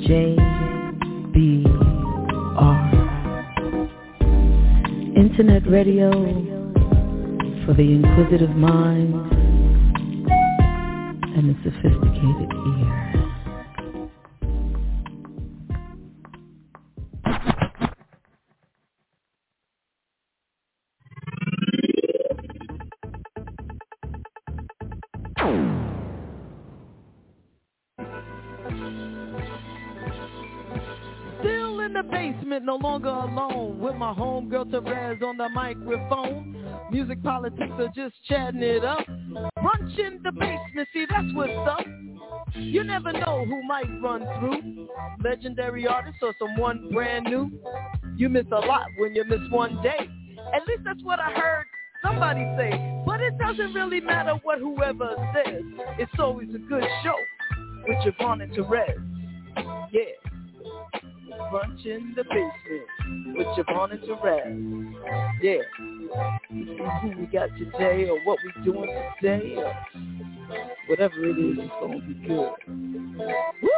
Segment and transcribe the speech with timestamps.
[0.00, 0.36] J
[1.32, 1.64] B
[2.56, 2.92] R.
[5.16, 6.10] Internet radio
[7.64, 9.41] for the inquisitive mind
[11.34, 13.12] and the sophisticated ear.
[31.40, 33.78] Still in the basement, no longer alone.
[33.78, 36.56] With my homegirl Terez on the microphone.
[36.90, 39.51] Music politics are just chatting it up.
[39.82, 41.86] Brunch in the basement, see that's what's up.
[42.54, 44.88] You never know who might run through.
[45.24, 47.50] Legendary artist or someone brand new.
[48.16, 50.08] You miss a lot when you miss one day.
[50.54, 51.66] At least that's what I heard
[52.02, 53.02] somebody say.
[53.06, 55.62] But it doesn't really matter what whoever says.
[55.98, 57.16] It's always a good show
[57.86, 59.90] with JaVonne and Terez.
[59.92, 60.02] Yeah
[61.50, 65.42] brunch in the basement with JaVonne and Terez.
[65.42, 65.91] Yeah.
[66.50, 68.90] See who we got today or what we doing
[69.20, 69.74] today or
[70.88, 72.52] whatever it is, it's going to be good.
[73.62, 73.70] Woo!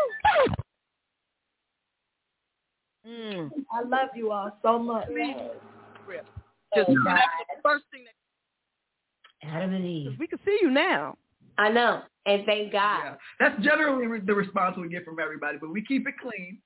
[3.07, 3.51] Mm.
[3.73, 5.07] I love you all so much.
[5.09, 7.23] Just Oh, that's
[7.57, 10.17] the first thing that Adam and Eve.
[10.19, 11.17] we can see you now.
[11.57, 13.01] I know, and thank God.
[13.05, 13.15] Yeah.
[13.39, 16.59] That's generally re- the response we get from everybody, but we keep it clean.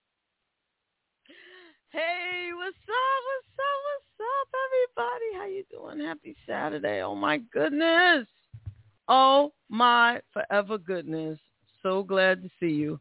[1.91, 3.23] Hey, what's up?
[3.27, 3.78] What's up?
[3.84, 5.34] What's up, everybody?
[5.37, 6.06] How you doing?
[6.06, 7.03] Happy Saturday.
[7.03, 8.27] Oh my goodness.
[9.09, 11.39] Oh my forever goodness.
[11.83, 13.00] So glad to see you.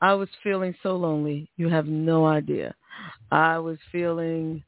[0.00, 1.50] I was feeling so lonely.
[1.56, 2.74] You have no idea.
[3.30, 4.62] I was feeling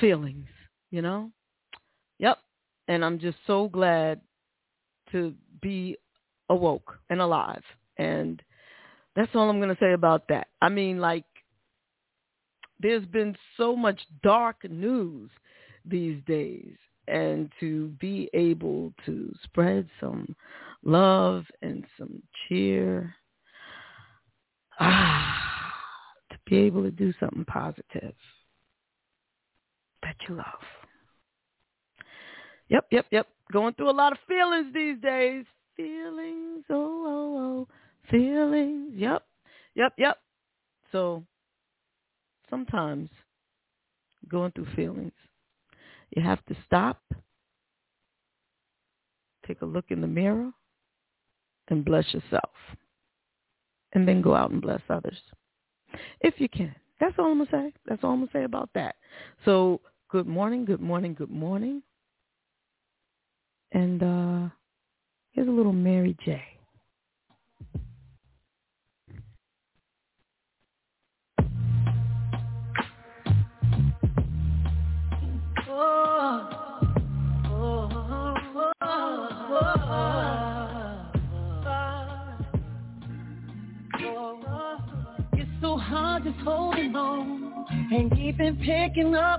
[0.00, 0.48] feelings,
[0.90, 1.30] you know?
[2.18, 2.38] Yep.
[2.88, 4.20] And I'm just so glad
[5.12, 5.96] to be
[6.48, 7.62] awoke and alive.
[7.98, 8.42] And
[9.14, 10.48] that's all I'm going to say about that.
[10.60, 11.24] I mean, like,
[12.82, 15.30] there's been so much dark news
[15.84, 16.74] these days
[17.08, 20.34] and to be able to spread some
[20.84, 23.14] love and some cheer
[24.80, 25.72] ah
[26.30, 28.14] to be able to do something positive
[30.02, 30.44] that you love.
[32.68, 33.28] Yep yep yep.
[33.52, 35.44] Going through a lot of feelings these days.
[35.76, 37.68] Feelings oh oh oh.
[38.10, 39.24] Feelings yep
[39.74, 40.18] yep yep.
[40.90, 41.24] So
[42.52, 43.08] sometimes
[44.28, 45.12] going through feelings,
[46.14, 47.00] you have to stop,
[49.46, 50.50] take a look in the mirror,
[51.68, 52.50] and bless yourself.
[53.94, 55.18] And then go out and bless others.
[56.20, 56.74] If you can.
[57.00, 57.72] That's all I'm going to say.
[57.86, 58.94] That's all I'm going to say about that.
[59.44, 61.82] So good morning, good morning, good morning.
[63.72, 64.48] And uh,
[65.32, 66.42] here's a little Mary J.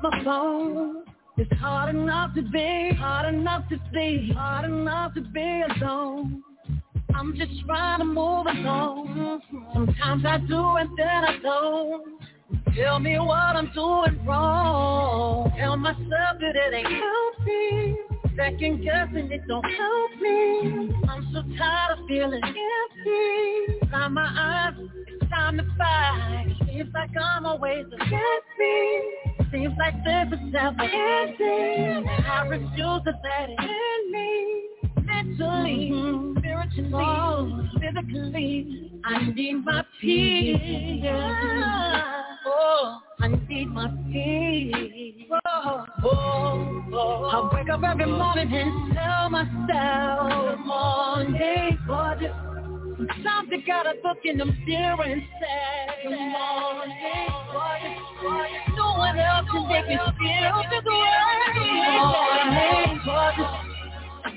[0.03, 1.05] my phone.
[1.37, 6.43] It's hard enough to be, hard enough to see, hard enough to be alone.
[7.15, 9.41] I'm just trying to move along.
[9.73, 12.19] Sometimes I do and then I don't.
[12.75, 15.53] Tell me what I'm doing wrong.
[15.57, 16.03] Tell myself
[16.41, 17.95] that it ain't healthy.
[18.35, 20.91] Second guessing it don't help me.
[21.07, 23.89] I'm so tired of feeling empty.
[23.89, 26.53] Find my eyes, it's time to fight.
[26.67, 29.22] Seems like I'm always against me.
[29.53, 32.09] Seems like this is never ending.
[32.09, 34.63] I refuse to let it end me.
[35.03, 36.39] Mentally, mm-hmm.
[36.39, 37.69] spiritually, oh.
[37.79, 41.05] physically, I need my peace.
[42.47, 45.27] Oh, I need my peace.
[45.45, 47.49] Oh, oh, oh.
[47.51, 52.52] I wake up every morning and tell myself morning, gorgeous.
[53.07, 56.95] Sometimes you gotta look in the mirror and say, Good morning.
[58.77, 61.11] No one else can make you feel this way.
[61.53, 63.51] Good morning, gorgeous.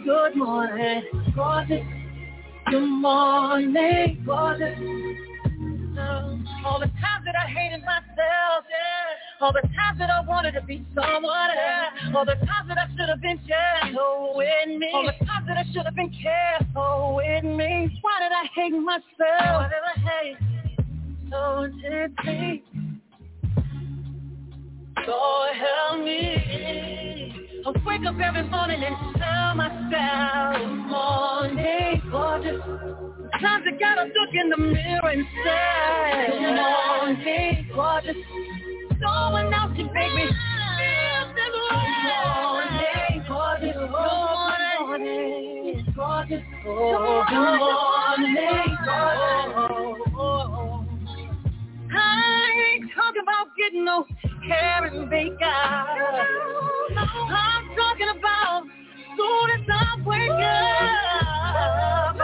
[0.04, 1.02] Good morning,
[1.36, 1.86] gorgeous.
[2.70, 4.78] Good morning, gorgeous.
[6.64, 9.25] All the times that I hated myself, yeah.
[9.38, 12.16] All the times that I wanted to be someone else.
[12.16, 14.90] All the times that I should have been gentle with me.
[14.94, 17.98] All the times that I should have been careful with me.
[18.00, 19.04] Why did I hate myself?
[19.18, 20.36] Why did I hate
[21.30, 22.64] so intensely?
[25.06, 27.62] Lord help me.
[27.66, 32.62] I wake up every morning and tell myself, morning, gorgeous.
[33.32, 38.16] Sometimes I gotta look in the mirror and say, morning, gorgeous.
[39.76, 40.26] Can make me
[43.90, 45.84] morning.
[45.84, 48.76] Good morning, good morning,
[51.92, 54.04] I ain't talking about getting no
[54.50, 55.86] and makeup.
[56.98, 58.62] I'm talking about
[59.16, 62.22] soon as I wake up, I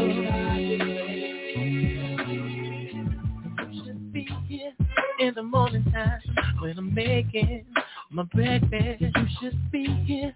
[5.29, 6.21] in the morning time
[6.61, 7.67] when I'm making
[8.11, 9.01] my breakfast.
[9.01, 10.35] You should be here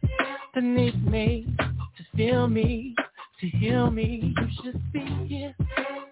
[0.55, 2.94] to need me, to feel me,
[3.41, 4.35] to heal me.
[4.37, 5.55] You should be here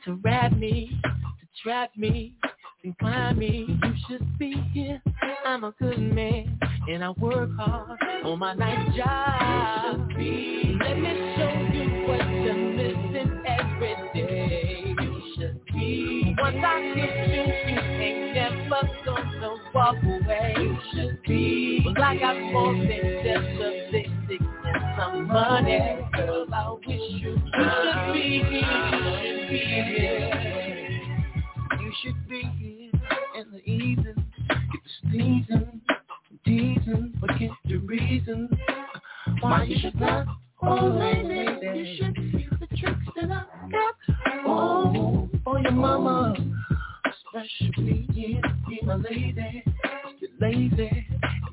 [0.07, 2.35] to wrap me, to trap me,
[2.83, 3.67] and climb me.
[3.69, 5.03] You should be here.
[5.45, 10.09] I'm a good man and I work hard on my night job.
[10.09, 10.79] Let me
[11.37, 14.95] show you what you're missing every day.
[15.01, 16.35] You should be.
[16.39, 17.60] Once I get you,
[19.81, 20.55] walk away.
[20.59, 21.83] You should be.
[21.85, 22.89] Well, I got more than
[23.25, 25.79] just a basic and some money.
[26.15, 27.39] Girl, I wish you, you
[27.83, 28.69] should be here.
[29.01, 29.59] You should be
[29.99, 30.31] here.
[31.81, 32.93] You should be here
[33.37, 34.25] in the evening.
[34.49, 35.81] Get the sneezing,
[36.45, 38.49] teasing, forget the reason
[39.41, 40.27] why you should not.
[40.63, 40.93] Oh,
[47.59, 49.65] you, be my lady.
[50.19, 51.07] You're lazy,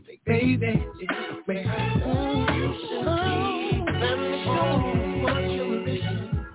[0.06, 1.56] big baby, it's me.
[1.56, 3.92] You should be.
[4.00, 6.46] Let me show you what you're missing.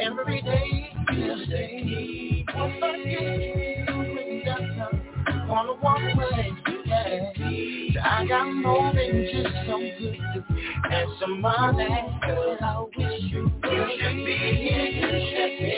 [0.00, 5.08] Every day you say, once I get you with that
[5.48, 6.52] wanna walk away.
[6.86, 8.02] Yeah.
[8.04, 10.44] I got more than just some good
[10.90, 11.88] and some money.
[12.26, 14.32] Girl, I wish you you should be.
[14.62, 15.74] You should be.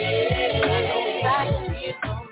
[1.87, 2.29] You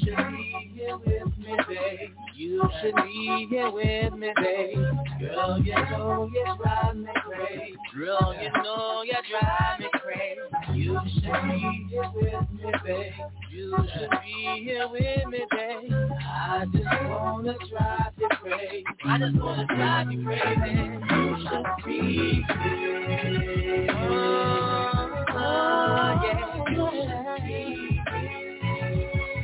[0.00, 2.10] should be here with me, babe.
[2.34, 4.76] You should be here with me, babe.
[5.20, 7.74] Girl, you know you drive me crazy.
[7.94, 10.78] Girl, you know you drive me crazy.
[10.78, 13.12] You should be here with me, babe.
[13.50, 15.92] You should be here with me, babe.
[16.20, 18.84] I just wanna drive you crazy.
[19.04, 20.72] I just wanna drive you crazy.
[21.10, 23.86] You should be here.
[23.90, 27.45] Oh, oh yeah.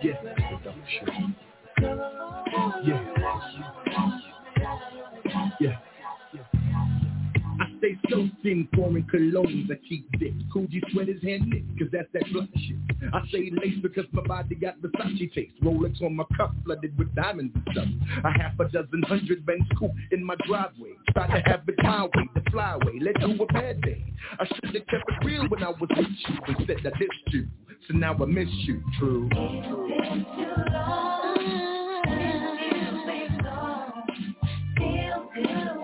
[0.02, 0.12] Yeah.
[0.12, 0.14] Yeah.
[2.84, 3.13] Yeah.
[8.14, 9.70] Soaked in foreign colognes.
[9.72, 10.34] I keep thick.
[10.54, 12.76] Coogi sweaters hand knit, cause that's that blunt shit.
[13.12, 15.52] I say lace because my body got Versace taste.
[15.62, 17.88] Rolex on my cuff, flooded with diamonds and stuff.
[18.24, 20.92] A half a dozen hundred Benz coupe in my driveway.
[21.12, 23.02] Try to have it my way, the flyway.
[23.02, 24.04] Let do a bad day.
[24.38, 26.54] I should have kept it real when I was with you.
[26.56, 27.48] Instead I dissed you.
[27.88, 29.28] So now I miss you, true.
[34.76, 35.83] It's been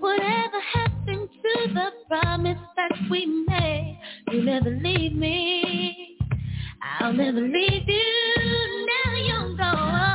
[0.00, 4.00] Whatever happened to the promise that we made?
[4.30, 6.18] You'll never leave me.
[7.00, 8.86] I'll never leave you.
[9.06, 10.09] Now you're gone.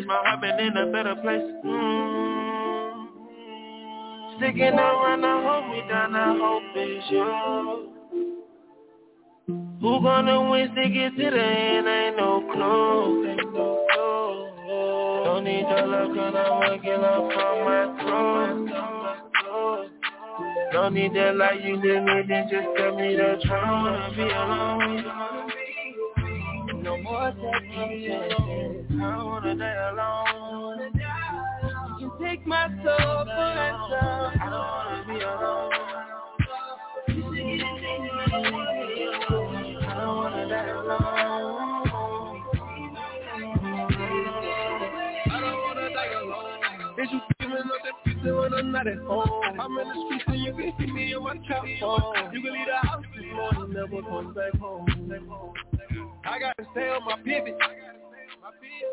[0.00, 0.06] Race.
[0.06, 1.42] My heart been in a better place.
[1.64, 3.06] Mm.
[4.36, 7.86] Sticking around, I hold me down, I hope it's you.
[9.80, 15.24] Who gonna win, stick it to the end, ain't no clue, ain't no clue.
[15.24, 18.70] Don't need your love, cause I'ma up from my throne.
[20.72, 23.52] Don't need that like you did me, then just tell me the truth.
[23.52, 25.59] I wanna be alone
[26.82, 28.86] no more second chances.
[29.02, 30.92] I wanna die alone.
[32.00, 34.40] You can take my soul for ransom.
[34.40, 35.72] I don't wanna be alone.
[39.82, 41.86] I don't wanna die alone.
[45.26, 46.98] I don't wanna die alone.
[46.98, 49.60] Is you feeling up that pizza when I'm not at home?
[49.60, 52.32] I'm in the streets and you can see me on my trap phone.
[52.32, 54.86] You can leave the house this morning, never come back home.
[55.08, 55.54] Back home.
[56.30, 57.58] I gotta stay on my pivot.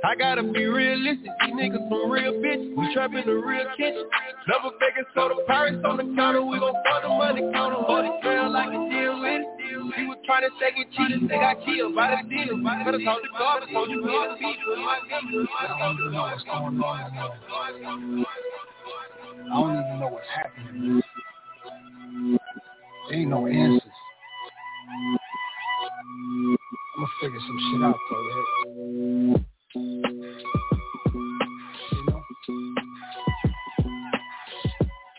[0.03, 2.75] I gotta be realistic, these niggas some real bitches.
[2.75, 4.09] We trapping the real kitchen.
[4.47, 6.41] Never begging soda pirates on the counter.
[6.41, 7.77] We gon' fuck the money counter.
[7.77, 9.93] Hold it down like a deal with it.
[9.95, 12.57] She was trying to say get cheated, they got killed by the deal.
[12.57, 14.99] Better talk to God, I told you be the beat with my.
[15.69, 15.79] I
[19.53, 21.01] don't even know what's happening.
[23.09, 23.81] There ain't no answers.
[26.97, 28.23] I'm gonna figure some shit out though.
[31.91, 32.21] You know?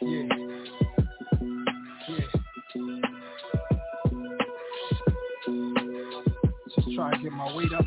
[0.02, 0.26] Yeah.
[2.08, 2.26] Yeah.
[6.75, 7.85] Just try to get my weight up.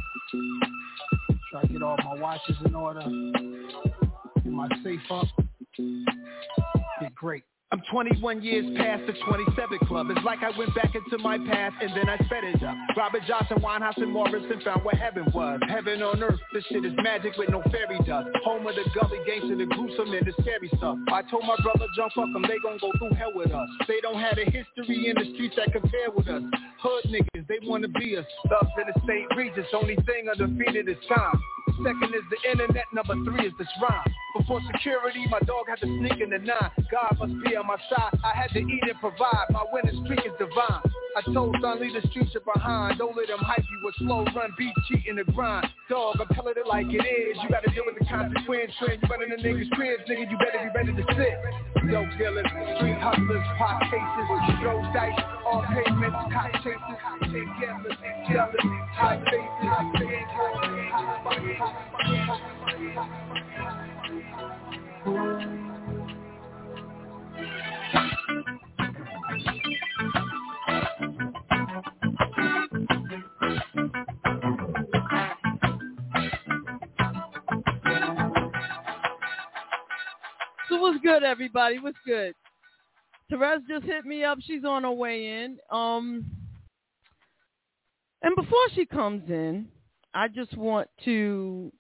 [1.52, 3.02] Try to get all my watches in order.
[4.42, 5.28] Get my safe up.
[7.02, 7.44] Get great.
[7.74, 10.08] I'm 21 years past the 27 club.
[10.12, 12.76] It's like I went back into my past and then I sped it up.
[12.98, 15.58] Robert Johnson, Winehouse, and Morrison found where heaven was.
[15.70, 18.28] Heaven on earth, this shit is magic with no fairy dust.
[18.44, 20.98] Home of the gully gangster, the gruesome and the scary stuff.
[21.16, 23.70] I told my brother, jump fuck them, they gon' go through hell with us.
[23.88, 26.44] They don't have a history in the streets that compare with us.
[26.84, 28.28] Hood niggas, they wanna be us.
[28.52, 31.40] Thugs in the state Regis, only thing undefeated is time.
[31.80, 34.12] Second is the internet, number three is this rhyme.
[34.38, 36.72] Before security, my dog had to sneak in the nine.
[36.90, 38.18] God must be on my side.
[38.24, 39.52] I had to eat and provide.
[39.52, 40.82] My winning streak is divine.
[41.18, 42.98] I told son, leave the streets behind.
[42.98, 45.68] Don't let them hype you with slow run, beat, cheat, and the grind.
[45.90, 47.38] Dog, I'm telling it like it is.
[47.44, 48.72] You gotta deal with the consequence.
[48.80, 51.36] When you running the niggas' cribs, nigga, you better be ready to sit.
[51.92, 52.48] Dope dealers,
[52.80, 54.28] street hustlers, pot cases,
[54.64, 56.80] throw dice, all payments, cop chasers,
[57.28, 57.98] take gamblers,
[58.32, 58.56] jealous,
[58.96, 59.92] high faces, high
[63.62, 63.91] So what's
[81.12, 81.80] good, everybody?
[81.80, 82.34] What's good?
[83.32, 84.38] Terez just hit me up.
[84.42, 85.58] She's on her way in.
[85.70, 86.26] Um,
[88.22, 89.68] and before she comes in,
[90.14, 91.72] I just want to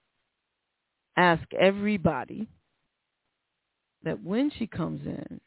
[1.18, 2.48] ask everybody
[4.04, 5.40] that when she comes in,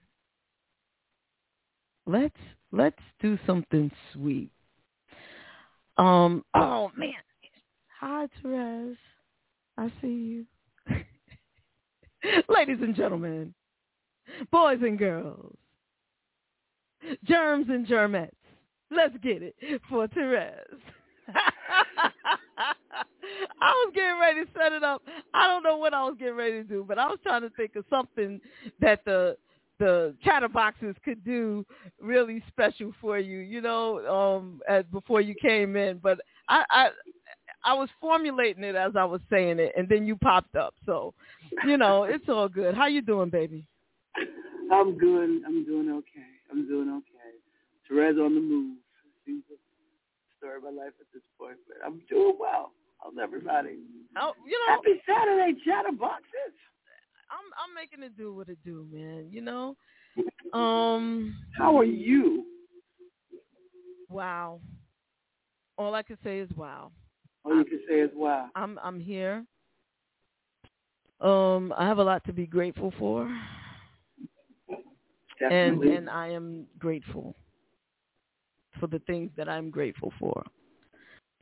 [2.06, 2.36] let's
[2.72, 4.50] let's do something sweet.
[5.96, 7.12] Um, oh man.
[8.00, 8.96] Hi Terez.
[9.76, 10.46] I see you.
[12.48, 13.54] Ladies and gentlemen,
[14.50, 15.56] boys and girls,
[17.24, 18.30] germs and germettes,
[18.90, 19.54] let's get it
[19.88, 20.54] for Terez.
[23.64, 25.02] I was getting ready to set it up.
[25.32, 27.50] I don't know what I was getting ready to do, but I was trying to
[27.50, 28.40] think of something
[28.80, 29.36] that the
[29.80, 31.66] the chatterboxes could do
[32.00, 35.98] really special for you, you know, um as before you came in.
[35.98, 36.88] But I, I
[37.64, 40.74] I was formulating it as I was saying it, and then you popped up.
[40.84, 41.14] So,
[41.66, 42.74] you know, it's all good.
[42.74, 43.66] How you doing, baby?
[44.70, 45.42] I'm good.
[45.46, 46.28] I'm doing okay.
[46.50, 47.32] I'm doing okay.
[47.90, 48.76] Terez on the move.
[49.24, 49.56] She's the
[50.38, 52.72] story of my life at this point, but I'm doing well.
[53.04, 53.76] How's everybody?
[54.18, 56.54] Oh, you know, Happy Saturday, chatterboxes.
[57.30, 59.28] I'm I'm making it do what it do, man.
[59.30, 59.76] You know.
[60.52, 61.36] Um.
[61.58, 62.44] How are you?
[64.08, 64.60] Wow.
[65.76, 66.92] All I can say is wow.
[67.44, 68.50] All you can say is wow.
[68.54, 69.44] I'm I'm here.
[71.20, 73.28] Um, I have a lot to be grateful for.
[75.40, 75.88] Definitely.
[75.88, 77.34] And and I am grateful
[78.78, 80.44] for the things that I'm grateful for.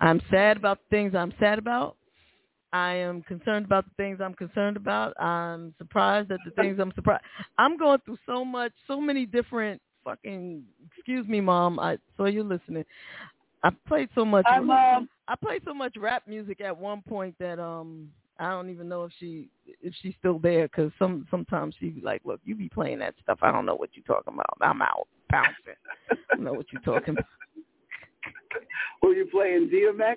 [0.03, 1.97] I'm sad about the things I'm sad about.
[2.73, 5.19] I am concerned about the things I'm concerned about.
[5.21, 7.23] I'm surprised at the things I'm surprised.
[7.59, 10.65] I'm going through so much, so many different fucking.
[10.97, 11.79] Excuse me, mom.
[11.79, 12.85] I saw you listening.
[13.63, 14.45] I played so much.
[15.29, 18.09] I played so much rap music at one point that um
[18.41, 19.49] I don't even know if she
[19.81, 23.15] if she's still there because some sometimes she be like, look, you be playing that
[23.23, 23.39] stuff.
[23.43, 24.57] I don't know what you're talking about.
[24.61, 25.79] I'm out bouncing.
[26.11, 27.27] I don't know what you're talking about.
[29.03, 30.17] Were you playing DMX?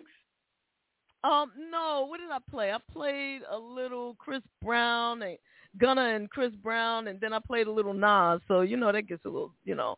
[1.24, 2.06] Um, no.
[2.08, 2.72] What did I play?
[2.72, 5.38] I played a little Chris Brown, and
[5.78, 8.42] Gunna and Chris Brown, and then I played a little Nas.
[8.48, 9.98] So you know that gets a little, you know,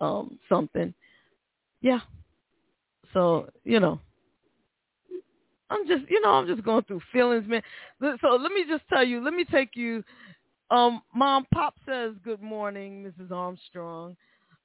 [0.00, 0.94] um, something.
[1.80, 2.00] Yeah.
[3.12, 4.00] So you know,
[5.70, 7.62] I'm just, you know, I'm just going through feelings, man.
[8.00, 9.22] So let me just tell you.
[9.22, 10.02] Let me take you.
[10.70, 13.30] Um, Mom, Pop says good morning, Mrs.
[13.30, 14.16] Armstrong.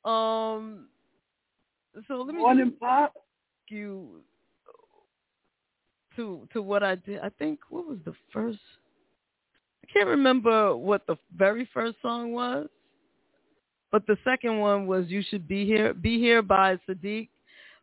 [0.06, 0.88] Um,
[2.08, 3.14] so let me Morning, Pop.
[3.70, 4.22] you
[6.16, 7.20] to to what I did.
[7.20, 8.60] I think what was the first
[9.84, 12.68] I can't remember what the very first song was,
[13.92, 17.30] but the second one was "You Should Be Here." Be Here by Saadiq,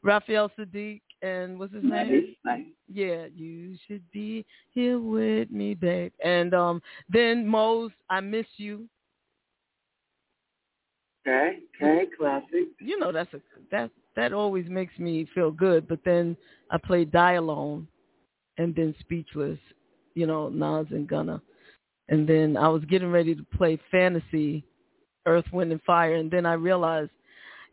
[0.02, 2.36] Raphael Saadiq, and what's his Nice, name?
[2.44, 2.64] nice.
[2.92, 6.12] Yeah, you should be here with me, babe.
[6.24, 8.88] And um, then Mo's "I Miss You."
[11.26, 12.68] Okay, okay, classic.
[12.80, 15.88] You know that's a that that always makes me feel good.
[15.88, 16.36] But then
[16.70, 17.86] I played "Die Alone,"
[18.58, 19.58] and then "Speechless."
[20.14, 21.40] You know, Nas and Gunna.
[22.08, 24.64] And then I was getting ready to play "Fantasy,"
[25.26, 27.12] Earth, Wind and Fire, and then I realized,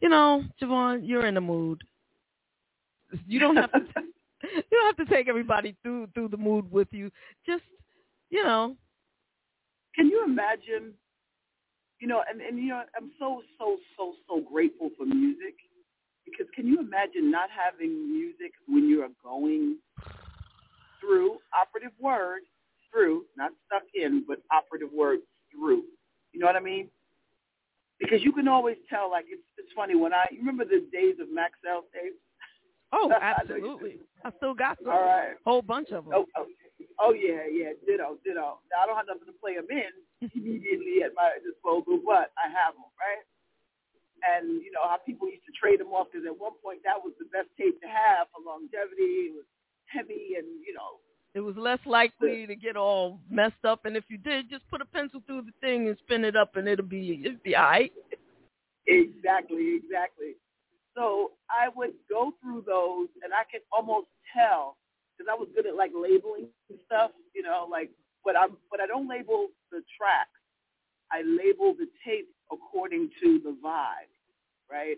[0.01, 1.83] you know, JaVonne, you're in the mood.
[3.27, 3.79] You don't have to.
[4.43, 7.11] you don't have to take everybody through through the mood with you.
[7.45, 7.63] Just,
[8.29, 8.75] you know,
[9.95, 10.93] Can you imagine?
[11.99, 15.55] You know, and, and you know, I'm so so so so grateful for music
[16.29, 19.77] because can you imagine not having music when you're going
[20.99, 22.41] through operative word
[22.91, 25.19] through, not stuck in, but operative word
[25.51, 25.83] through.
[26.33, 26.89] You know what I mean?
[27.99, 29.09] Because you can always tell.
[29.09, 32.21] Like it's it's funny when I you remember the days of Maxell tapes.
[32.93, 33.99] Oh, absolutely.
[34.23, 34.93] I still got some.
[34.93, 35.33] All right.
[35.45, 36.13] Whole bunch of them.
[36.13, 36.45] Oh, oh,
[36.99, 38.61] oh yeah, yeah, ditto, ditto.
[38.69, 42.53] Now I don't have nothing to play them in immediately at my disposal, but I
[42.53, 43.25] have them, right?
[44.35, 46.97] And you know how people used to trade them off because at one point that
[46.99, 49.31] was the best tape to have for longevity.
[49.31, 49.47] It was
[49.87, 50.99] heavy and you know
[51.33, 54.81] It was less likely to get all messed up, and if you did, just put
[54.81, 57.69] a pencil through the thing and spin it up, and it'll be it'll be all
[57.69, 57.93] right.
[58.87, 60.35] Exactly, exactly.
[60.95, 64.77] So I would go through those, and I could almost tell
[65.13, 66.47] because I was good at like labeling
[66.87, 67.11] stuff.
[67.35, 67.91] You know, like
[68.25, 70.31] but I but I don't label the tracks.
[71.11, 74.11] I label the tape according to the vibe,
[74.69, 74.97] right?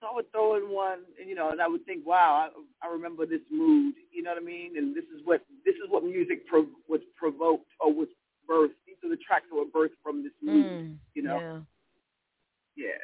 [0.00, 2.48] So I would throw in one, and you know, and I would think, wow,
[2.82, 3.94] I, I remember this mood.
[4.10, 4.78] You know what I mean?
[4.78, 8.08] And this is what this is what music pro- was provoked or was
[8.48, 8.80] birthed.
[8.86, 10.64] These are the tracks that were birthed from this mood.
[10.64, 11.38] Mm, you know?
[11.38, 12.86] Yeah.
[12.86, 12.98] Yeah.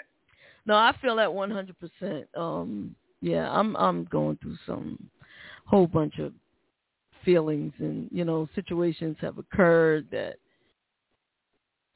[0.64, 2.26] No, I feel that one hundred percent.
[2.34, 5.10] Um, yeah, I'm I'm going through some
[5.66, 6.32] whole bunch of
[7.24, 10.36] feelings, and you know, situations have occurred that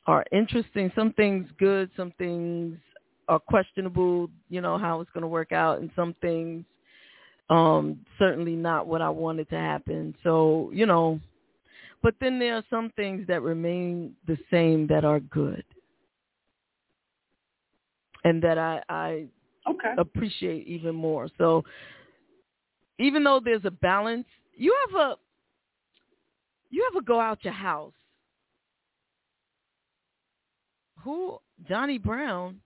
[0.06, 0.92] are interesting.
[0.94, 2.78] Some things good, some things
[3.30, 4.28] are questionable.
[4.48, 6.64] You know how it's going to work out, and some things
[7.48, 10.14] um certainly not what I wanted to happen.
[10.22, 11.20] So you know,
[12.02, 15.64] but then there are some things that remain the same that are good
[18.24, 19.26] and that I, I
[19.68, 19.94] okay.
[19.98, 21.28] appreciate even more.
[21.38, 21.64] So
[22.98, 25.14] even though there's a balance, you ever
[26.70, 27.92] you ever go out your house?
[31.02, 31.38] Who
[31.68, 32.60] Johnny Brown?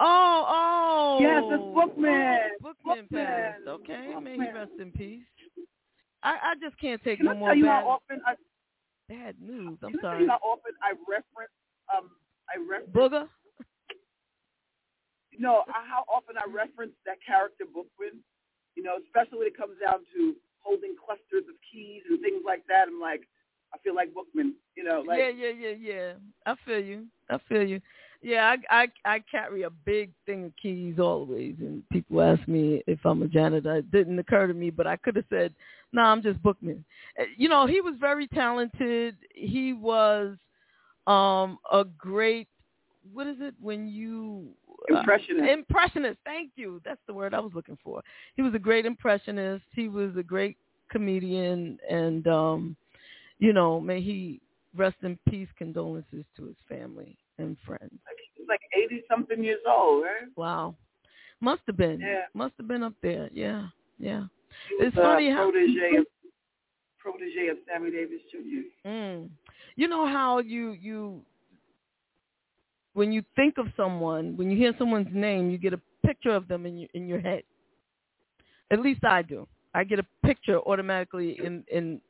[0.00, 1.18] Oh, oh.
[1.20, 2.38] Yes, it's Bookman.
[2.60, 3.26] Oh, Bookman, Bookman.
[3.26, 3.66] passed.
[3.66, 4.54] Okay, may he Bookman.
[4.54, 5.22] rest in peace.
[6.22, 8.34] I, I just can't take Can no I more bad, how often I
[9.08, 9.78] bad news.
[9.82, 10.22] I'm I sorry.
[10.24, 11.54] you how often I reference
[11.94, 12.10] um
[12.50, 13.28] I reference Booger?
[15.38, 18.22] no how often I reference that character Bookman.
[18.74, 22.62] You know, especially when it comes down to holding clusters of keys and things like
[22.68, 22.86] that.
[22.88, 23.22] I'm like,
[23.74, 24.54] I feel like Bookman.
[24.76, 26.12] You know, like yeah, yeah, yeah, yeah.
[26.46, 27.06] I feel you.
[27.30, 27.80] I feel you.
[28.22, 32.82] Yeah, I, I I carry a big thing of keys always, and people ask me
[32.86, 33.76] if I'm a janitor.
[33.76, 35.54] It didn't occur to me, but I could have said,
[35.92, 36.84] "No, I'm just bookman."
[37.18, 39.16] Uh, You know, he was very talented.
[39.34, 40.36] He was
[41.06, 42.48] um a great.
[43.12, 44.48] What is it when you
[44.92, 45.48] uh, Impressionist.
[45.50, 46.18] impressionist.
[46.24, 46.80] Thank you.
[46.84, 48.02] That's the word I was looking for.
[48.34, 49.64] He was a great impressionist.
[49.74, 50.56] He was a great
[50.90, 52.76] comedian, and um,
[53.38, 54.40] you know, may he
[54.76, 55.48] rest in peace.
[55.56, 57.92] Condolences to his family and friends.
[58.36, 60.28] he's like eighty something years old, right?
[60.36, 60.74] Wow,
[61.40, 62.00] must have been.
[62.00, 62.22] Yeah.
[62.34, 63.28] Must have been up there.
[63.32, 63.66] Yeah,
[63.98, 64.24] yeah.
[64.80, 66.06] It's a funny how protege of
[66.98, 68.88] protege of Sammy Davis Jr.
[68.88, 69.28] Mm.
[69.76, 71.22] You know how you you
[72.94, 76.48] when you think of someone, when you hear someone's name, you get a picture of
[76.48, 77.42] them in your in your head.
[78.70, 79.46] At least I do.
[79.74, 82.00] I get a picture automatically in in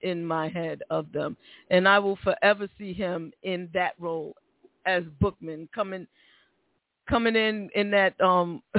[0.00, 1.36] in my head of them,
[1.70, 4.34] and I will forever see him in that role
[4.88, 6.06] as Bookman coming
[7.08, 8.62] coming in in that um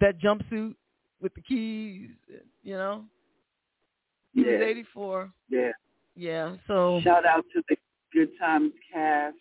[0.00, 0.74] that jumpsuit
[1.20, 2.10] with the keys,
[2.62, 3.04] you know.
[4.34, 5.30] He was 84.
[5.50, 5.70] Yeah.
[6.16, 6.56] Yeah.
[6.66, 7.76] So Shout out to the
[8.12, 9.36] Good Times cast.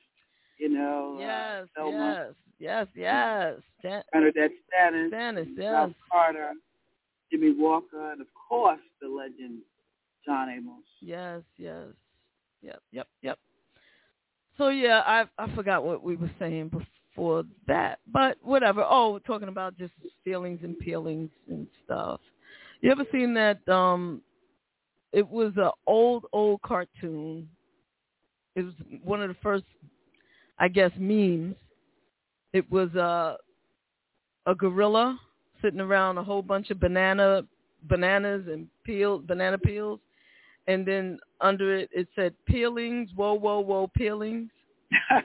[0.58, 2.28] You know, yes, uh, Thelma,
[2.60, 3.54] yes, yes, yes.
[3.82, 5.90] Jan- BernNadette Stanis, Stanis, yes.
[6.12, 6.52] Carter,
[7.32, 9.62] Jimmie Walker, and of course the legend
[10.24, 10.84] John Amos.
[11.00, 11.88] Yes, yes.
[12.62, 13.40] Yep, yep, yep.
[14.62, 18.86] So yeah, I I forgot what we were saying before that, but whatever.
[18.88, 19.92] Oh, we're talking about just
[20.24, 22.20] feelings and peelings and stuff.
[22.82, 24.22] You ever seen that um
[25.14, 27.50] it was an old old cartoon.
[28.56, 29.64] It was one of the first,
[30.60, 31.56] I guess, memes.
[32.54, 33.38] It was a
[34.46, 35.20] a gorilla
[35.64, 37.42] sitting around a whole bunch of banana
[37.90, 40.00] bananas and peel banana peels,
[40.68, 43.10] and then under it it said peelings.
[43.16, 44.50] Whoa, whoa, whoa, peelings.
[45.12, 45.22] uh,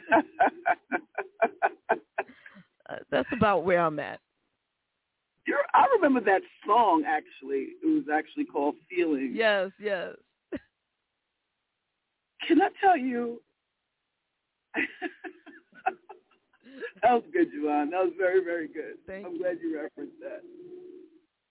[3.11, 4.21] that's about where I'm at.
[5.47, 7.69] You're, I remember that song actually.
[7.83, 9.33] It was actually called Feelings.
[9.35, 10.15] Yes, yes.
[12.47, 13.41] Can I tell you?
[17.03, 17.91] that was good, Juwan.
[17.91, 18.95] That was very, very good.
[19.07, 19.39] Thank I'm you.
[19.39, 20.43] glad you referenced that.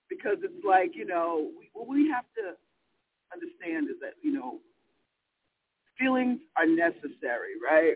[0.09, 2.55] Because it's like, you know, we, we have to
[3.33, 4.59] understand is that, you know,
[5.99, 7.95] feelings are necessary, right?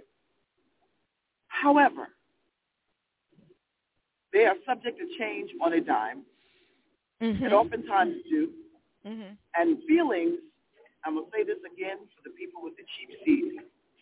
[1.48, 2.10] However,
[4.32, 6.24] they are subject to change on a dime,
[7.22, 7.44] Mm-hmm.
[7.44, 8.48] and oftentimes do.
[9.06, 10.40] hmm And feelings,
[11.04, 13.60] I'm going to say this again for the people with the cheap seats,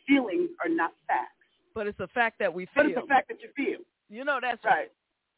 [0.08, 1.34] feelings are not facts.
[1.74, 2.84] But it's a fact that we feel.
[2.84, 3.80] But it's a fact that you feel.
[4.10, 4.92] You know that's Right.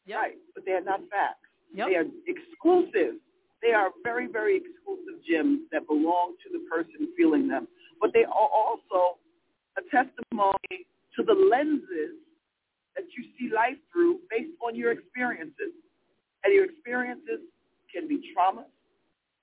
[0.04, 0.18] Yep.
[0.18, 0.36] Right.
[0.54, 1.48] But they're not facts.
[1.72, 1.88] Yep.
[1.88, 3.16] They are exclusive.
[3.62, 7.68] They are very, very exclusive gems that belong to the person feeling them.
[8.00, 9.18] But they are also
[9.76, 12.16] a testimony to the lenses
[12.96, 15.74] that you see life through based on your experiences.
[16.44, 17.44] And your experiences
[17.92, 18.64] can be trauma.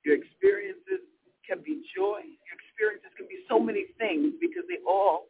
[0.04, 1.06] Your experiences
[1.46, 2.26] can be joy.
[2.26, 5.30] Your experiences can be so many things because they all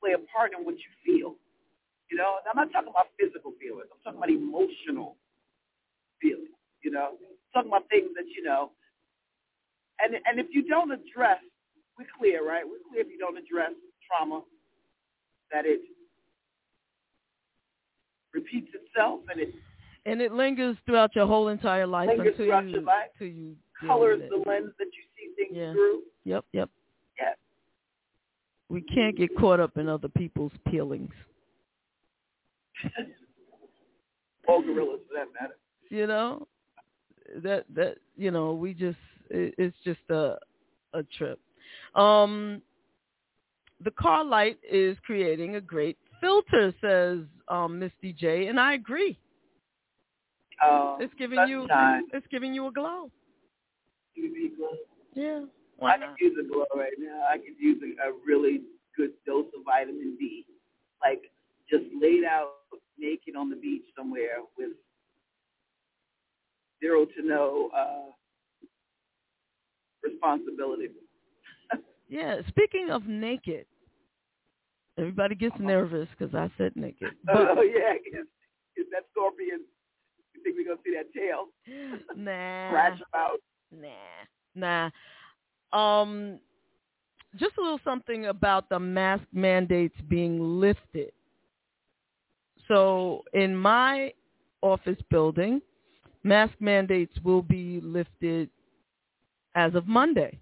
[0.00, 1.36] play a part in what you feel.
[2.10, 3.86] You know, and I'm not talking about physical feelings.
[3.88, 5.16] I'm talking about emotional
[6.20, 6.50] feelings.
[6.82, 8.72] You know, I'm talking about things that you know.
[10.02, 11.38] And and if you don't address,
[11.98, 12.64] we're clear, right?
[12.64, 13.72] We're clear if you don't address
[14.06, 14.42] trauma,
[15.52, 15.80] that it
[18.32, 19.54] repeats itself and it
[20.06, 23.10] and it lingers throughout your whole entire life Lingers until throughout you your life.
[23.20, 25.72] until you colors the lens that you see things Yeah.
[25.72, 26.02] through.
[26.24, 26.70] Yep, yep.
[27.18, 27.34] Yeah.
[28.68, 31.12] We can't get caught up in other people's peelings.
[34.48, 35.56] All gorillas for that matter.
[35.90, 36.46] You know,
[37.36, 38.98] that that you know we just
[39.30, 40.36] it, it's just a
[40.92, 41.38] a trip.
[41.94, 42.60] Um,
[43.82, 49.18] the car light is creating a great filter, says um, Misty J, and I agree.
[50.62, 52.02] Oh, It's giving you sunshine.
[52.12, 53.10] it's giving you a glow.
[55.14, 55.40] Yeah.
[55.82, 57.24] I could use a glow right now.
[57.30, 58.60] I could use a, a really
[58.96, 60.44] good dose of vitamin D.
[61.02, 61.22] Like
[61.70, 62.50] just laid out
[62.98, 64.72] naked on the beach somewhere with
[66.80, 68.10] zero to no uh
[70.04, 70.88] responsibility.
[72.08, 72.40] Yeah.
[72.48, 73.66] Speaking of naked,
[74.98, 77.12] everybody gets nervous because I said naked.
[77.32, 78.26] oh yeah, is,
[78.76, 79.60] is that scorpion?
[80.34, 81.46] You think we're gonna see that tail
[82.16, 82.68] Nah.
[82.70, 83.38] scratch about?
[83.70, 84.90] Nah.
[85.72, 86.00] Nah.
[86.02, 86.40] Um,
[87.36, 91.12] just a little something about the mask mandates being lifted.
[92.66, 94.12] So in my
[94.62, 95.62] office building,
[96.24, 98.50] mask mandates will be lifted
[99.54, 100.38] as of Monday.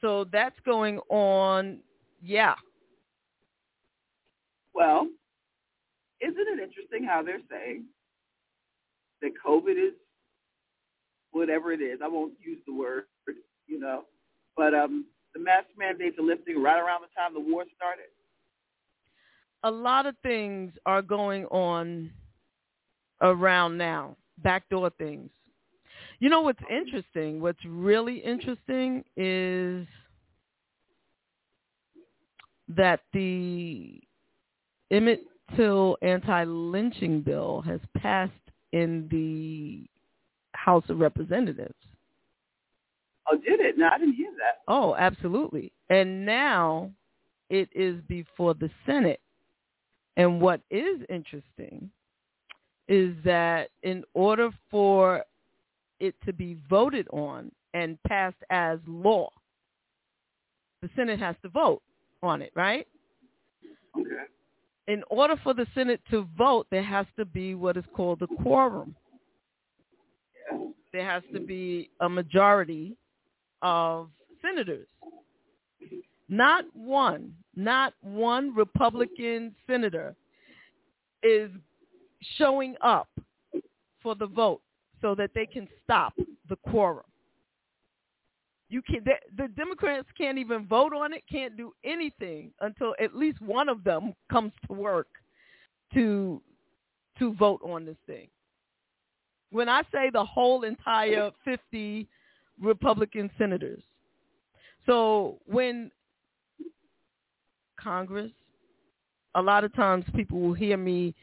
[0.00, 1.80] So that's going on,
[2.22, 2.54] yeah.
[4.74, 5.08] Well,
[6.20, 7.84] isn't it interesting how they're saying
[9.22, 9.94] that COVID is
[11.32, 12.00] whatever it is?
[12.02, 13.04] I won't use the word,
[13.66, 14.04] you know,
[14.56, 18.06] but um, the mask mandates are lifting right around the time the war started.
[19.62, 22.10] a lot of things are going on
[23.20, 25.30] around now, backdoor things.
[26.20, 27.40] You know what's interesting?
[27.40, 29.86] What's really interesting is
[32.68, 34.00] that the
[34.90, 35.22] Emmett
[35.56, 38.32] Till anti-lynching bill has passed
[38.72, 39.84] in the
[40.52, 41.74] House of Representatives.
[43.30, 43.76] Oh, did it?
[43.76, 44.62] No, I didn't hear that.
[44.68, 45.72] Oh, absolutely.
[45.88, 46.90] And now
[47.48, 49.20] it is before the Senate.
[50.16, 51.90] And what is interesting
[52.88, 55.24] is that in order for
[56.00, 59.30] it to be voted on and passed as law,
[60.82, 61.82] the Senate has to vote
[62.22, 62.86] on it, right?
[63.98, 64.08] Okay.
[64.88, 68.26] In order for the Senate to vote, there has to be what is called a
[68.42, 68.94] quorum.
[70.92, 72.96] There has to be a majority
[73.62, 74.08] of
[74.42, 74.88] senators.
[76.28, 80.16] Not one, not one Republican senator
[81.22, 81.50] is
[82.36, 83.08] showing up
[84.02, 84.62] for the vote
[85.00, 86.14] so that they can stop
[86.48, 87.04] the quorum.
[88.68, 93.16] You can the, the Democrats can't even vote on it, can't do anything until at
[93.16, 95.08] least one of them comes to work
[95.94, 96.40] to
[97.18, 98.28] to vote on this thing.
[99.50, 102.06] When I say the whole entire 50
[102.60, 103.82] Republican senators.
[104.86, 105.90] So when
[107.78, 108.30] Congress,
[109.34, 111.14] a lot of times people will hear me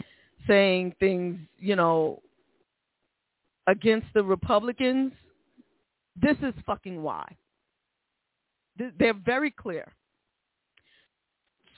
[0.48, 2.22] saying things, you know,
[3.67, 5.12] against the Republicans.
[6.15, 7.25] This is fucking why.
[8.77, 9.93] They're very clear.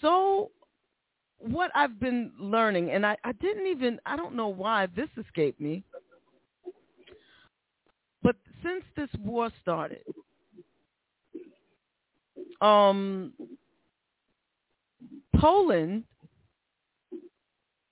[0.01, 0.51] So
[1.39, 5.59] what I've been learning, and I, I didn't even, I don't know why this escaped
[5.59, 5.83] me,
[8.21, 10.03] but since this war started,
[12.61, 13.33] um,
[15.37, 16.03] Poland,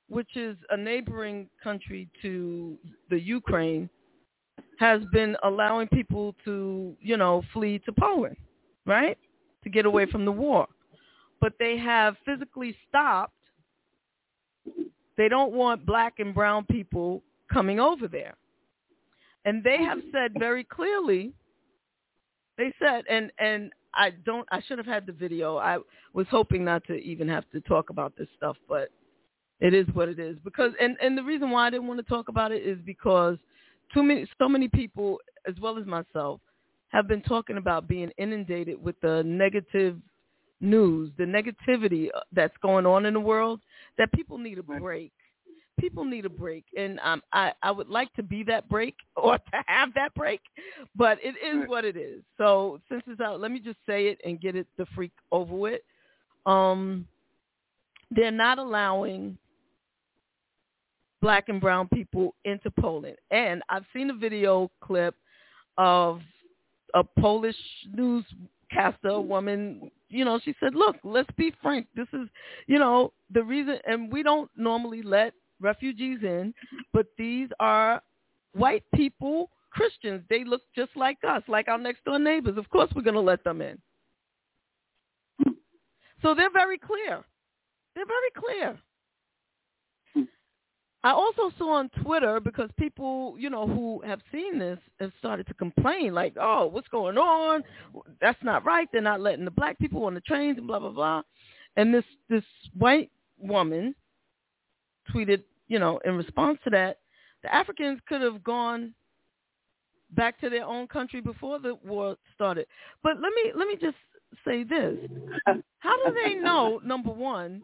[0.09, 2.77] which is a neighboring country to
[3.09, 3.89] the Ukraine,
[4.79, 8.37] has been allowing people to, you know, flee to Poland,
[8.85, 9.17] right?
[9.63, 10.67] To get away from the war.
[11.41, 13.33] But they have physically stopped.
[15.17, 18.35] They don't want black and brown people coming over there.
[19.45, 21.33] And they have said very clearly,
[22.57, 25.57] they said, and, and I don't, I should have had the video.
[25.57, 25.77] I
[26.13, 28.89] was hoping not to even have to talk about this stuff, but
[29.59, 30.37] it is what it is.
[30.43, 33.37] Because, and, and the reason why I didn't want to talk about it is because
[33.93, 36.39] too many, so many people, as well as myself,
[36.89, 39.97] have been talking about being inundated with the negative
[40.61, 43.59] news, the negativity uh, that's going on in the world,
[43.97, 45.11] that people need a break.
[45.79, 49.37] People need a break, and um, I I would like to be that break or
[49.37, 50.41] to have that break,
[50.95, 52.23] but it is what it is.
[52.39, 55.53] So since it's out, let me just say it and get it the freak over
[55.53, 55.81] with.
[56.47, 57.05] Um,
[58.09, 59.37] they're not allowing
[61.27, 63.17] black and brown people into Poland.
[63.31, 65.13] And I've seen a video clip
[65.77, 66.21] of
[66.93, 67.57] a Polish
[67.93, 71.85] newscaster, woman, you know, she said, look, let's be frank.
[71.97, 72.29] This is,
[72.67, 76.53] you know, the reason, and we don't normally let refugees in,
[76.93, 78.01] but these are
[78.53, 80.23] white people, Christians.
[80.29, 82.57] They look just like us, like our next door neighbors.
[82.57, 83.77] Of course we're going to let them in.
[86.21, 87.21] So they're very clear.
[87.95, 88.79] They're very clear.
[91.03, 95.47] I also saw on Twitter because people, you know, who have seen this have started
[95.47, 97.63] to complain, like, "Oh, what's going on?
[98.19, 98.89] That's not right.
[98.91, 101.21] They're not letting the black people on the trains and blah blah blah."
[101.75, 103.95] And this this white woman
[105.11, 106.97] tweeted, you know, in response to that,
[107.43, 108.93] the Africans could have gone
[110.11, 112.67] back to their own country before the war started.
[113.03, 113.97] But let me let me just
[114.45, 114.97] say this:
[115.79, 116.81] How do they know?
[116.83, 117.61] Number one,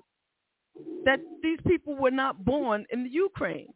[1.06, 3.74] that these people were not born in the Ukraine.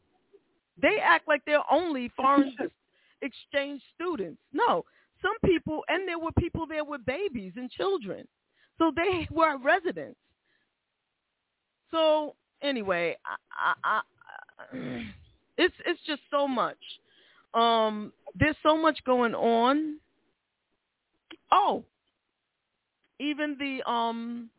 [0.82, 2.56] They act like they're only foreign
[3.22, 4.40] exchange students.
[4.54, 4.86] No,
[5.22, 8.28] some people, and there were people there with babies and children.
[8.78, 10.20] So they were residents.
[11.92, 14.02] So anyway, I, I,
[14.74, 15.04] I,
[15.58, 16.78] it's it's just so much.
[17.54, 19.98] Um, there's so much going on.
[21.52, 21.84] Oh,
[23.20, 24.50] even the um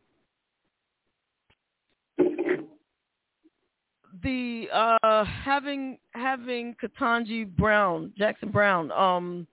[4.22, 9.46] the uh having having Ketanji Brown, Jackson Brown, um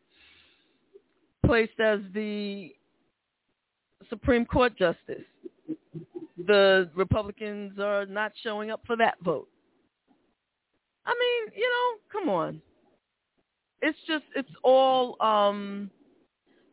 [1.45, 2.73] placed as the
[4.09, 5.23] Supreme Court justice.
[6.47, 9.47] The Republicans are not showing up for that vote.
[11.05, 12.61] I mean, you know, come on.
[13.81, 15.89] It's just it's all um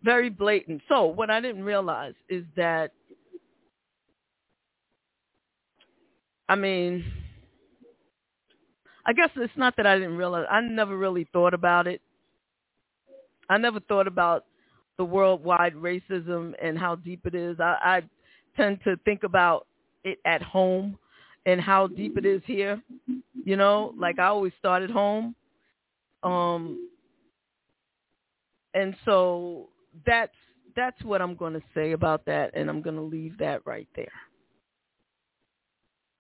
[0.03, 0.83] very blatant.
[0.89, 2.93] So what I didn't realize is that
[6.49, 7.05] I mean,
[9.05, 10.47] I guess it's not that I didn't realize.
[10.51, 12.01] I never really thought about it.
[13.49, 14.45] I never thought about
[14.97, 17.59] the worldwide racism and how deep it is.
[17.59, 18.03] I, I
[18.57, 19.67] tend to think about
[20.05, 20.99] it at home
[21.47, 22.81] and how deep it is here.
[23.45, 25.35] You know, like I always start at home.
[26.23, 26.89] Um,
[28.75, 29.69] and so
[30.07, 30.33] that's
[30.75, 33.89] that's what I'm going to say about that, and I'm going to leave that right
[33.95, 34.13] there.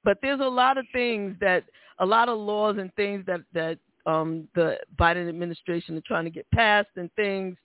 [0.04, 1.64] But there's a lot of things that,
[1.98, 6.30] a lot of laws and things that that um, the Biden administration is trying to
[6.30, 7.56] get passed, and things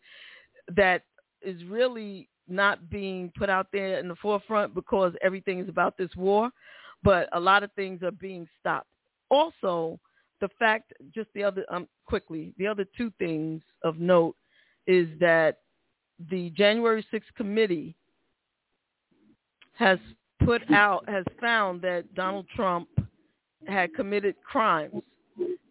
[0.75, 1.03] that
[1.41, 6.09] is really not being put out there in the forefront because everything is about this
[6.15, 6.49] war.
[7.03, 8.87] But a lot of things are being stopped.
[9.29, 9.99] Also,
[10.41, 14.35] the fact, just the other, um, quickly, the other two things of note
[14.85, 15.59] is that
[16.29, 17.95] the January 6th committee
[19.73, 19.99] has
[20.47, 22.87] put out has found that Donald Trump
[23.67, 25.03] had committed crimes,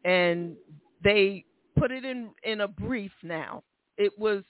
[0.04, 0.54] and
[1.02, 1.46] they
[1.78, 3.12] put it in in a brief.
[3.22, 3.62] Now
[3.96, 4.44] it was,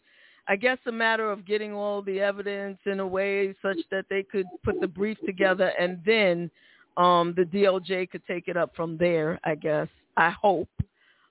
[0.48, 4.24] I guess, a matter of getting all the evidence in a way such that they
[4.24, 6.50] could put the brief together, and then
[6.96, 9.38] um, the DOJ could take it up from there.
[9.44, 10.70] I guess I hope,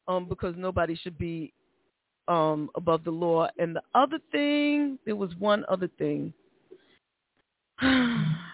[0.07, 1.51] um, because nobody should be
[2.29, 3.49] um, above the law.
[3.59, 6.33] And the other thing, there was one other thing.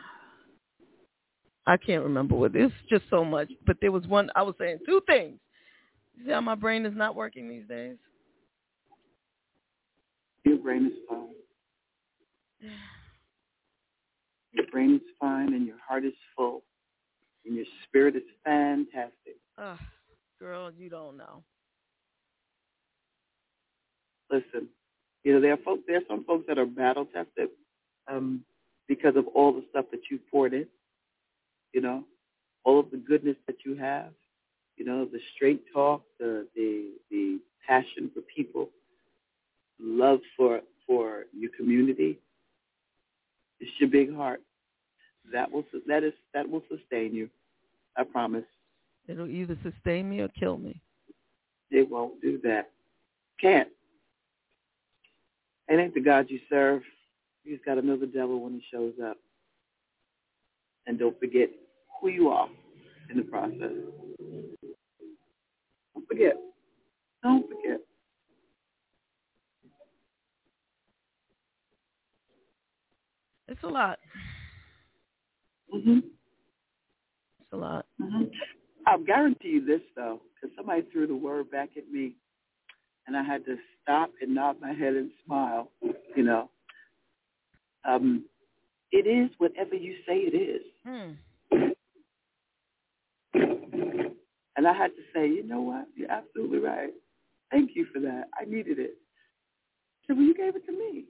[1.68, 2.55] I can't remember what.
[2.55, 3.49] It's just so much.
[3.66, 4.30] But there was one.
[4.36, 5.39] I was saying two things.
[6.16, 7.97] You see how my brain is not working these days?
[10.43, 11.28] Your brain is fine.
[14.53, 16.62] Your brain is fine and your heart is full.
[17.45, 19.38] And your spirit is fantastic.
[19.57, 19.78] Oh,
[20.39, 21.41] girl, you don't know.
[24.30, 24.68] Listen,
[25.24, 27.49] you know, there are folks there are some folks that are battle tested
[28.09, 28.43] um,
[28.89, 30.68] because of all the stuff that you poured in,
[31.74, 32.03] you know,
[32.63, 34.11] all of the goodness that you have,
[34.78, 38.69] you know, the straight talk, the the the passion for people,
[39.80, 42.19] love for for your community.
[43.59, 44.41] It's your big heart.
[45.32, 47.30] That will that is that will sustain you.
[47.95, 48.45] I promise.
[49.07, 50.82] It'll either sustain me or kill me.
[51.69, 52.69] It won't do that.
[53.39, 53.69] Can't.
[55.67, 56.82] It ain't the God you serve.
[57.43, 59.17] He's got another devil when he shows up.
[60.86, 61.49] And don't forget
[62.02, 62.49] who you are
[63.10, 63.72] in the process.
[65.93, 66.34] Don't forget.
[67.24, 67.80] Don't forget.
[73.47, 73.99] It's a lot.
[75.74, 75.97] Mhm.
[75.99, 77.86] It's a lot.
[78.02, 78.24] Mm-hmm.
[78.88, 82.16] I'll guarantee you this though, because somebody threw the word back at me,
[83.08, 85.72] and I had to stop and nod my head and smile.
[86.16, 86.49] You know,
[87.86, 88.26] um,
[88.91, 90.62] it is whatever you say it is.
[90.86, 91.12] Hmm.
[93.34, 95.88] And I had to say, you know what?
[95.95, 96.91] You're absolutely right.
[97.51, 98.25] Thank you for that.
[98.39, 98.95] I needed it.
[100.01, 101.05] She said, well, you gave it to me.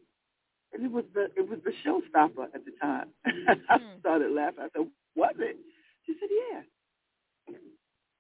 [0.74, 3.10] And it was the it was the showstopper at the time.
[3.26, 4.00] I mm-hmm.
[4.00, 4.64] started laughing.
[4.64, 5.58] I said, was it?
[6.06, 7.56] She said, yeah.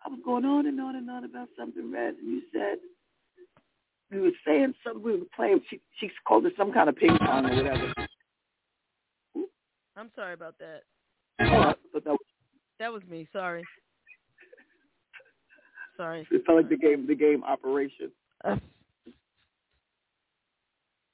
[0.05, 2.79] I was going on and on and on about something, Red, and you said
[4.11, 5.01] we were saying something.
[5.01, 5.61] We were playing.
[5.69, 7.93] She she called it some kind of ping pong or whatever.
[9.95, 10.81] I'm sorry about that.
[11.39, 12.17] Oh, that was,
[12.79, 13.27] That was me.
[13.31, 13.63] Sorry.
[16.01, 16.27] Sorry.
[16.31, 18.11] it felt like the game the game operation.
[18.43, 18.55] Uh,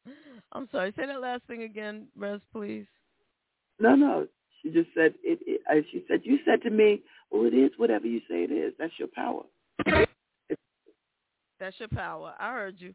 [0.53, 0.93] I'm sorry.
[0.95, 2.85] Say that last thing again, Rez, please.
[3.79, 4.27] No, no.
[4.61, 5.59] She just said it, it.
[5.69, 8.73] uh, She said you said to me, "Well, it is whatever you say it is.
[8.79, 9.43] That's your power."
[11.59, 12.33] That's your power.
[12.39, 12.93] I heard you.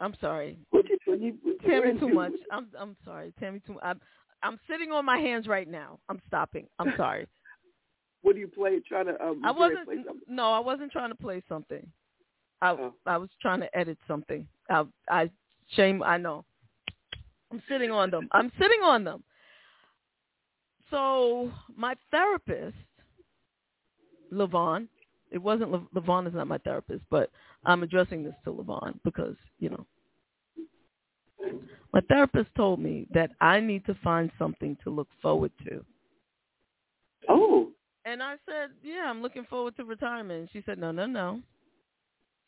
[0.00, 0.58] I'm sorry.
[0.70, 2.32] What when you what Tammy too much.
[2.50, 3.34] I'm I'm sorry.
[3.38, 4.00] Tammy too I'm
[4.42, 5.98] I'm sitting on my hands right now.
[6.08, 6.68] I'm stopping.
[6.78, 7.26] I'm sorry.
[8.24, 8.80] What do you play?
[8.80, 9.44] Trying to um.
[9.44, 10.34] I ready to wasn't play something?
[10.34, 11.86] no, I wasn't trying to play something.
[12.62, 14.48] I I was trying to edit something.
[14.70, 15.30] I I
[15.76, 16.46] shame I know.
[17.52, 18.26] I'm sitting on them.
[18.32, 19.22] I'm sitting on them.
[20.90, 22.76] So my therapist,
[24.32, 24.88] Levon,
[25.30, 27.30] it wasn't Le- Levon is not my therapist, but
[27.66, 29.86] I'm addressing this to Levon because you know
[31.92, 35.84] my therapist told me that I need to find something to look forward to.
[37.28, 37.68] Oh.
[38.04, 40.40] And I said, yeah, I'm looking forward to retirement.
[40.40, 41.40] And she said, no, no, no.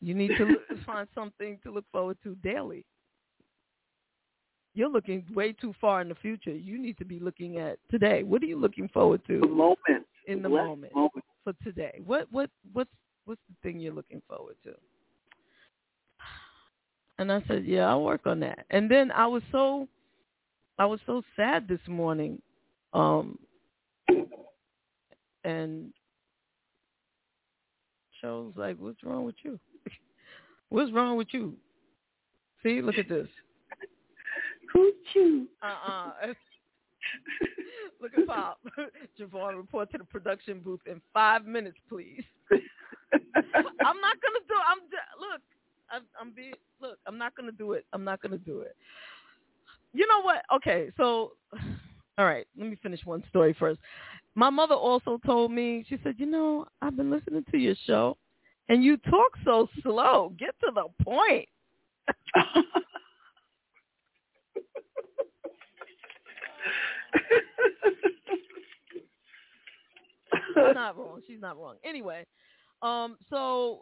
[0.01, 2.85] You need to look, find something to look forward to daily.
[4.75, 6.51] You're looking way too far in the future.
[6.51, 8.21] You need to be looking at today.
[8.21, 9.39] What are you looking forward to?
[9.39, 10.05] The moment.
[10.27, 11.25] In the moment, moment.
[11.43, 12.01] for today.
[12.05, 12.91] What what what's
[13.25, 14.73] what's the thing you're looking forward to?
[17.17, 18.65] And I said, yeah, I'll work on that.
[18.69, 19.87] And then I was so
[20.77, 22.39] I was so sad this morning.
[22.93, 23.39] Um
[25.47, 25.93] and
[28.23, 29.59] was like, What's wrong with you?
[30.69, 31.53] What's wrong with you?
[32.63, 33.27] See, look at this.
[34.73, 35.47] Who's you?
[35.63, 36.11] Uh uh
[38.01, 38.59] Look at Pop.
[39.19, 42.23] JaVonne, report to the production booth in five minutes, please.
[42.51, 44.55] I'm not gonna do.
[44.67, 44.79] I'm
[45.19, 45.41] look.
[45.89, 46.97] I'm, I'm being look.
[47.07, 47.85] I'm not gonna do it.
[47.93, 48.75] I'm not gonna do it.
[49.93, 50.43] You know what?
[50.53, 51.33] Okay, so
[52.17, 52.47] all right.
[52.57, 53.79] Let me finish one story first.
[54.35, 55.85] My mother also told me.
[55.87, 58.17] She said, "You know, I've been listening to your show,
[58.69, 60.33] and you talk so slow.
[60.37, 61.47] Get to the point."
[70.47, 71.21] She's not wrong.
[71.27, 71.75] She's not wrong.
[71.83, 72.25] Anyway,
[72.81, 73.81] um, so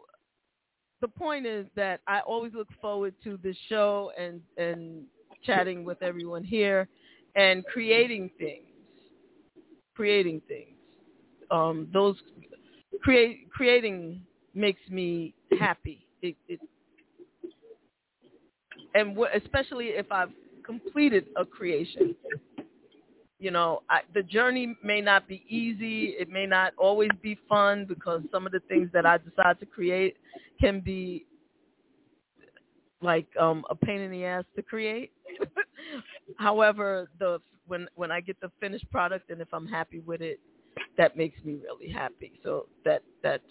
[1.00, 5.04] the point is that I always look forward to this show and and
[5.42, 6.88] chatting with everyone here
[7.36, 8.64] and creating things,
[9.94, 10.70] creating things.
[11.50, 12.16] Um, those
[13.02, 14.22] create creating
[14.54, 16.06] makes me happy.
[16.22, 16.60] It, it
[18.94, 20.30] and especially if I've
[20.64, 22.16] completed a creation.
[23.38, 26.16] You know, I, the journey may not be easy.
[26.18, 29.66] It may not always be fun because some of the things that I decide to
[29.66, 30.16] create
[30.58, 31.26] can be
[33.02, 35.12] like um a pain in the ass to create.
[36.38, 40.40] However, the when when I get the finished product and if I'm happy with it,
[40.96, 42.32] that makes me really happy.
[42.42, 43.42] So that that's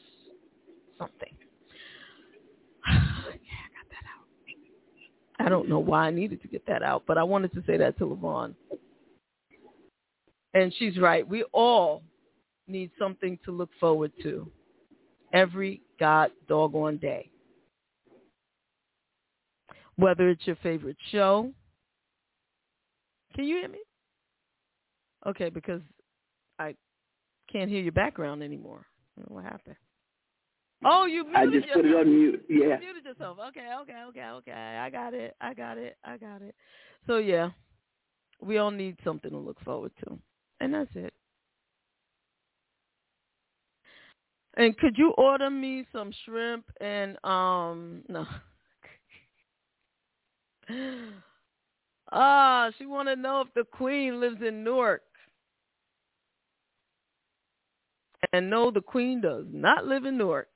[0.98, 1.34] something.
[2.88, 5.46] yeah, I got that out.
[5.46, 7.78] I don't know why I needed to get that out, but I wanted to say
[7.78, 8.56] that to Levon.
[10.54, 11.28] And she's right.
[11.28, 12.02] We all
[12.68, 14.50] need something to look forward to
[15.34, 17.30] every god doggone day.
[19.98, 21.52] Whether it's your favorite show.
[23.34, 23.80] Can you hear me?
[25.26, 25.82] Okay, because
[26.60, 26.76] I
[27.52, 28.86] can't hear your background anymore.
[29.18, 29.76] I don't know what happened.
[30.84, 31.76] Oh, you muted I just yourself.
[31.76, 32.46] put it on mute.
[32.50, 32.58] Yeah.
[32.58, 33.38] You muted yourself.
[33.50, 34.52] Okay, okay, okay, okay.
[34.52, 35.36] I got it.
[35.42, 35.98] I got it.
[36.04, 36.54] I got it.
[37.08, 37.50] So yeah,
[38.42, 40.20] we all need something to look forward to,
[40.60, 41.14] and that's it.
[44.58, 48.26] And could you order me some shrimp and um no.
[52.12, 55.02] Ah, she want to know if the queen lives in Newark.
[58.32, 60.48] And no, the queen does not live in Newark.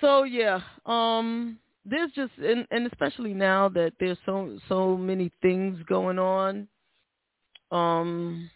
[0.00, 5.78] So yeah, um, there's just and, and especially now that there's so so many things
[5.88, 6.68] going on,
[7.70, 8.50] um,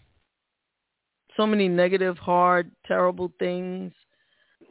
[1.37, 3.93] so many negative, hard, terrible things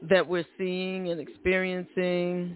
[0.03, 2.55] that we're seeing and experiencing.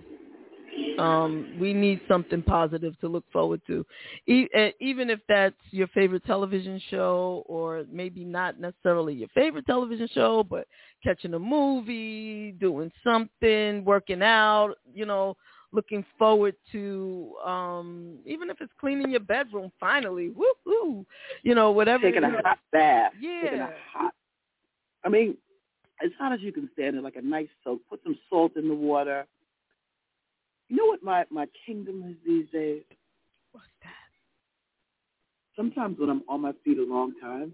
[0.97, 3.85] Um, we need something positive to look forward to,
[4.27, 4.47] e-
[4.79, 10.43] even if that's your favorite television show, or maybe not necessarily your favorite television show,
[10.43, 10.67] but
[11.03, 15.37] catching a movie, doing something, working out, you know,
[15.71, 19.71] looking forward to, um, even if it's cleaning your bedroom.
[19.79, 21.05] Finally, woo
[21.43, 22.03] you know, whatever.
[22.03, 23.13] Taking a hot bath.
[23.19, 23.41] Yeah.
[23.43, 24.13] Taking a hot.
[25.03, 25.37] I mean,
[26.03, 27.81] as hot as you can stand it, like a nice soak.
[27.89, 29.25] Put some salt in the water.
[30.71, 32.83] You know what my my kingdom is these days?
[33.51, 34.07] What's that?
[35.53, 37.51] Sometimes when I'm on my feet a long time,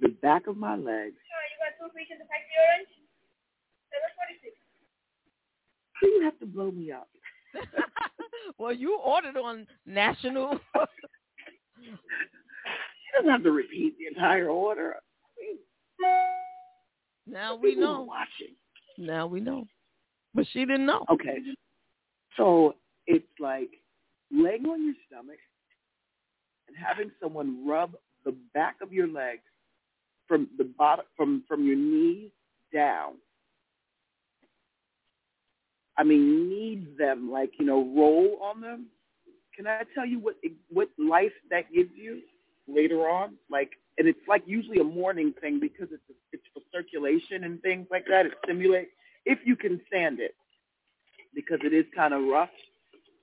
[0.00, 0.86] the back of my legs.
[1.20, 2.88] Sure, you got two pieces of Pepsi Orange?
[3.92, 4.56] Seven forty-six.
[5.92, 7.10] How do you have to blow me up?
[8.58, 10.58] well, you ordered on national.
[11.82, 14.94] She doesn't have to repeat the entire order.
[17.26, 18.02] now we know.
[18.02, 18.54] watching.
[18.98, 19.66] Now we know.
[20.34, 21.04] But she didn't know.
[21.10, 21.38] Okay.
[22.36, 22.74] So
[23.06, 23.70] it's like
[24.30, 25.38] laying on your stomach
[26.68, 29.42] and having someone rub the back of your legs
[30.28, 32.30] from the bottom from from your knees
[32.72, 33.14] down.
[35.96, 38.86] I mean, knead them like you know, roll on them.
[39.56, 40.36] Can I tell you what
[40.68, 42.20] what life that gives you
[42.68, 43.34] later on?
[43.50, 47.88] Like, and it's like usually a morning thing because it's it's for circulation and things
[47.90, 48.26] like that.
[48.26, 48.92] It stimulates
[49.24, 50.34] if you can stand it
[51.34, 52.50] because it is kind of rough.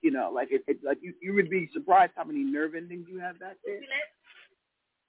[0.02, 3.08] You know, like it, it like you you would be surprised how many nerve endings
[3.12, 3.82] you have back there.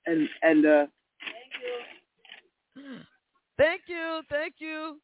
[0.07, 0.87] And and uh
[3.59, 4.23] Thank you.
[4.31, 4.97] Thank you.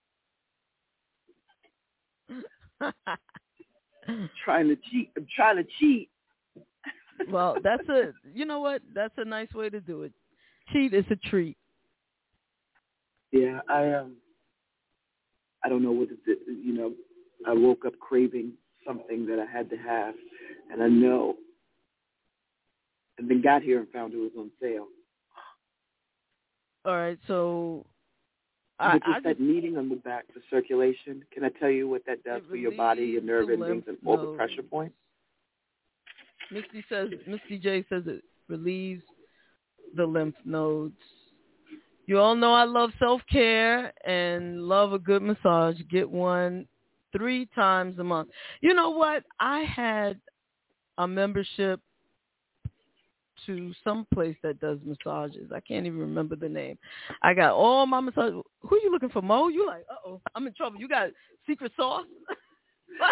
[2.29, 2.43] Thank
[2.87, 2.93] you.
[4.45, 5.11] trying to cheat.
[5.17, 6.09] I'm trying to cheat.
[7.31, 8.83] well, that's a you know what?
[8.95, 10.13] That's a nice way to do it.
[10.73, 11.57] Cheat is a treat.
[13.33, 14.17] Yeah, I um,
[15.65, 16.39] I don't know what it is.
[16.47, 16.93] You know,
[17.47, 18.53] I woke up craving
[18.87, 20.15] something that I had to have,
[20.71, 21.37] and I know,
[23.19, 24.87] and then got here and found it was on sale.
[26.85, 27.87] All right, so
[28.79, 31.25] I, But just I that kneading on the back for circulation.
[31.33, 34.19] Can I tell you what that does for your body, your nerve endings, and all
[34.19, 34.95] the pressure points?
[36.51, 39.03] Misty says Misty J says it relieves
[39.97, 40.99] the lymph nodes.
[42.07, 45.77] You all know I love self care and love a good massage.
[45.91, 46.67] Get one
[47.17, 48.29] three times a month.
[48.61, 49.25] You know what?
[49.41, 50.21] I had
[50.99, 51.81] a membership
[53.47, 55.51] to some place that does massages.
[55.55, 56.79] I can't even remember the name.
[57.23, 58.33] I got all my massage.
[58.33, 59.49] Who are you looking for, Mo?
[59.49, 60.79] You like, uh oh, I'm in trouble.
[60.79, 61.11] You got
[61.47, 62.05] secret sauce?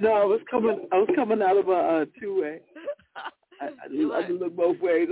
[0.00, 0.86] no, I was coming.
[0.92, 2.60] I was coming out of a uh, two way.
[3.60, 3.68] I, I,
[4.16, 5.08] I had to look both ways.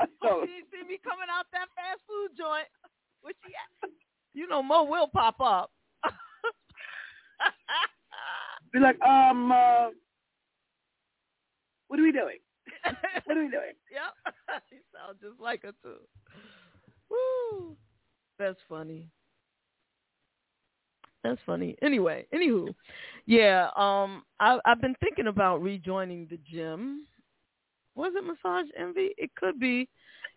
[0.00, 2.66] Look, like, I Oh, saw you didn't see me coming out that fast food joint.
[3.22, 3.90] Where she at?
[4.34, 5.70] You know Mo will pop up.
[8.72, 9.88] be like, um, uh,
[11.88, 12.38] what are we doing?
[13.24, 13.74] What are we doing?
[13.90, 14.34] Yep.
[14.70, 15.98] you sound just like her too.
[17.10, 17.76] Woo.
[18.38, 19.10] That's funny.
[21.24, 21.76] That's funny.
[21.82, 22.72] Anyway, anywho,
[23.26, 23.70] yeah.
[23.76, 27.06] Um, I, I've been thinking about rejoining the gym.
[27.96, 29.14] Was it Massage Envy?
[29.16, 29.88] It could be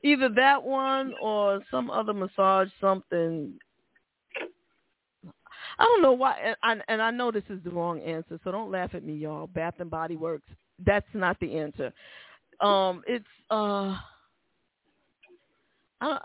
[0.01, 3.53] either that one or some other massage something.
[5.77, 8.51] I don't know why, and I, and I know this is the wrong answer, so
[8.51, 9.47] don't laugh at me, y'all.
[9.47, 10.47] Bath and Body Works.
[10.85, 11.93] That's not the answer.
[12.61, 13.97] Um, it's uh,
[16.01, 16.19] I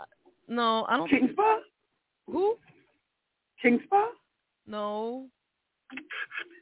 [0.47, 1.09] no, I don't.
[1.09, 1.57] King Spa.
[2.27, 2.57] Who?
[3.61, 4.09] King Spa.
[4.67, 5.27] No.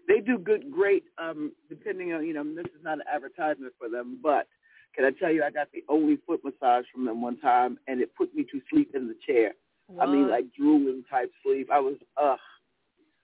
[0.07, 1.03] They do good, great.
[1.17, 4.47] Um, depending on you know, this is not an advertisement for them, but
[4.95, 8.01] can I tell you, I got the only foot massage from them one time, and
[8.01, 9.53] it put me to sleep in the chair.
[9.87, 10.07] What?
[10.07, 11.69] I mean, like drooling type sleep.
[11.71, 12.37] I was, ugh.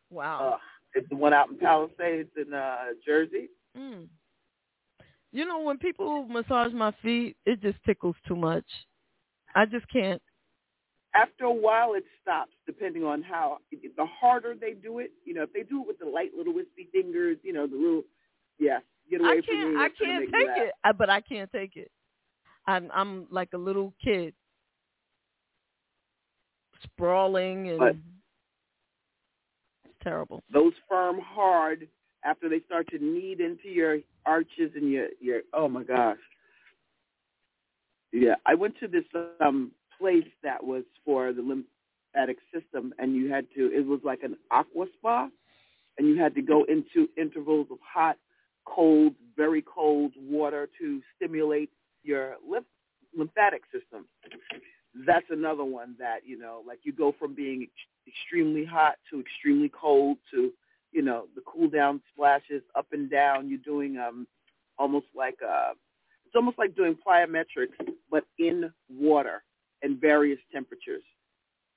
[0.10, 0.54] Wow.
[0.54, 0.60] Ugh.
[0.96, 3.50] It's the one out in Palisades in uh Jersey.
[3.78, 4.08] Mm.
[5.32, 8.66] You know, when people massage my feet, it just tickles too much.
[9.56, 10.22] I just can't.
[11.14, 13.60] After a while, it stops, depending on how.
[13.72, 16.54] The harder they do it, you know, if they do it with the light little
[16.54, 18.04] wispy fingers, you know, the little,
[18.60, 18.80] yeah,
[19.10, 19.74] get away I can't.
[19.74, 19.80] me.
[19.82, 20.72] I can't take it.
[20.84, 21.92] I, but I can't take it.
[22.68, 24.34] I'm I'm like a little kid,
[26.84, 27.96] sprawling and But-
[29.86, 30.44] it's terrible.
[30.54, 31.88] Those firm hard
[32.24, 35.42] after they start to knead into your arches and your your.
[35.54, 36.18] Oh my gosh.
[38.12, 39.06] Yeah, I went to this
[39.40, 43.72] um place that was for the lymphatic system, and you had to.
[43.74, 45.30] It was like an aqua spa,
[45.98, 48.18] and you had to go into intervals of hot,
[48.74, 51.70] cold, very cold water to stimulate
[52.04, 52.66] your lymph
[53.18, 54.06] lymphatic system.
[55.06, 59.20] That's another one that you know, like you go from being ex- extremely hot to
[59.20, 60.52] extremely cold to
[60.92, 63.50] you know the cool down splashes up and down.
[63.50, 64.28] You're doing um
[64.78, 65.74] almost like uh
[66.26, 67.76] it's almost like doing plyometrics
[68.12, 69.44] but in water
[69.82, 71.04] and various temperatures.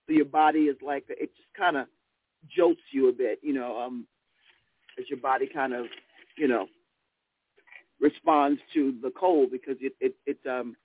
[0.07, 1.87] So your body is like it just kind of
[2.55, 4.07] jolts you a bit, you know, um
[4.99, 5.87] as your body kind of,
[6.37, 6.67] you know,
[8.03, 10.77] responds to the cold because it it it um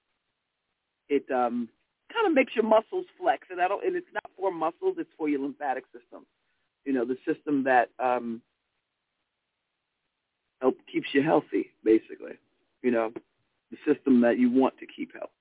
[1.10, 1.68] it um
[2.14, 5.10] kind of makes your muscles flex and I don't and it's not for muscles, it's
[5.18, 6.26] for your lymphatic system.
[6.86, 8.42] You know, the system that um
[10.62, 12.38] help keeps you healthy, basically.
[12.84, 13.12] You know,
[13.72, 15.32] the system that you want to keep healthy.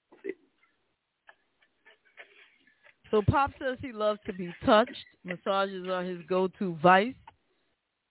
[3.11, 5.05] So Pop says he loves to be touched.
[5.25, 7.15] Massages are his go-to vice.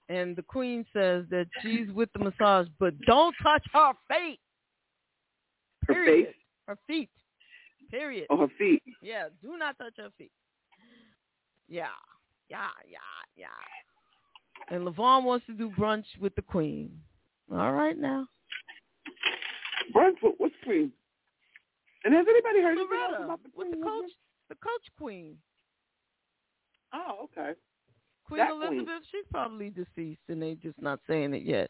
[0.07, 4.39] And the Queen says that she's with the massage, but don't touch her feet.
[5.87, 6.25] Her Period.
[6.27, 6.35] face
[6.67, 7.09] Her feet.
[7.91, 8.27] Period.
[8.29, 8.83] or her feet.
[9.01, 10.31] Yeah, do not touch her feet.
[11.67, 11.87] Yeah,
[12.49, 12.97] yeah, yeah,
[13.35, 14.75] yeah.
[14.75, 16.91] And Levon wants to do brunch with the Queen.
[17.51, 18.27] All right now.
[19.95, 20.91] Brunch, with what, Queen?
[22.03, 24.11] And has anybody heard anything else about the with the coach,
[24.49, 25.37] the coach Queen.
[26.93, 27.57] Oh, okay.
[28.27, 29.01] Queen That Elizabeth, queen.
[29.11, 31.69] she's probably deceased and they just not saying it yet.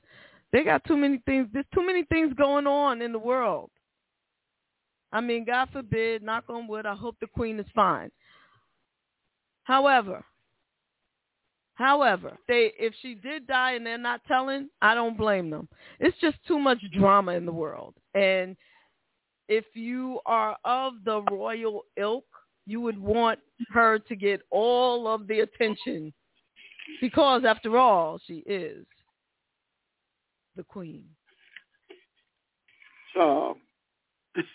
[0.52, 1.48] They got too many things.
[1.52, 3.72] There's too many things going on in the world.
[5.12, 8.10] I mean, God forbid, knock on wood, I hope the queen is fine.
[9.64, 10.24] However,
[11.76, 15.68] however, they if she did die and they're not telling, I don't blame them.
[16.00, 17.96] It's just too much drama in the world.
[18.14, 18.56] And
[19.48, 22.26] if you are of the royal ilk,
[22.66, 23.40] you would want
[23.70, 26.14] her to get all of the attention
[27.02, 28.86] because after all, she is
[30.56, 31.06] the queen.
[33.16, 33.58] So,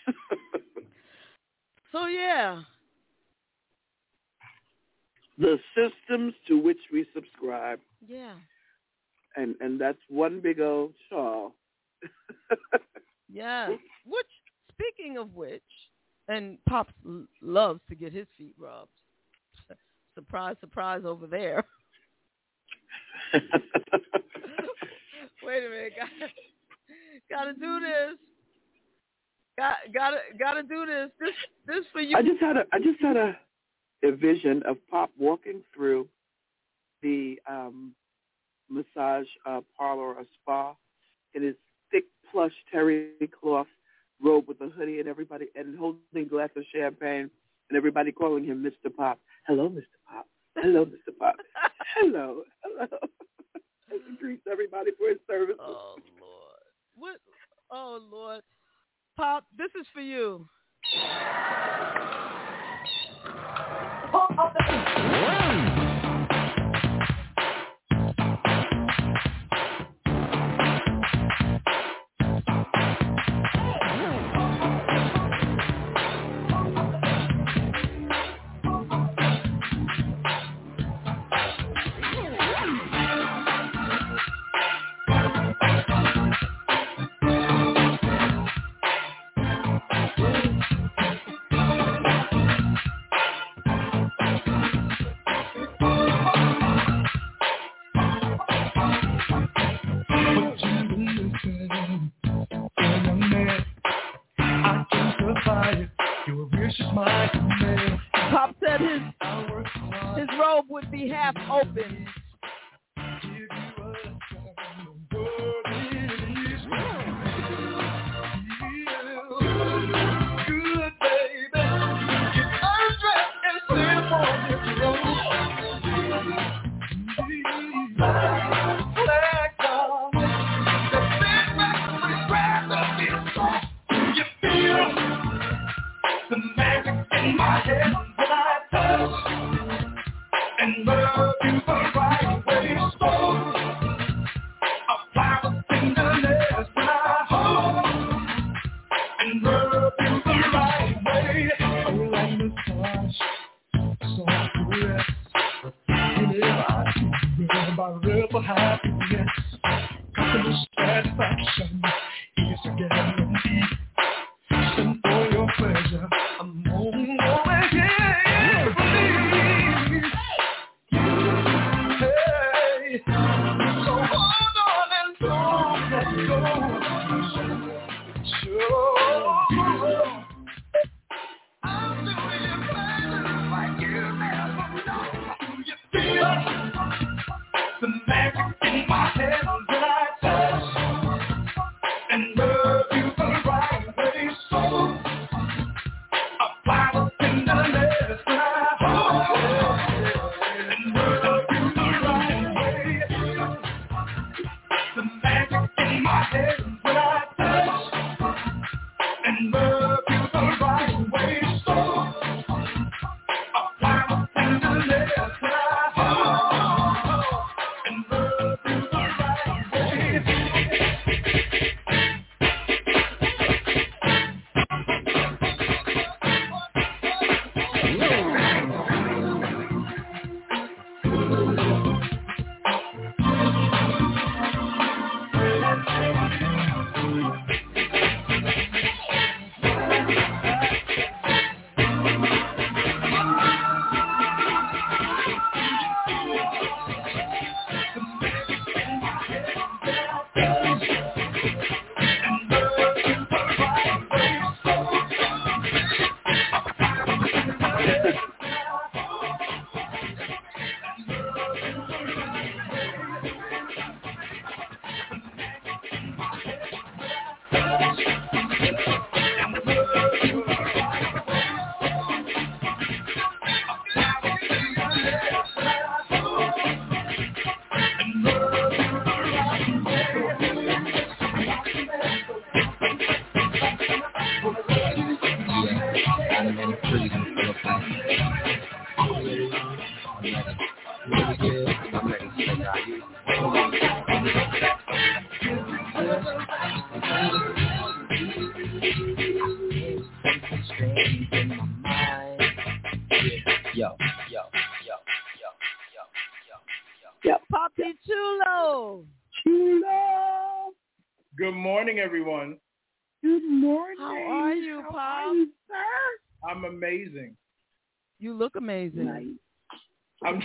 [1.91, 2.61] So yeah,
[5.37, 8.35] the systems to which we subscribe, yeah,
[9.35, 11.53] and and that's one big old shawl.
[13.29, 13.69] yeah.
[14.05, 14.25] Which,
[14.71, 15.61] speaking of which,
[16.29, 16.93] and Pops
[17.41, 18.89] loves to get his feet rubbed.
[20.15, 21.65] Surprise, surprise over there.
[25.43, 26.31] Wait a minute, gotta,
[27.29, 28.17] gotta do this.
[29.57, 31.09] Got, gotta, gotta do this.
[31.19, 31.35] This,
[31.67, 32.17] this for you.
[32.17, 33.37] I just had a I just had a
[34.03, 36.07] a vision of Pop walking through
[37.01, 37.93] the um
[38.69, 40.73] massage uh, parlor or spa
[41.33, 41.55] in his
[41.91, 43.09] thick plush terry
[43.39, 43.67] cloth
[44.21, 47.29] robe with a hoodie and everybody and holding a glass of champagne
[47.69, 48.93] and everybody calling him Mr.
[48.95, 49.19] Pop.
[49.47, 49.83] Hello, Mr.
[50.07, 50.27] Pop.
[50.55, 51.17] Hello, Mr.
[51.19, 51.37] Bobby.
[51.95, 52.43] Hello.
[52.63, 52.87] Hello.
[54.19, 55.55] Greets everybody for his service.
[55.59, 56.61] Oh Lord.
[56.95, 57.17] What
[57.71, 58.41] oh Lord.
[59.17, 60.47] Pop, this is for you.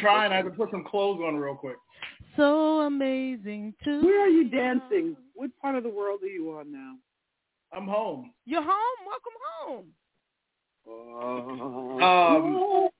[0.06, 0.32] Trying.
[0.32, 1.76] I have to put some clothes on real quick.
[2.36, 4.02] So amazing too.
[4.04, 5.16] Where are you dancing?
[5.34, 6.94] What part of the world are you on now?
[7.72, 8.32] I'm home.
[8.44, 9.06] You're home.
[9.06, 9.86] Welcome home.
[12.02, 12.90] Um,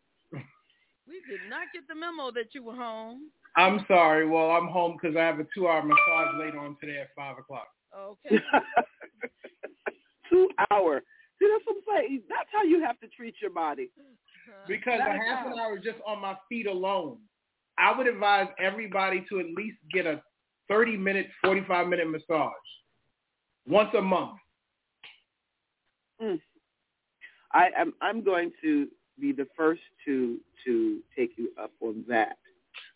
[1.07, 3.30] We did not get the memo that you were home.
[3.57, 4.26] I'm sorry.
[4.26, 7.68] Well, I'm home because I have a two-hour massage later on today at five o'clock.
[7.96, 8.38] Okay.
[10.30, 11.02] Two hour.
[11.38, 12.22] See, that's what I'm saying.
[12.28, 13.90] That's how you have to treat your body.
[14.68, 15.53] Because That a half how.
[15.53, 17.18] an hour just on my feet alone.
[17.78, 20.22] I would advise everybody to at least get a
[20.70, 22.53] 30-minute, 45-minute massage
[23.68, 24.38] once a month.
[26.22, 26.40] Mm.
[27.53, 27.92] I am.
[28.01, 28.88] I'm going to
[29.20, 32.38] be the first to to take you up on that.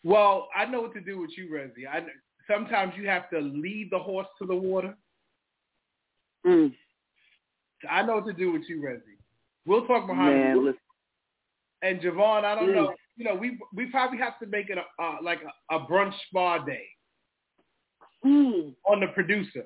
[0.03, 1.87] Well, I know what to do with you, Rezi.
[1.91, 2.03] I
[2.49, 4.95] sometimes you have to lead the horse to the water.
[6.45, 6.73] Mm.
[7.89, 9.17] I know what to do with you, Rezi.
[9.65, 10.79] We'll talk behind Man, the listen.
[11.81, 12.75] And JaVonne, I don't Mm.
[12.75, 12.95] know.
[13.17, 16.13] You know, we we probably have to make it a uh, like a, a brunch
[16.27, 16.87] spa day
[18.25, 18.75] Mm.
[18.85, 19.65] on the producer.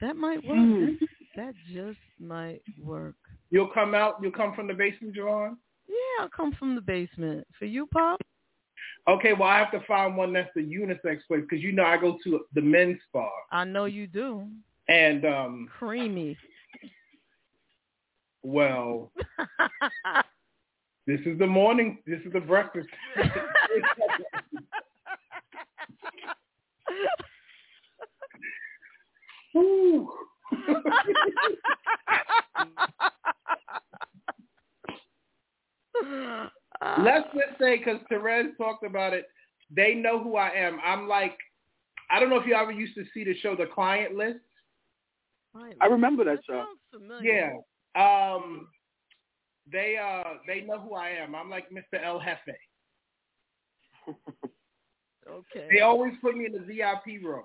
[0.00, 0.56] That might work.
[0.58, 0.98] Mm.
[1.36, 3.16] That just might work.
[3.50, 4.16] You'll come out.
[4.22, 5.56] You'll come from the basement, JaVonne.
[5.88, 7.46] Yeah, I'll come from the basement.
[7.58, 8.20] For you, Pop?
[9.08, 11.96] Okay, well I have to find one that's the unisex place because you know I
[11.96, 14.46] go to the men's spa I know you do.
[14.88, 16.36] and um Creamy.
[18.42, 19.10] Well
[21.08, 21.98] This is the morning.
[22.06, 22.86] This is the breakfast.
[29.56, 30.10] Ooh.
[37.02, 39.24] Let's just say, because Terez talked about it,
[39.74, 40.78] they know who I am.
[40.84, 41.38] I'm like,
[42.10, 44.40] I don't know if you ever used to see the show The Client List.
[45.80, 46.66] I remember that show.
[47.22, 47.52] Yeah.
[47.94, 48.68] Um,
[49.70, 51.34] they uh they know who I am.
[51.34, 52.02] I'm like Mr.
[52.02, 52.56] El Jefe.
[55.28, 55.68] Okay.
[55.70, 57.44] They always put me in the VIP room.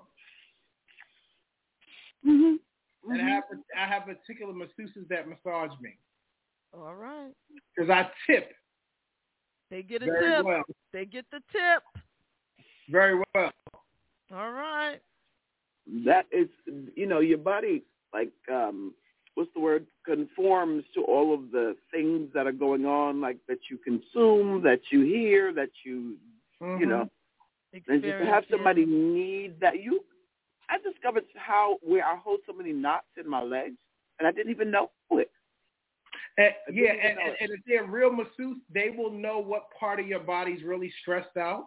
[2.26, 3.12] Mm-hmm.
[3.12, 3.44] And I have
[3.78, 5.98] I have particular masseuses that massage me
[6.72, 7.32] All right.
[7.76, 8.52] because I tip
[9.70, 10.44] They get a Very tip.
[10.46, 10.62] well.
[10.92, 11.82] They get the tip.
[12.88, 13.52] very well.
[14.32, 15.00] All right.
[16.06, 16.48] That is,
[16.96, 17.84] you know, your body,
[18.14, 18.94] like, um,
[19.34, 23.58] what's the word, conforms to all of the things that are going on, like that
[23.70, 26.16] you consume, that you hear, that you,
[26.60, 26.88] you mm-hmm.
[26.88, 27.10] know,
[27.88, 29.82] and just to have somebody need that.
[29.82, 30.00] You,
[30.70, 33.76] I discovered how where I hold so many knots in my legs,
[34.18, 35.30] and I didn't even know it.
[36.36, 40.06] And, yeah, and, and, and if they're real masseuse, they will know what part of
[40.06, 41.66] your body's really stressed out.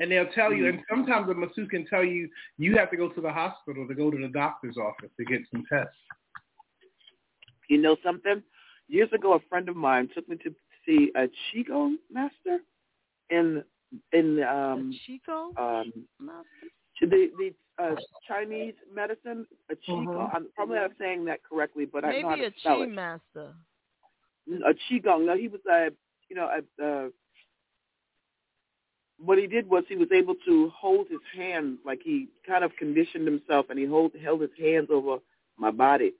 [0.00, 3.10] And they'll tell you, and sometimes the masseuse can tell you, you have to go
[3.10, 5.94] to the hospital to go to the doctor's office to get some tests.
[7.68, 8.42] You know something?
[8.88, 10.54] Years ago, a friend of mine took me to
[10.86, 12.60] see a Qigong master
[13.28, 13.62] in
[14.12, 15.52] in um Chico?
[15.58, 15.92] um
[17.00, 17.94] the the uh,
[18.26, 19.46] Chinese medicine.
[19.70, 20.06] A Qigong.
[20.06, 20.34] Mhm.
[20.34, 22.84] I'm probably not saying that correctly, but I know how Maybe to a spell chi
[22.84, 22.88] it.
[22.88, 23.54] master.
[24.48, 25.26] a qigong.
[25.26, 25.90] No, he was a
[26.30, 27.08] you know a, uh
[29.22, 32.74] what he did was he was able to hold his hand like he kind of
[32.76, 35.18] conditioned himself and he hold held his hands over
[35.58, 36.14] my body,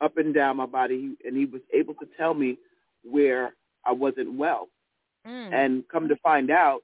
[0.00, 2.56] up and down my body, and he was able to tell me
[3.04, 4.68] where I wasn't well.
[5.26, 5.52] Mm.
[5.52, 6.80] And come to find out,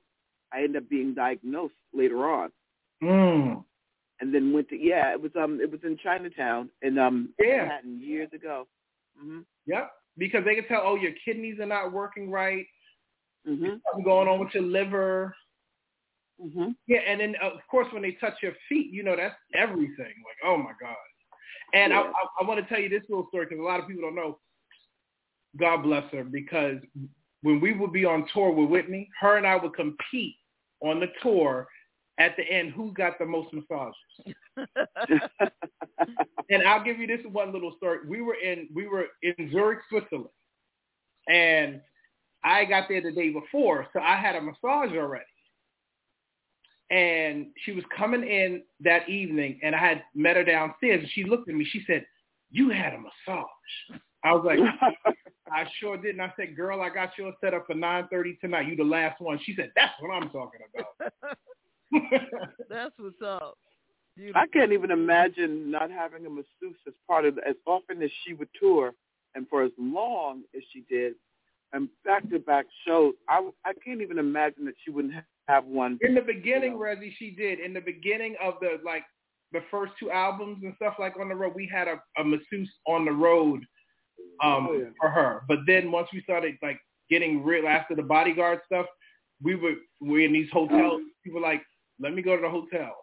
[0.52, 2.50] I ended up being diagnosed later on.
[3.02, 3.64] Mm.
[4.20, 7.58] And then went to yeah, it was um it was in Chinatown in um Yeah.
[7.62, 8.66] Manhattan years ago.
[9.18, 9.90] hmm Yep.
[10.18, 12.64] Because they can tell, oh, your kidneys are not working right.
[13.46, 13.62] Mm-hmm.
[13.62, 15.34] There's something going on with your liver.
[16.40, 16.70] Mm-hmm.
[16.86, 19.96] Yeah, and then of course when they touch your feet, you know that's everything.
[19.98, 20.96] Like, oh my god.
[21.74, 23.88] And I, I, I want to tell you this little story because a lot of
[23.88, 24.38] people don't know.
[25.58, 26.76] God bless her because
[27.42, 30.36] when we would be on tour with Whitney, her and I would compete
[30.80, 31.66] on the tour
[32.18, 33.94] at the end who got the most massages.
[36.50, 37.98] and I'll give you this one little story.
[38.08, 40.28] We were in we were in Zurich, Switzerland,
[41.28, 41.80] and
[42.44, 45.24] I got there the day before, so I had a massage already.
[46.90, 51.24] And she was coming in that evening, and I had met her downstairs, and she
[51.24, 51.64] looked at me.
[51.64, 52.06] She said,
[52.50, 54.60] "You had a massage." I was like,
[55.52, 58.36] "I sure did." And I said, "Girl, I got yours set up for nine thirty
[58.40, 58.68] tonight.
[58.68, 61.12] You the last one." She said, "That's what I'm talking about."
[62.68, 63.58] That's what's up.
[64.34, 68.10] I can't even imagine not having a masseuse as part of the, as often as
[68.24, 68.94] she would tour
[69.34, 71.14] and for as long as she did
[71.72, 73.14] and back to back shows.
[73.28, 75.98] I I can't even imagine that she wouldn't ha- have one.
[76.02, 77.60] In the beginning, Resi, she did.
[77.60, 79.04] In the beginning of the like
[79.52, 82.70] the first two albums and stuff like on the road, we had a, a masseuse
[82.86, 83.60] on the road
[84.42, 84.84] um Oh, yeah.
[85.00, 85.42] for her.
[85.48, 86.78] But then once we started like
[87.10, 88.86] getting real after the bodyguard stuff,
[89.42, 91.00] we were we in these hotels.
[91.24, 91.62] People were like,
[92.00, 92.94] let me go to the hotel.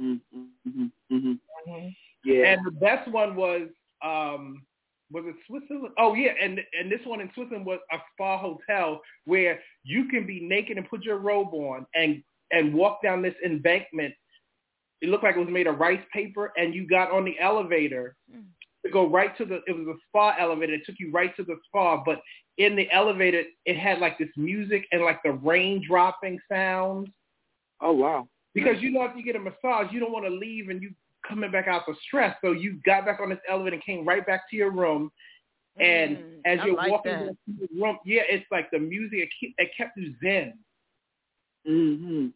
[0.00, 0.86] Mm-hmm.
[1.12, 1.88] Mm-hmm.
[2.24, 2.44] Yeah.
[2.52, 3.68] And the best one was
[4.04, 4.62] um
[5.12, 5.94] was it Switzerland?
[5.98, 10.26] Oh yeah, and and this one in Switzerland was a spa hotel where you can
[10.26, 14.14] be naked and put your robe on and and walk down this embankment.
[15.00, 18.14] It looked like it was made of rice paper, and you got on the elevator
[18.84, 19.60] to go right to the.
[19.66, 20.74] It was a spa elevator.
[20.74, 22.20] It took you right to the spa, but
[22.58, 27.08] in the elevator, it had like this music and like the rain dropping sounds.
[27.80, 28.28] Oh wow!
[28.54, 30.90] Because you know, if you get a massage, you don't want to leave and you
[31.32, 32.36] coming back out for stress.
[32.44, 35.10] So you got back on this elevator and came right back to your room.
[35.80, 39.28] And Mm, as you're like walking into the room, yeah, it's like the music.
[39.40, 40.58] It kept you zen.
[41.68, 42.26] Mm-hmm.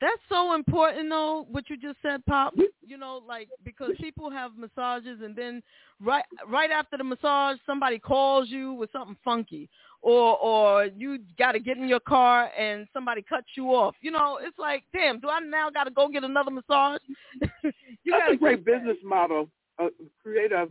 [0.00, 2.54] That's so important though, what you just said, Pop.
[2.86, 5.62] You know, like because people have massages and then
[6.00, 9.70] right right after the massage somebody calls you with something funky.
[10.02, 13.94] Or or you gotta get in your car and somebody cuts you off.
[14.02, 17.00] You know, it's like, damn, do I now gotta go get another massage?
[17.62, 19.48] you That's a great business model.
[19.78, 19.88] Uh,
[20.22, 20.68] create a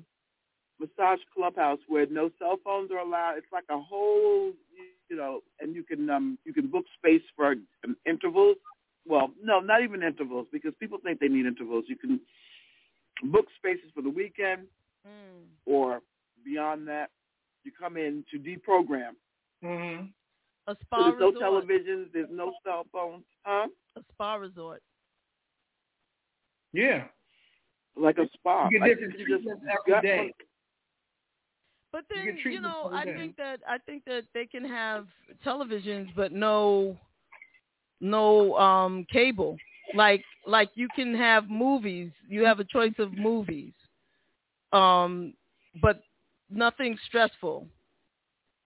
[0.80, 3.36] massage clubhouse where no cell phones are allowed.
[3.38, 4.52] It's like a whole,
[5.10, 8.58] you know, and you can um you can book space for um, intervals.
[9.08, 11.86] Well, no, not even intervals because people think they need intervals.
[11.88, 12.20] You can
[13.32, 14.68] book spaces for the weekend
[15.08, 15.46] Mm.
[15.68, 16.02] or
[16.44, 17.12] beyond that.
[17.64, 19.12] You come in to deprogram.
[19.64, 20.06] Mm-hmm.
[20.68, 21.44] A So spa there's no resort.
[21.68, 22.12] televisions.
[22.12, 23.24] There's no cell phones.
[23.44, 23.68] Huh?
[23.98, 24.82] A spa resort.
[26.74, 27.04] Yeah.
[27.96, 28.68] Like a spa.
[28.72, 30.34] You get Like, different you just treatments every got day.
[31.92, 33.16] But then get you, know, I day.
[33.16, 35.06] think that I think that they can have
[35.46, 36.98] televisions, but no,
[38.02, 39.58] no um cable.
[39.94, 42.12] Like like you can have movies.
[42.28, 43.74] You have a choice of movies,
[44.74, 45.34] um,
[45.82, 46.02] but
[46.50, 47.68] nothing stressful.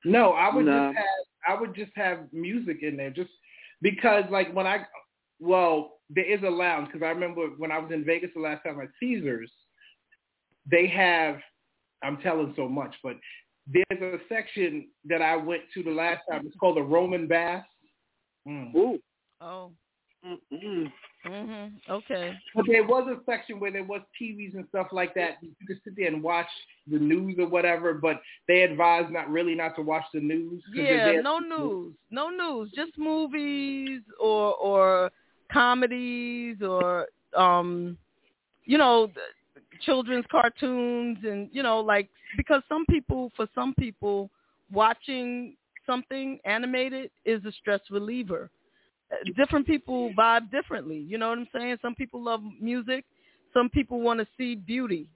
[0.05, 0.87] No, I would No.
[0.91, 3.31] just have I would just have music in there, just
[3.81, 4.85] because like when I
[5.39, 8.63] well there is a lounge because I remember when I was in Vegas the last
[8.63, 9.51] time at Caesars,
[10.69, 11.39] they have
[12.03, 13.17] I'm telling so much, but
[13.67, 16.45] there's a section that I went to the last time.
[16.45, 17.65] It's called the Roman Bath.
[18.47, 18.73] Mm.
[18.75, 18.99] Ooh.
[19.41, 19.71] Oh.
[20.25, 20.91] Mm-mm.
[21.25, 21.71] Mhm.
[21.89, 22.37] Okay.
[22.55, 25.37] But there was a section where there was TVs and stuff like that.
[25.41, 26.47] You could sit there and watch
[26.87, 30.61] the news or whatever, but they advised not really not to watch the news.
[30.73, 35.11] Yeah, no news, no news, just movies or or
[35.51, 37.97] comedies or um,
[38.65, 39.09] you know,
[39.81, 44.29] children's cartoons and you know, like because some people, for some people,
[44.71, 48.49] watching something animated is a stress reliever.
[49.11, 50.97] Uh, Different people vibe differently.
[50.97, 51.77] You know what I'm saying?
[51.81, 53.05] Some people love music.
[53.53, 55.07] Some people want to see beauty.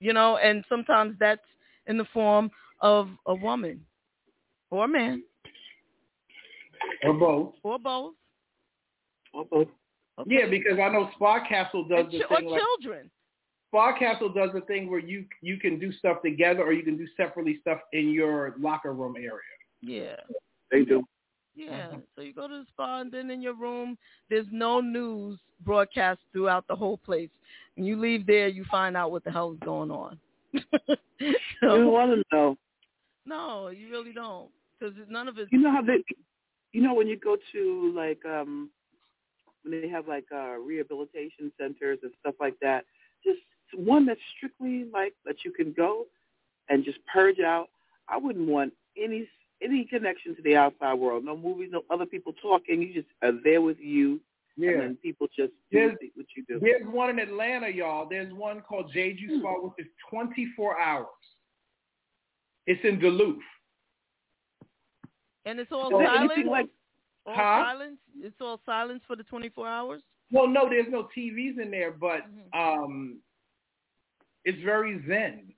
[0.00, 1.40] You know, and sometimes that's
[1.86, 2.50] in the form
[2.80, 3.80] of a woman
[4.70, 5.22] or a man
[7.04, 7.54] or both.
[7.62, 8.14] or both
[9.32, 9.68] Or both.
[10.26, 13.10] Yeah, because I know Spa Castle does and the ch- or thing like children.
[13.68, 16.96] Spa Castle does the thing where you you can do stuff together or you can
[16.96, 19.38] do separately stuff in your locker room area.
[19.80, 20.16] Yeah.
[20.70, 21.02] They do.
[21.54, 21.88] Yeah.
[21.88, 21.98] Mm-hmm.
[22.16, 23.98] So you go to the spa and then in your room
[24.30, 27.28] there's no news broadcast throughout the whole place.
[27.76, 30.18] When you leave there you find out what the hell is going on.
[31.20, 31.36] You
[31.68, 32.56] don't want to know.
[33.24, 34.50] no, you really don't.
[34.80, 35.46] Because none of it.
[35.52, 36.02] You know how they,
[36.72, 38.70] you know when you go to like um
[39.62, 42.84] when they have like uh rehabilitation centers and stuff like that,
[43.24, 43.38] just
[43.76, 46.06] one that's strictly like that you can go
[46.68, 47.68] and just purge out.
[48.08, 49.28] I wouldn't want any
[49.62, 51.24] any connection to the outside world.
[51.24, 52.82] No movies, no other people talking.
[52.82, 54.20] You just are there with you.
[54.56, 54.70] Yeah.
[54.72, 56.60] And then people just do There's, what you do.
[56.60, 58.06] there's one in Atlanta, y'all.
[58.08, 61.06] There's one called Jeju Spa, which is 24 hours.
[62.66, 63.38] It's in Duluth.
[65.46, 66.32] And it's all So silent.
[66.32, 66.68] anything like-
[67.26, 67.64] all Huh?
[67.64, 67.98] silence.
[68.20, 70.02] It's all silence for the 24 hours.
[70.30, 72.58] Well, no, there's no TVs in there, but Mm-hmm.
[72.58, 73.22] um,
[74.44, 75.51] it's very zen.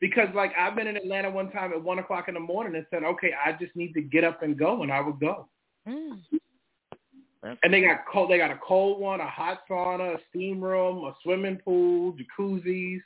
[0.00, 2.86] Because like I've been in Atlanta one time at one o'clock in the morning and
[2.90, 5.48] said, okay, I just need to get up and go, and I would go.
[5.88, 6.20] Mm.
[7.62, 8.30] And they got cold.
[8.30, 13.00] They got a cold one, a hot sauna, a steam room, a swimming pool, jacuzzis,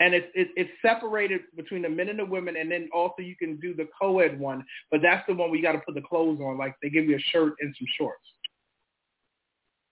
[0.00, 2.56] and it's it's it's separated between the men and the women.
[2.56, 5.62] And then also you can do the co-ed one, but that's the one where you
[5.62, 6.58] got to put the clothes on.
[6.58, 8.26] Like they give you a shirt and some shorts.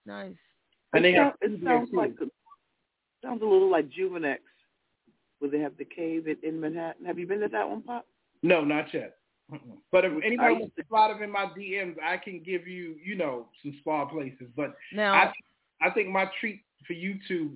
[0.05, 0.35] Nice.
[0.93, 2.13] And they it, have sound- it sounds like
[3.23, 4.39] sounds a little like Juvenex,
[5.39, 7.05] where they have the cave in, in Manhattan.
[7.05, 8.05] Have you been to that one, Pop?
[8.43, 9.17] No, not yet.
[9.91, 12.95] But if anybody used wants to slide up in my DMs, I can give you,
[13.03, 14.47] you know, some spa places.
[14.55, 15.31] But Now, I,
[15.81, 17.55] I think my treat for you two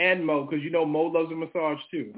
[0.00, 2.14] and Mo, because you know Mo loves a massage too.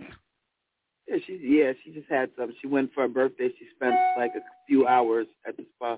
[1.09, 2.53] Yeah, she yeah she just had some.
[2.61, 3.49] She went for her birthday.
[3.59, 5.97] She spent like a few hours at the spa.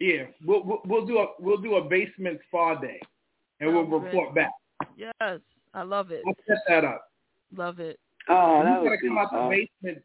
[0.00, 3.00] Yeah, we'll we'll, we'll do a we'll do a basement spa day,
[3.60, 4.46] and we'll report great.
[4.46, 4.52] back.
[4.96, 5.40] yes,
[5.74, 6.22] I love it.
[6.26, 7.10] I'll set that up.
[7.54, 7.98] Love it.
[8.28, 10.04] Oh, you gotta come out the basement.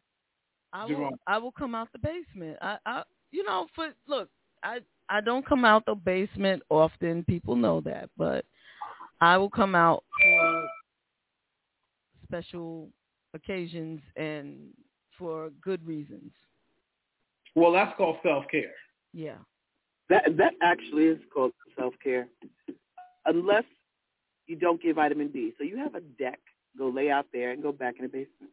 [0.74, 0.90] I will.
[0.90, 1.20] Jerome.
[1.28, 2.58] I will come out the basement.
[2.62, 4.30] I, I, you know, for look,
[4.64, 7.24] I, I don't come out the basement often.
[7.24, 8.46] People know that, but
[9.22, 10.68] I will come out for
[12.28, 12.90] special
[13.34, 14.58] occasions and
[15.18, 16.32] for good reasons.
[17.56, 18.74] Well, that's called self care.
[19.14, 19.38] Yeah.
[20.10, 22.28] That that actually is called self care,
[23.26, 23.64] unless
[24.50, 25.54] you don't get vitamin D.
[25.58, 26.40] So you have a deck.
[26.78, 28.52] Go lay out there and go back in the basement.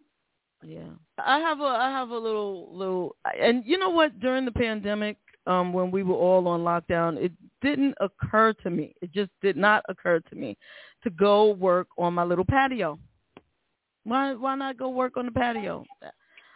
[0.63, 0.91] Yeah.
[1.19, 5.17] I have a I have a little little and you know what during the pandemic
[5.47, 7.33] um when we were all on lockdown it
[7.63, 8.95] didn't occur to me.
[9.01, 10.57] It just did not occur to me
[11.03, 12.99] to go work on my little patio.
[14.05, 15.85] Why why not go work on the patio?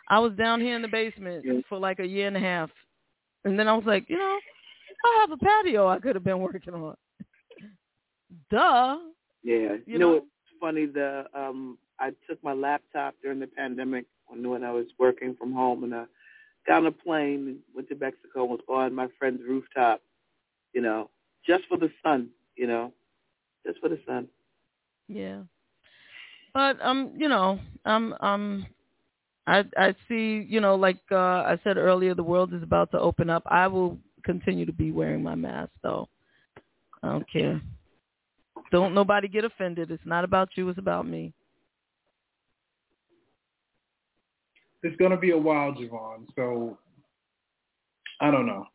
[0.08, 2.70] I was down here in the basement for like a year and a half.
[3.44, 4.38] And then I was like, you know,
[5.04, 6.94] I have a patio I could have been working on.
[8.50, 8.98] Duh.
[9.42, 9.58] Yeah.
[9.58, 10.14] You, You know, know?
[10.16, 10.26] what's
[10.60, 10.86] funny?
[10.86, 15.52] The um, I took my laptop during the pandemic when when I was working from
[15.52, 16.04] home, and I
[16.66, 18.42] got on a plane and went to Mexico.
[18.42, 20.02] and Was on my friend's rooftop,
[20.72, 21.10] you know,
[21.46, 22.28] just for the sun.
[22.56, 22.92] You know,
[23.66, 24.28] just for the sun.
[25.08, 25.40] Yeah.
[26.54, 28.66] But um, you know, I'm I'm
[29.46, 31.16] I I see, you know, like uh
[31.46, 33.42] I said earlier, the world is about to open up.
[33.46, 36.08] I will continue to be wearing my mask though.
[37.02, 37.60] I don't care.
[38.70, 39.90] Don't nobody get offended.
[39.90, 41.32] It's not about you, it's about me.
[44.82, 46.26] It's gonna be a while, JaVonne.
[46.36, 46.78] So
[48.20, 48.66] I don't know.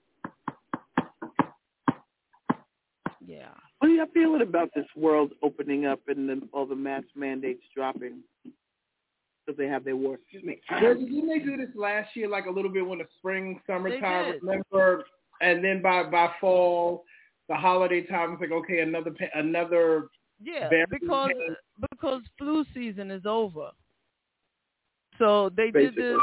[3.25, 3.49] Yeah.
[3.79, 7.63] What are you feeling about this world opening up and then all the mask mandates
[7.75, 8.21] dropping?
[8.43, 10.15] Because they have their war.
[10.15, 10.59] Excuse me.
[10.71, 14.33] Well, Didn't they do this last year, like a little bit when the spring, summertime?
[14.33, 14.43] did.
[14.43, 15.05] Remember?
[15.41, 17.03] And then by by fall,
[17.47, 20.07] the holiday time, it's like okay, another another.
[20.43, 21.55] Yeah, because came.
[21.89, 23.69] because flu season is over.
[25.17, 26.17] So they did this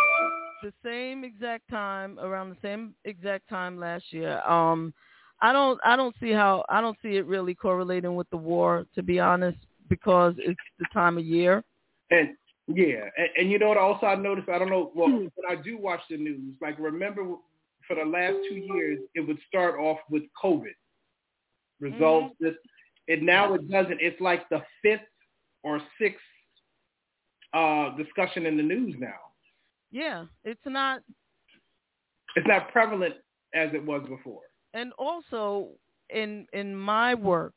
[0.63, 4.41] the same exact time around the same exact time last year.
[4.43, 4.93] Um
[5.41, 8.87] I don't I don't see how I don't see it really correlating with the war
[8.95, 9.59] to be honest
[9.89, 11.65] because it's the time of year.
[12.11, 12.31] And
[12.69, 13.79] yeah, and, and you know what?
[13.79, 14.49] Also, I noticed.
[14.49, 14.93] I don't know.
[14.95, 17.23] Well, when I do watch the news, like remember
[17.89, 20.75] for the last two years, it would start off with COVID
[21.83, 22.35] results.
[22.41, 22.55] This,
[23.09, 24.01] and now it doesn't.
[24.01, 25.03] It's like the fifth
[25.65, 26.21] or sixth
[27.55, 29.21] uh discussion in the news now.
[29.91, 31.03] Yeah, it's not
[32.37, 33.17] It's not prevalent
[33.55, 34.43] as it was before.
[34.75, 35.69] and also
[36.11, 37.55] in in my work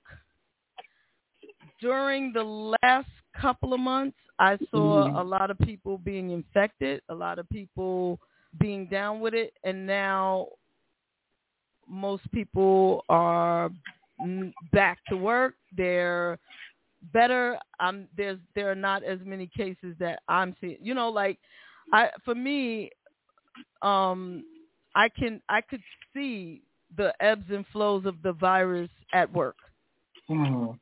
[1.82, 2.44] during the
[2.84, 3.10] last
[3.42, 5.20] couple of months i saw Mhm.
[5.20, 8.20] a lot of people being infected a lot of people
[8.60, 10.48] being down with it and now
[11.88, 13.70] most people are
[14.72, 15.56] back to work.
[15.76, 16.40] They're
[17.14, 20.78] better um there's there are not as many cases that i'm seeing.
[20.82, 21.38] You know like
[21.94, 22.90] i for me
[23.84, 24.44] um
[24.96, 25.82] i can i could
[26.14, 26.64] see
[26.98, 29.58] the ebbs and flows of the virus at work.
[30.30, 30.80] Mhm.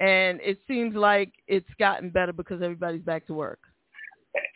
[0.00, 3.60] and it seems like it's gotten better because everybody's back to work.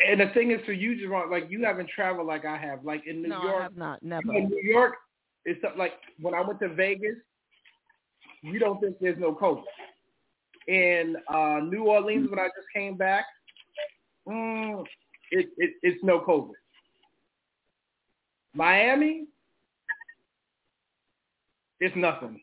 [0.08, 2.84] And the thing is, for you, Jerome, like you haven't traveled like I have.
[2.84, 4.02] Like in New no York, i have not.
[4.02, 4.32] never.
[4.34, 4.94] in New York,
[5.44, 7.16] it's like when I went to Vegas,
[8.42, 9.62] you don't think there's no COVID.
[10.66, 13.24] In uh, New Orleans, when I just came back,
[14.28, 14.84] mm,
[15.30, 16.52] it, it, it's no COVID.
[18.54, 19.26] Miami,
[21.80, 22.40] it's nothing.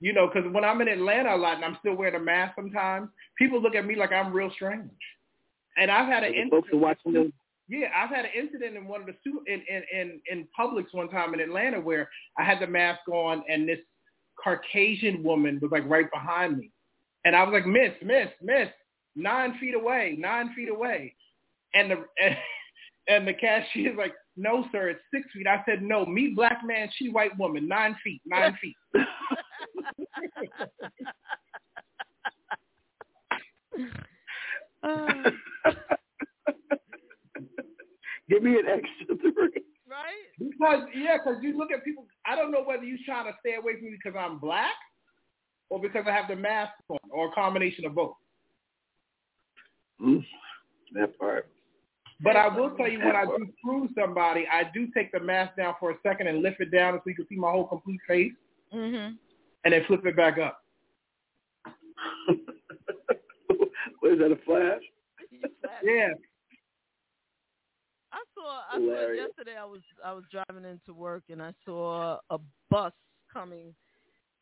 [0.00, 2.54] You know, because when I'm in Atlanta a lot and I'm still wearing a mask
[2.54, 4.90] sometimes, people look at me like I'm real strange.
[5.76, 7.32] And I've had an The folks are watching
[7.68, 10.86] Yeah, I've had an incident in one of the su- in in in in Publix
[10.92, 12.08] one time in Atlanta where
[12.38, 13.78] I had the mask on and this
[14.42, 16.70] Caucasian woman was like right behind me,
[17.24, 18.68] and I was like, Miss, Miss, Miss,
[19.16, 21.14] nine feet away, nine feet away,
[21.74, 22.36] and the and,
[23.08, 25.46] and the cashier's like, No, sir, it's six feet.
[25.46, 28.76] I said, No, me black man, she white woman, nine feet, nine feet.
[34.82, 35.32] Ah.
[38.28, 39.62] Give me an extra three.
[39.88, 42.06] right Because yeah, because you look at people.
[42.26, 44.74] I don't know whether you're trying to stay away from me because I'm black,
[45.70, 48.14] or because I have the mask on, or a combination of both.
[50.00, 50.24] Mm,
[50.92, 51.48] that part.
[52.20, 55.56] But I will tell you when I do prove somebody, I do take the mask
[55.56, 58.00] down for a second and lift it down so you can see my whole complete
[58.08, 58.32] face,
[58.74, 59.16] mhm
[59.64, 60.62] and then flip it back up.
[64.00, 64.82] what is that, a flash?
[65.82, 66.08] Yeah.
[68.38, 69.26] I saw I saw Hilarious.
[69.28, 72.38] yesterday I was I was driving into work and I saw a
[72.70, 72.92] bus
[73.32, 73.74] coming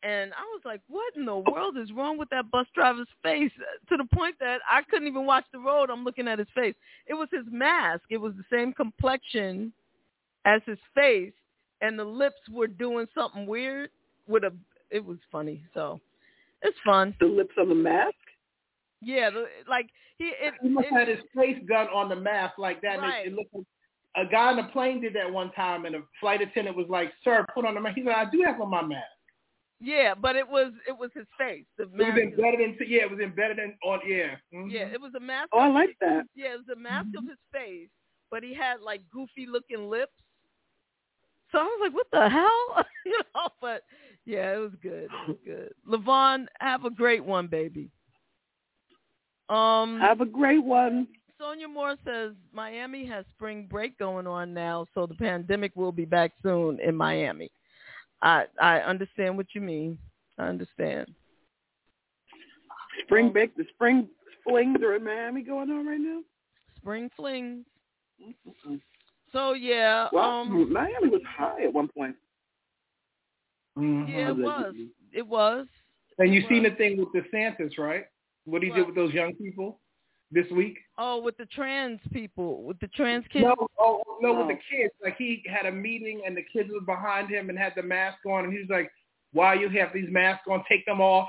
[0.03, 3.51] and I was like, What in the world is wrong with that bus driver's face?
[3.89, 5.89] To the point that I couldn't even watch the road.
[5.89, 6.75] I'm looking at his face.
[7.07, 8.03] It was his mask.
[8.09, 9.73] It was the same complexion
[10.45, 11.33] as his face
[11.81, 13.89] and the lips were doing something weird
[14.27, 14.51] with a
[14.91, 15.63] it was funny.
[15.73, 15.99] So
[16.61, 17.15] it's fun.
[17.19, 18.15] The lips on the mask?
[19.01, 19.87] Yeah, the, like
[20.17, 22.95] he it, He must it- had his face done on the mask like that.
[22.97, 23.27] and it- Right.
[23.27, 23.65] It, looked like
[24.17, 27.13] a guy on the plane did that one time, and a flight attendant was like,
[27.23, 29.05] "Sir, put on the mask." He said, "I do have on my mask."
[29.79, 31.65] yeah, but it was it was his face.
[31.77, 34.35] The It was mask embedded into yeah, it was embedded in on yeah.
[34.53, 34.71] Mhm.
[34.71, 35.49] Yeah, it was a mask.
[35.53, 36.25] Oh, I like his- that.
[36.35, 37.89] Yeah, it was a mask of his face,
[38.31, 40.13] but he had like goofy looking lips.
[41.51, 43.49] So I was like, "What the hell?" you know.
[43.61, 43.83] But
[44.25, 45.05] yeah, it was good.
[45.05, 45.73] It was good.
[45.87, 47.89] Levon, have a great one, baby.
[49.49, 51.07] Um, Have a great one.
[51.39, 56.05] Sonia Moore says Miami has spring break going on now, so the pandemic will be
[56.05, 57.51] back soon in Miami.
[58.21, 59.97] I I understand what you mean.
[60.37, 61.07] I understand.
[63.05, 64.07] Spring break, the spring
[64.43, 66.21] flings are in Miami going on right now.
[66.77, 67.65] Spring flings.
[69.31, 72.15] So yeah, Well, um, Miami was high at one point.
[73.77, 74.09] Mhm.
[74.09, 74.75] yeah, it was.
[75.13, 75.67] It was.
[76.17, 78.05] And you It seen the thing with DeSantis, right?
[78.45, 78.77] What he What?
[78.77, 79.79] did with those young people
[80.31, 80.79] this week.
[80.99, 83.45] Oh, with the trans people, with the trans kids.
[83.45, 84.93] No, oh no, with the kids.
[85.03, 88.17] Like he had a meeting and the kids were behind him and had the mask
[88.25, 88.89] on, and he was like,
[89.31, 90.63] "Why you have these masks on?
[90.67, 91.27] Take them off."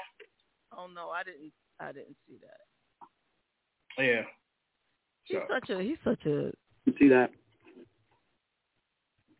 [0.77, 1.53] Oh no, I didn't.
[1.81, 4.03] I didn't see that.
[4.03, 4.23] Yeah.
[5.25, 5.83] He's such a.
[5.83, 6.51] He's such a.
[6.87, 7.31] You see that?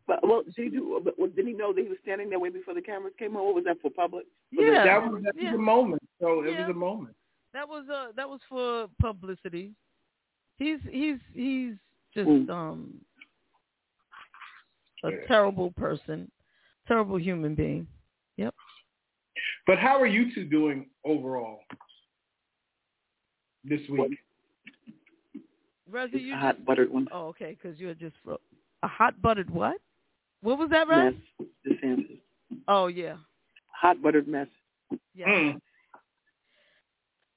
[0.05, 1.01] But well, did he do?
[1.03, 3.35] But well, did he know that he was standing there way before the cameras came
[3.35, 3.41] on?
[3.41, 4.25] Or was that for public?
[4.53, 5.51] Was Yeah, that was, that yeah.
[5.51, 6.03] was a moment.
[6.19, 6.67] So it Yeah.
[6.67, 7.15] was a moment.
[7.53, 9.71] That was uh that was for publicity.
[10.59, 11.73] He's he's he's
[12.13, 12.49] just Mm.
[12.49, 13.01] um
[15.03, 15.25] a Yeah.
[15.27, 16.29] terrible person,
[16.87, 17.87] terrible human being.
[18.37, 18.53] Yep.
[19.65, 21.61] But how are you two doing overall
[23.63, 24.19] this week?
[25.89, 27.07] Reza, you a hot buttered one.
[27.11, 28.15] Oh, okay, because you're just
[28.83, 29.77] a hot buttered what?
[30.41, 31.13] What was that, Rez?
[31.81, 32.01] Mess.
[32.67, 33.15] Oh yeah,
[33.71, 34.47] Hot buttered mess.
[35.15, 35.27] yeah.
[35.27, 35.61] Mm.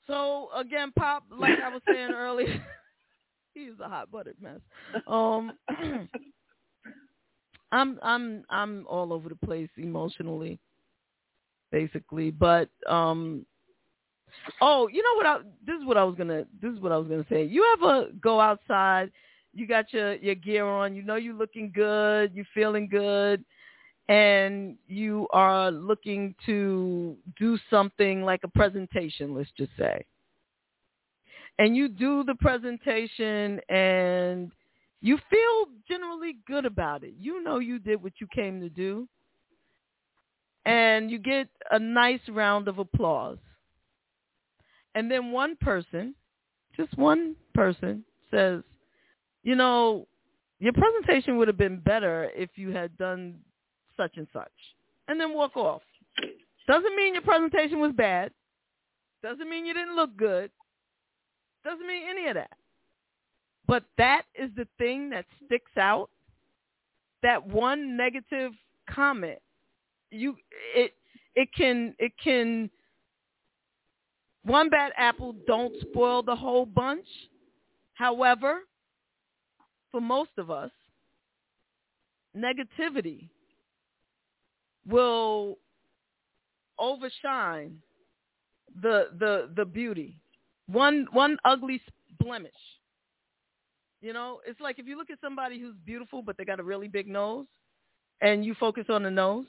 [0.07, 2.61] So again, Pop, like I was saying earlier,
[3.55, 4.61] he's a hot buttered mess.
[5.07, 5.53] Um,
[7.73, 10.59] I'm I'm I'm all over the place emotionally,
[11.71, 12.31] basically.
[12.31, 13.47] But um,
[14.61, 15.27] oh, you know what?
[15.27, 17.45] I, this is what I was gonna this is what I was gonna say.
[17.45, 19.11] You ever go outside?
[19.55, 20.95] You got your your gear on.
[20.95, 22.33] You know you're looking good.
[22.35, 23.45] You're feeling good.
[24.09, 30.05] And you are looking to do something like a presentation, let's just say.
[31.59, 34.51] And you do the presentation and
[35.01, 37.15] you feel generally good about it.
[37.19, 39.09] You know you did what you came to do.
[40.65, 43.39] And you get a nice round of applause.
[44.95, 46.15] And then one person,
[46.77, 48.63] just one person, says,
[49.43, 50.07] you know,
[50.61, 53.41] your presentation would have been better if you had done
[53.97, 54.53] such and such.
[55.09, 55.83] And then walk off.
[56.69, 58.31] Doesn't mean your presentation was bad.
[59.23, 60.51] Doesn't mean you didn't look good.
[61.65, 62.57] Doesn't mean any of that.
[63.67, 66.11] But that is the thing that sticks out.
[67.23, 68.53] That one negative
[68.91, 69.39] comment.
[70.11, 70.37] You
[70.75, 70.93] it
[71.35, 72.69] it can it can
[74.45, 77.07] one bad apple don't spoil the whole bunch.
[77.95, 78.61] However,
[79.93, 80.71] for most of us,
[82.37, 83.29] negativity
[84.87, 85.59] will
[86.79, 87.79] overshine
[88.83, 90.17] the the the beauty.
[90.67, 91.81] One one ugly
[92.19, 92.53] blemish.
[94.01, 96.65] You know, it's like if you look at somebody who's beautiful but they got a
[96.65, 97.47] really big nose
[98.21, 99.47] and you focus on the nose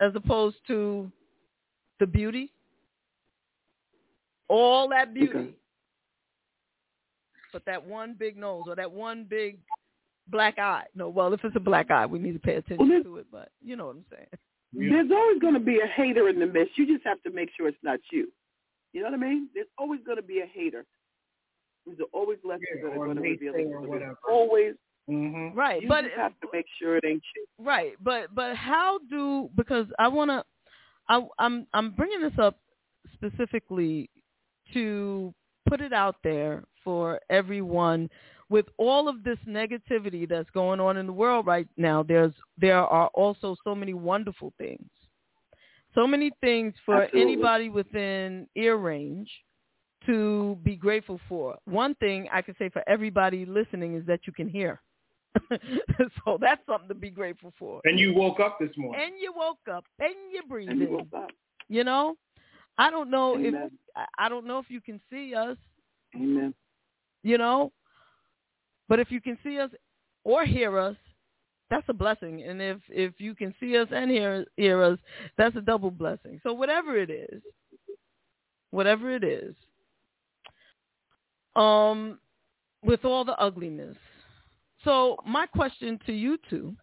[0.00, 1.10] as opposed to
[2.00, 2.52] the beauty.
[4.48, 5.38] All that beauty.
[5.38, 5.50] Okay.
[7.52, 9.58] But that one big nose or that one big
[10.28, 10.84] black eye.
[10.94, 13.26] No, well, if it's a black eye, we need to pay attention Well, to it,
[13.30, 14.26] but you know what I'm saying.
[14.72, 16.78] There's always going to be a hater in the midst.
[16.78, 18.28] You just have to make sure it's not you.
[18.92, 19.48] You know what I mean?
[19.54, 20.84] There's always going to be a hater.
[21.86, 24.16] There's always lessons Yeah, that are going to reveal naysayer There's.
[24.28, 24.74] Always.
[25.08, 25.58] Mm-hmm.
[25.58, 27.46] Right, You but just have to make sure it ain't you.
[27.64, 30.44] Right, but but how do because I want to
[31.08, 32.58] I I'm I'm bringing this up
[33.14, 34.08] specifically
[34.72, 35.34] to
[35.68, 38.08] put it out there for everyone
[38.50, 42.78] with all of this negativity that's going on in the world right now there's there
[42.78, 44.88] are also so many wonderful things.
[45.94, 47.32] So many things for Absolutely.
[47.32, 49.30] anybody within ear range
[50.06, 51.56] to be grateful for.
[51.64, 54.80] One thing I can say for everybody listening is that you can hear.
[56.24, 57.80] so that's something to be grateful for.
[57.84, 59.00] And you woke up this morning.
[59.04, 60.72] And you woke up and you're breathing.
[60.72, 61.30] And you woke up.
[61.68, 62.16] You know,
[62.78, 63.70] I don't know if Amen.
[63.96, 65.56] I- I don't know if you can see us.
[66.16, 66.54] Amen.
[67.22, 67.72] You know,
[68.88, 69.70] but if you can see us
[70.24, 70.96] or hear us,
[71.70, 72.42] that's a blessing.
[72.42, 74.98] And if if you can see us and hear hear us,
[75.38, 76.40] that's a double blessing.
[76.42, 77.40] So whatever it is,
[78.72, 79.54] whatever it is,
[81.56, 82.18] um,
[82.82, 83.96] with all the ugliness.
[84.84, 86.74] So my question to you two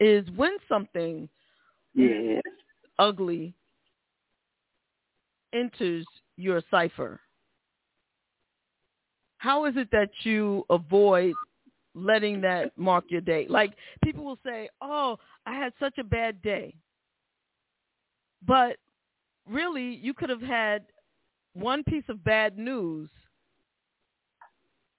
[0.00, 1.28] is: when something
[1.94, 2.42] Yes.
[2.98, 3.54] ugly
[5.54, 6.06] enters
[6.36, 7.20] your cipher,
[9.38, 11.36] how is it that you avoid
[11.96, 13.46] letting that mark your day?
[13.48, 13.72] Like
[14.04, 16.76] people will say, "Oh, I had such a bad day,"
[18.46, 18.76] but
[19.48, 20.84] really, you could have had
[21.54, 23.08] one piece of bad news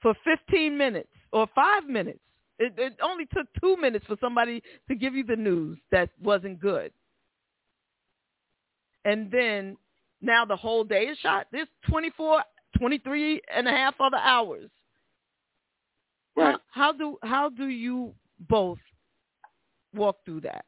[0.02, 2.20] for 15 minutes or five minutes.
[2.60, 6.60] It, it only took two minutes for somebody to give you the news that wasn't
[6.60, 6.92] good.
[9.06, 9.78] And then
[10.22, 11.48] now the whole day is shot.
[11.52, 12.44] There's 24,
[12.80, 14.70] 23 and a half other hours.
[16.38, 16.56] Right.
[16.70, 18.14] How, how do how do you
[18.48, 18.78] both
[19.94, 20.66] walk through that?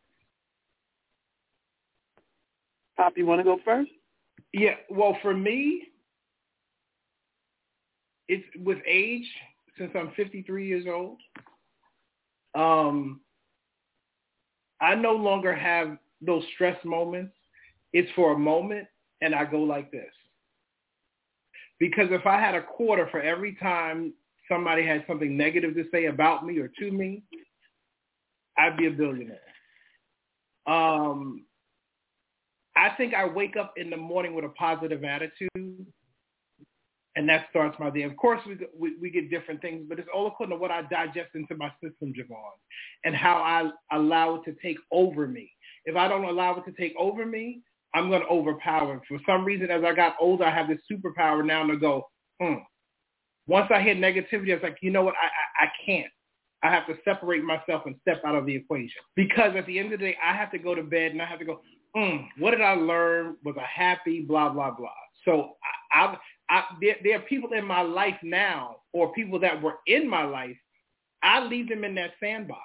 [2.98, 3.92] Pop, you want to go first?
[4.52, 5.84] Yeah, well, for me,
[8.28, 9.28] it's with age.
[9.78, 11.20] Since I'm 53 years old,
[12.54, 13.22] um,
[14.82, 17.34] I no longer have those stress moments.
[17.94, 18.88] It's for a moment,
[19.22, 20.12] and I go like this.
[21.80, 24.14] Because if I had a quarter for every time
[24.50, 27.24] somebody had something negative to say about me or to me,
[28.58, 29.40] I'd be a billionaire.
[30.68, 31.46] Um,
[32.76, 35.86] I think I wake up in the morning with a positive attitude,
[37.16, 38.04] and that starts my day.
[38.04, 40.84] Of course, we we, we get different things, but it's all according to what I
[40.84, 42.60] digest into my system, JaVonne,
[43.04, 45.52] and how I allow it to take over me.
[45.86, 47.62] If I don't allow it to take over me,
[47.94, 49.02] I'm going to overpower.
[49.08, 52.08] For some reason, as I got older, I have this superpower now to go,
[52.42, 52.56] hmm.
[53.50, 55.16] Once I hit negativity, I was like, you know what?
[55.16, 56.12] I, I, I can't.
[56.62, 59.02] I have to separate myself and step out of the equation.
[59.16, 61.26] Because at the end of the day, I have to go to bed and I
[61.26, 61.62] have to go,
[61.98, 63.38] mm, what did I learn?
[63.44, 64.22] Was I happy?
[64.22, 64.90] Blah, blah, blah.
[65.26, 65.56] So
[65.92, 66.18] I, I,
[66.52, 70.26] I there, there are people in my life now or people that were in my
[70.26, 70.58] life.
[71.24, 72.62] I leave them in that sandbox.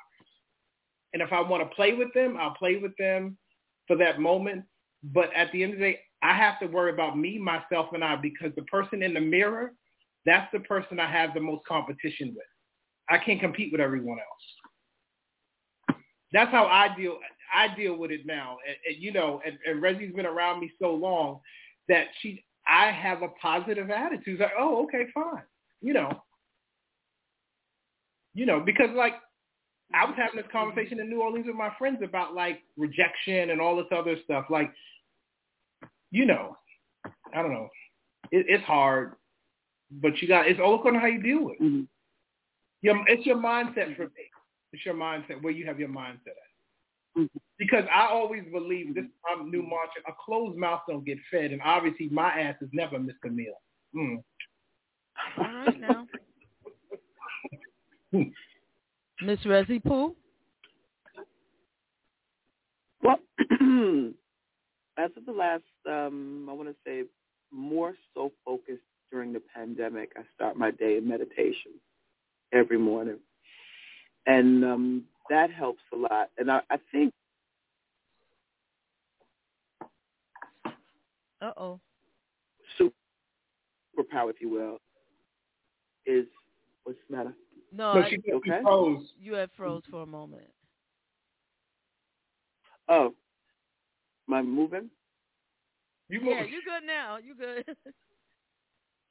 [1.15, 3.39] And if I want to play with them, I'll play with them
[3.87, 4.65] for that moment.
[5.03, 8.05] But at the end of the day, I have to worry about me, myself, and
[8.05, 9.73] I because the person in the mirror,
[10.27, 12.47] that's the person I have the most competition with.
[13.09, 15.99] I can't compete with everyone else.
[16.33, 17.19] That's how I deal.
[17.55, 18.57] I deal with it now.
[18.67, 21.41] And, and you know, and, and Reggie's been around me so long
[21.89, 24.35] that she, I have a positive attitude.
[24.35, 25.43] It's like, oh, okay, fine.
[25.81, 26.11] You know,
[28.35, 29.15] you know, because like
[29.93, 33.61] I was having this conversation in New Orleans with my friends about like rejection and
[33.61, 34.47] all this other stuff.
[34.51, 34.73] Like,
[36.11, 36.57] you know,
[37.05, 37.69] I don't know.
[38.31, 39.13] It, it's hard,
[40.01, 41.63] but you got it's all according to how you deal with it.
[41.63, 41.83] Mm-hmm.
[42.83, 44.29] Your, it's your mindset for me.
[44.73, 47.21] It's your mindset where you have your mindset at.
[47.21, 47.39] Mm-hmm.
[47.59, 51.63] Because I always believe this I'm new mantra: a closed mouth don't get fed, and
[51.65, 53.55] obviously my ass has never missed a meal.
[53.95, 54.23] Mm.
[55.39, 56.07] All right now.
[59.25, 60.15] Miss Resi Pooh?
[63.03, 63.19] Well,
[64.99, 67.05] as of the last, um, I want to say
[67.53, 71.73] more so focused during the pandemic, I start my day in meditation
[72.53, 73.19] every morning.
[74.27, 76.31] And um, that helps a lot.
[76.39, 77.13] And I, I think.
[81.41, 81.81] Uh oh.
[82.81, 84.79] Superpower, if you will,
[86.07, 86.27] is
[86.85, 87.35] what's the matter?
[87.73, 88.61] No, no I, she, okay.
[88.63, 89.05] froze.
[89.21, 90.49] You had froze for a moment.
[92.89, 93.15] Oh,
[94.29, 94.91] am I moving?
[96.09, 97.17] You yeah, you good now.
[97.17, 97.77] You good.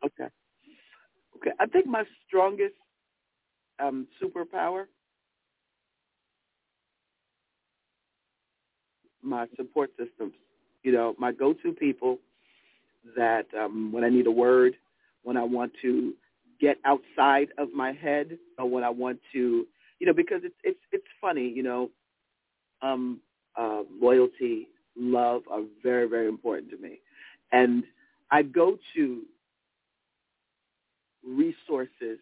[0.06, 0.28] okay.
[1.38, 1.52] Okay.
[1.60, 2.76] I think my strongest
[3.80, 4.86] um, superpower,
[9.22, 10.34] my support systems.
[10.84, 12.20] You know, my go-to people
[13.16, 14.76] that um, when I need a word,
[15.24, 16.14] when I want to
[16.60, 19.66] get outside of my head, or when I want to,
[20.00, 21.90] you know, because it's it's it's funny, you know,
[22.82, 23.22] um,
[23.58, 24.68] uh, loyalty,
[24.98, 27.00] love are very very important to me,
[27.52, 27.84] and
[28.32, 29.22] I go to
[31.26, 32.20] resources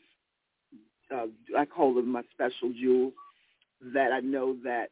[1.14, 3.14] uh, I call them my special jewels
[3.94, 4.90] that I know that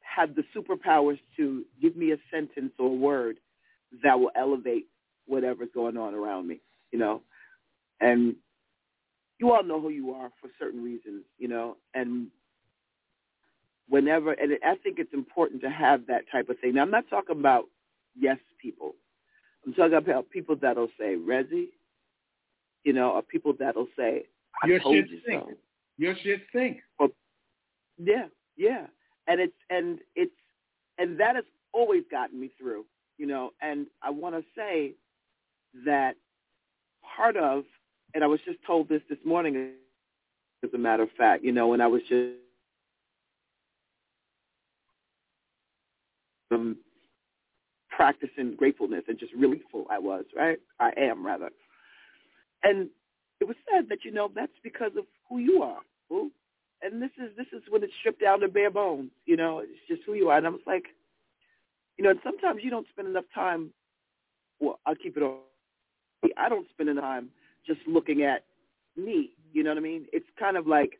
[0.00, 3.36] have the superpowers to give me a sentence or a word
[4.02, 4.86] that will elevate
[5.26, 6.60] whatever's going on around me,
[6.92, 7.22] you know.
[8.00, 8.36] And
[9.38, 12.28] you all know who you are for certain reasons, you know, and
[13.88, 16.74] whenever, and I think it's important to have that type of thing.
[16.74, 17.64] Now, I'm not talking about
[18.18, 18.94] yes people.
[19.66, 21.68] I'm talking about people that'll say, Resi,
[22.86, 24.22] you know, or people that'll say,
[24.62, 25.42] I Your told shit you stink.
[25.42, 25.52] so.
[25.98, 26.40] Your shit.
[27.00, 27.08] Well,
[27.98, 28.26] yeah,
[28.56, 28.86] yeah,
[29.26, 30.30] and it's and it's
[30.98, 32.84] and that has always gotten me through,
[33.18, 33.50] you know.
[33.60, 34.92] And I want to say
[35.84, 36.14] that
[37.16, 37.64] part of,
[38.14, 39.72] and I was just told this this morning,
[40.62, 42.34] as a matter of fact, you know, when I was just
[46.52, 46.76] um,
[47.90, 50.58] practicing gratefulness and just really full I was, right?
[50.78, 51.50] I am rather.
[52.62, 52.88] And
[53.40, 55.80] it was said that, you know, that's because of who you are.
[56.08, 56.30] Who?
[56.82, 59.70] And this is this is when it's stripped down to bare bones, you know, it's
[59.88, 60.38] just who you are.
[60.38, 60.84] And I was like,
[61.96, 63.70] you know, and sometimes you don't spend enough time
[64.60, 65.38] well, I'll keep it on
[66.36, 67.28] I don't spend enough time
[67.66, 68.44] just looking at
[68.96, 70.06] me, you know what I mean?
[70.12, 70.98] It's kind of like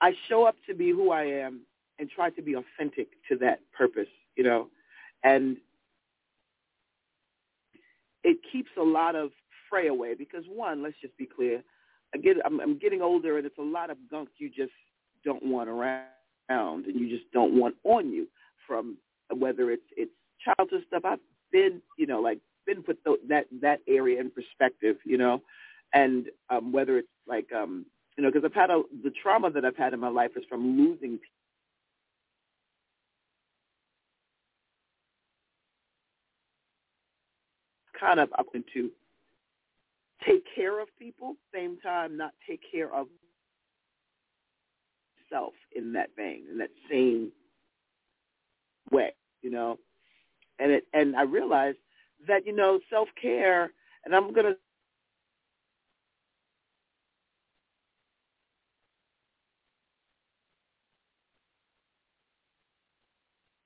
[0.00, 1.60] I show up to be who I am
[1.98, 4.68] and try to be authentic to that purpose, you know.
[5.24, 5.56] And
[8.22, 9.30] it keeps a lot of
[9.68, 11.62] fray away because one, let's just be clear,
[12.14, 14.72] I get I'm, I'm getting older and it's a lot of gunk you just
[15.24, 16.06] don't want around
[16.48, 18.28] and you just don't want on you
[18.66, 18.96] from
[19.34, 20.12] whether it's it's
[20.44, 21.02] childhood stuff.
[21.04, 21.18] I've
[21.52, 25.42] been you know like been put th- that that area in perspective, you know,
[25.94, 27.86] and um, whether it's like um,
[28.16, 30.44] you know, because I've had a the trauma that I've had in my life is
[30.48, 31.18] from losing
[37.98, 38.90] kind of up into
[40.26, 43.06] take care of people, same time not take care of
[45.30, 47.32] self in that vein, in that same
[48.90, 49.12] way,
[49.42, 49.78] you know.
[50.58, 51.78] And it and I realized
[52.26, 53.70] that, you know, self care
[54.04, 54.54] and I'm gonna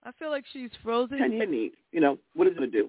[0.02, 1.18] I feel like she's frozen.
[1.18, 2.88] ten year need, you know, what is it gonna do?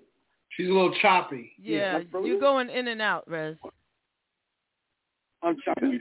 [0.52, 1.54] She's a little choppy.
[1.58, 3.56] Yeah, Like you're going in and out, Rez.
[5.44, 6.00] I'm choppy.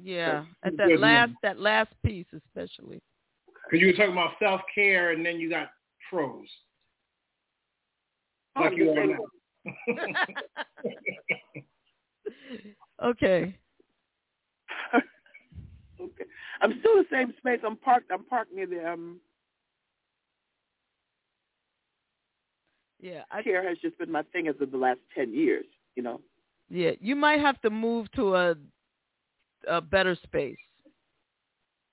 [0.00, 3.00] Yeah, at that last that last piece especially.
[3.46, 5.70] Because you were talking about self care, and then you got
[6.10, 6.46] froze.
[8.56, 9.18] Oh, Like you are now.
[13.04, 13.56] okay.
[16.00, 16.24] okay.
[16.60, 17.60] I'm still in the same space.
[17.64, 19.20] I'm parked I'm parked near the um
[23.06, 25.64] Yeah, I care has just been my thing as of the last ten years,
[25.94, 26.20] you know.
[26.68, 28.56] yeah, you might have to move to a
[29.68, 30.56] a better space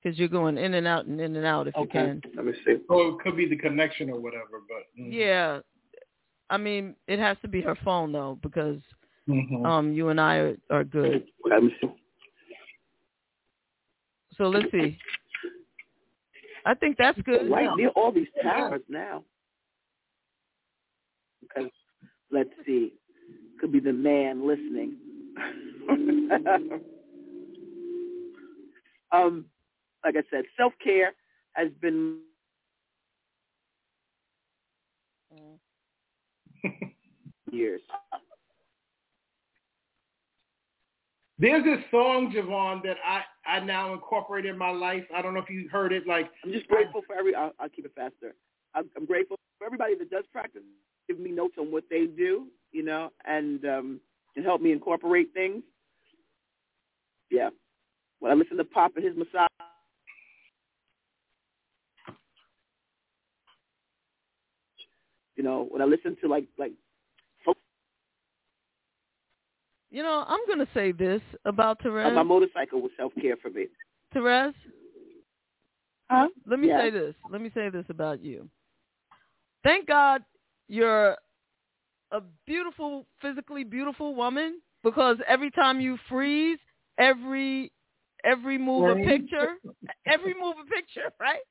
[0.02, 2.19] because you're going in and out and in and out if you can.
[2.35, 2.77] Let me see.
[2.88, 5.14] So it could be the connection or whatever, but mm.
[5.14, 5.60] Yeah,
[6.49, 8.81] I mean it has to be her phone though because
[9.30, 9.65] Mhm.
[9.68, 11.27] um you and I are, are good.
[11.45, 11.90] Let me see.
[14.38, 14.98] So let's see.
[16.65, 17.52] I think that's good.
[17.52, 19.23] Right near all these towers now.
[21.53, 21.71] Because
[22.31, 22.93] let's see.
[23.59, 24.97] Could be the man listening.
[29.11, 29.45] um,
[30.03, 31.13] like I said, self care
[31.53, 32.19] has been
[37.51, 37.81] years.
[41.39, 45.03] There's this song, JaVonne, that I I now incorporate in my life.
[45.13, 46.07] I don't know if you heard it.
[46.07, 47.35] Like I'm just grateful for every.
[47.35, 48.35] I'll, I'll keep it faster.
[48.75, 50.61] I'm, I'm grateful for everybody that does practice.
[51.07, 53.99] Give me notes on what they do, you know, and um,
[54.35, 55.63] and help me incorporate things.
[57.30, 57.49] Yeah,
[58.19, 59.47] when I listen to Pop and his massage.
[65.35, 66.71] You know, when I listen to like like
[69.93, 72.15] You know, I'm gonna say this about Terez.
[72.15, 73.67] my motorcycle was self care for me.
[74.13, 74.53] Terez,
[76.09, 76.27] Huh?
[76.47, 76.77] let me Yeah.
[76.80, 77.13] say this.
[77.30, 78.49] Let me say this about you.
[79.63, 80.23] Thank God
[80.73, 81.15] you're
[82.11, 86.57] a beautiful, physically beautiful woman because every time you freeze,
[86.97, 87.71] every
[88.23, 89.57] every move a picture,
[90.07, 91.41] every move a picture, right?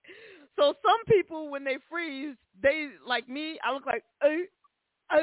[0.59, 4.28] So some people when they freeze, they like me, I look like uh,
[5.15, 5.19] uh,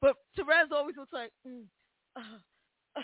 [0.00, 1.64] but Terez always looks like mm,
[2.16, 2.38] uh.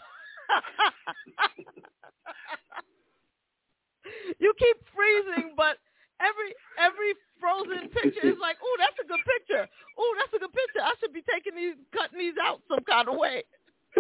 [4.39, 5.78] you keep freezing, but
[6.20, 9.66] every every frozen picture is like, oh, that's a good picture.
[9.99, 10.82] Oh, that's a good picture.
[10.82, 13.45] I should be taking these, cutting these out some kind of way.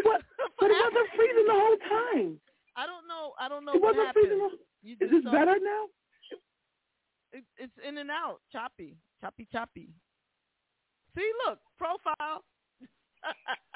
[0.02, 0.22] What?
[0.60, 2.40] But it wasn't freezing the whole time.
[2.76, 3.32] I don't know.
[3.38, 4.26] I don't know It what wasn't happened.
[4.26, 4.42] freezing.
[4.42, 5.86] the- You Is this better now?
[7.32, 9.90] It, it's in and out, choppy, choppy, choppy.
[11.16, 12.42] See, look, profile.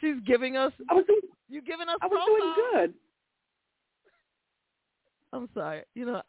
[0.00, 0.72] She's giving us.
[0.90, 1.20] I was doing.
[1.48, 2.54] You giving us I was profile?
[2.54, 2.94] doing good.
[5.34, 5.82] I'm sorry.
[5.94, 6.22] You know.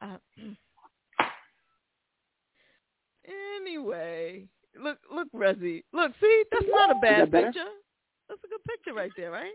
[0.00, 0.16] I,
[3.60, 4.46] anyway,
[4.80, 5.82] look, look, Rezzy.
[5.92, 7.46] Look, see, that's not a bad that better?
[7.46, 7.68] picture.
[8.28, 9.52] That's a good picture right there, right?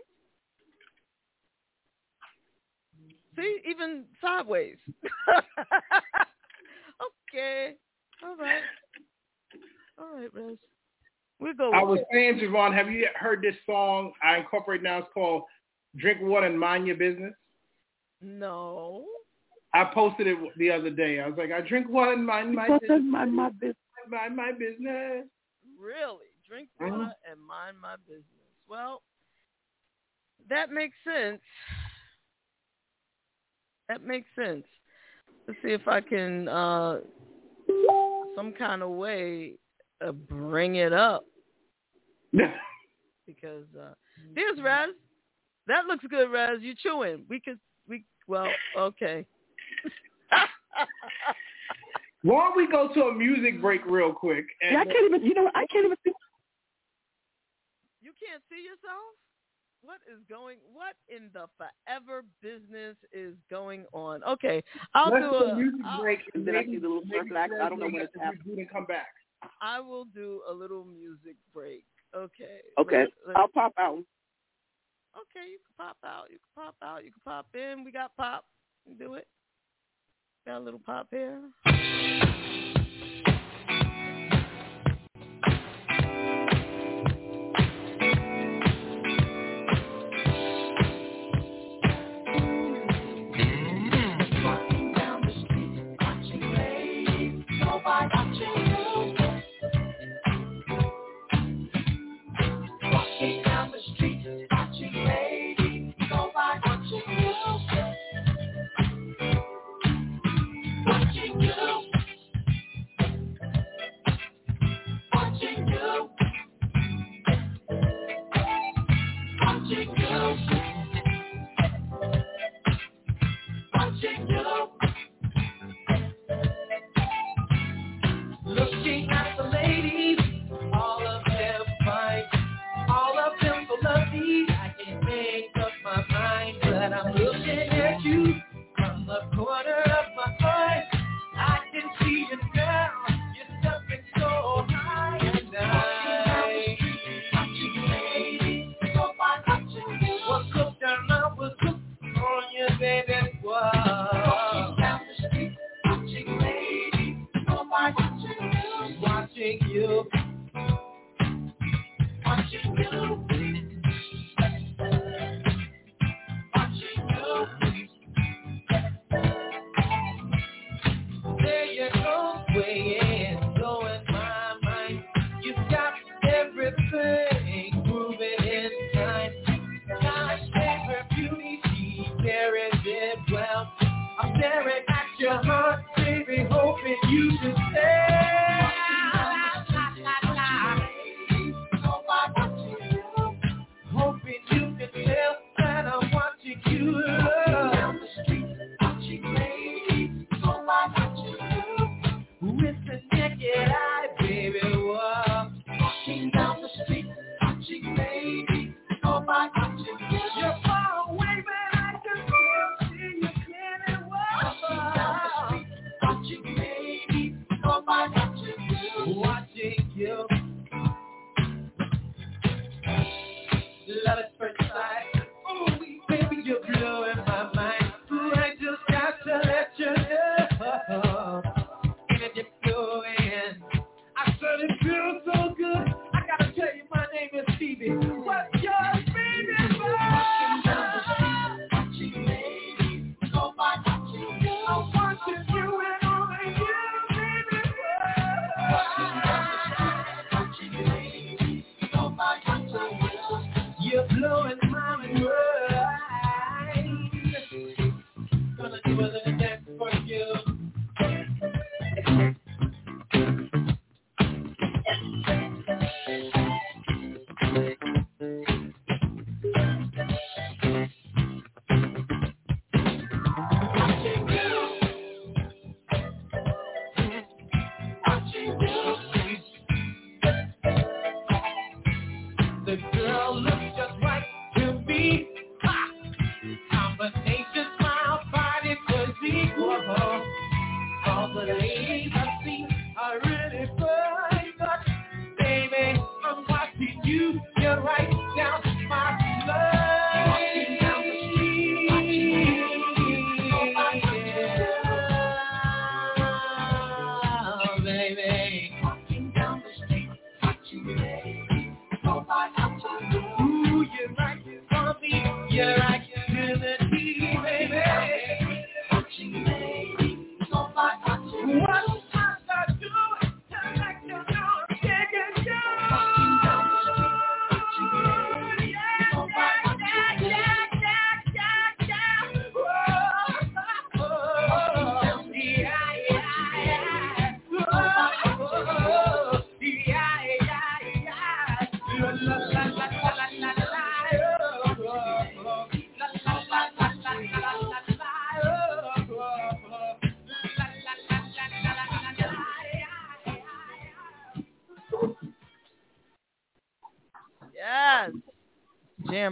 [3.36, 4.76] See, even sideways.
[7.32, 7.74] okay.
[8.22, 8.62] All right.
[9.98, 10.58] All right, Rez.
[11.38, 11.70] We'll go.
[11.72, 12.06] I with was it.
[12.12, 14.98] saying, JaVonne, have you heard this song I incorporate now?
[14.98, 15.42] It's called
[15.96, 17.34] "Drink Water and Mind Your Business."
[18.20, 19.04] No.
[19.74, 21.20] I posted it the other day.
[21.20, 23.02] I was like, I drink water and mind my Because business.
[23.04, 23.76] my my business.
[24.08, 25.26] Mind my business.
[25.78, 26.26] Really?
[26.48, 26.98] Drink Mhm.
[26.98, 28.24] water and mind my business.
[28.68, 29.02] Well,
[30.48, 31.42] that makes sense.
[33.88, 34.66] That makes sense.
[35.46, 37.00] Let's see if I can, uh,
[38.34, 39.58] some kind of way,
[40.00, 41.24] uh, bring it up
[43.26, 43.94] because uh,
[44.34, 44.90] there's Raz.
[45.66, 46.60] That looks good, Raz.
[46.62, 47.24] You chewing?
[47.28, 47.65] We could, we
[48.26, 49.26] well, okay.
[52.22, 54.46] Why don't we go to a music break real quick?
[54.60, 55.22] yeah, I can't even.
[55.24, 55.96] You know, I can't even.
[56.04, 56.12] See.
[58.02, 59.14] You can't see yourself.
[59.82, 60.58] What is going?
[60.72, 64.24] What in the forever business is going on?
[64.24, 64.62] Okay,
[64.94, 67.36] I'll Let's do a, music I'll, break and then I see the little circle.
[67.36, 68.66] I don't know when it's happening.
[68.72, 69.06] Come back.
[69.60, 71.84] I will do a little music break.
[72.16, 72.58] Okay.
[72.80, 73.00] Okay.
[73.00, 74.02] Let, let, I'll pop out
[75.16, 77.84] okay, you can pop out, you can pop out, you can pop in.
[77.84, 78.44] We got pop.
[78.98, 79.26] Do it.
[80.46, 81.40] Got a little pop here.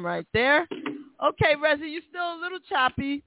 [0.03, 0.67] right there.
[1.23, 3.23] Okay, Resi, you're still a little choppy.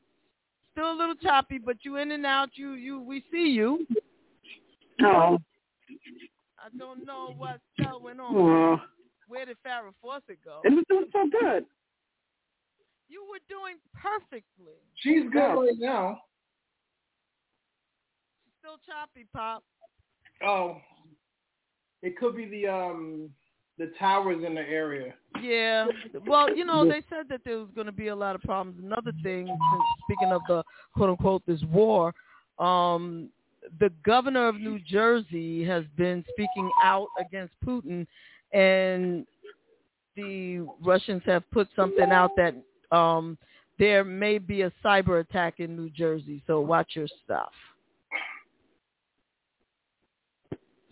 [0.72, 2.50] Still a little choppy, but you in and out.
[2.54, 3.86] You you we see you.
[5.04, 5.40] Oh.
[6.60, 8.36] I don't know what going on.
[8.36, 8.78] Oh.
[9.28, 10.62] Where did Farrah Fawcett go?
[10.64, 11.66] It was doing so good.
[13.10, 14.76] You were doing perfectly.
[14.96, 16.20] She's good right now.
[18.60, 19.64] Still choppy, Pop.
[20.46, 20.78] Oh.
[22.02, 23.30] It could be the um
[23.78, 25.14] the towers in the area.
[25.42, 25.88] Yeah.
[26.26, 28.80] Well, you know, they said that there was going to be a lot of problems.
[28.84, 29.48] Another thing,
[30.04, 30.64] speaking of the
[30.96, 32.14] quote unquote this war,
[32.60, 33.30] um,
[33.80, 38.08] the governor of New Jersey has been speaking out against Putin,
[38.52, 39.28] and
[40.16, 42.56] the Russians have put something out that
[42.96, 43.38] um,
[43.78, 46.42] there may be a cyber attack in New Jersey.
[46.48, 47.52] So watch your stuff.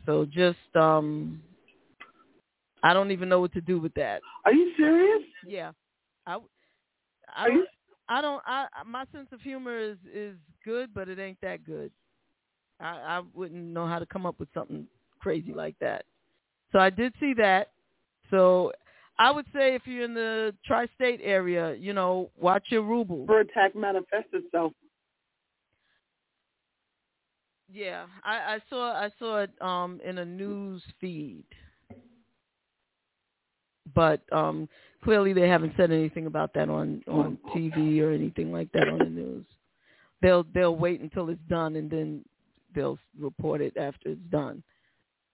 [0.06, 1.42] So just um
[2.86, 4.22] I don't even know what to do with that.
[4.46, 5.24] Are you serious?
[5.46, 5.72] Yeah.
[6.28, 6.38] I
[7.36, 7.68] I don't you-
[8.08, 11.92] I don't I my sense of humor is is good, but it ain't that good.
[12.80, 12.86] I
[13.18, 14.88] I wouldn't know how to come up with something
[15.20, 16.06] crazy like that.
[16.72, 17.70] So I did see that.
[18.30, 18.72] So
[19.18, 23.28] I would say if you're in the tri-state area, you know, watch your rubles.
[23.28, 24.74] For attack manifests itself.
[27.72, 31.46] Yeah, I, I saw I saw it um in a news feed,
[33.96, 34.70] but um
[35.04, 39.00] clearly they haven't said anything about that on on TV or anything like that on
[39.00, 39.46] the news.
[40.22, 42.24] They'll they'll wait until it's done and then
[42.76, 44.62] they'll report it after it's done.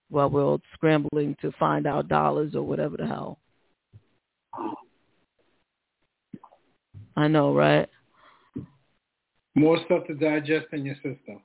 [0.10, 3.40] While we're all scrambling to find our dollars or whatever the hell.
[7.16, 7.90] I know, right?
[9.56, 11.42] More stuff to digest in your system.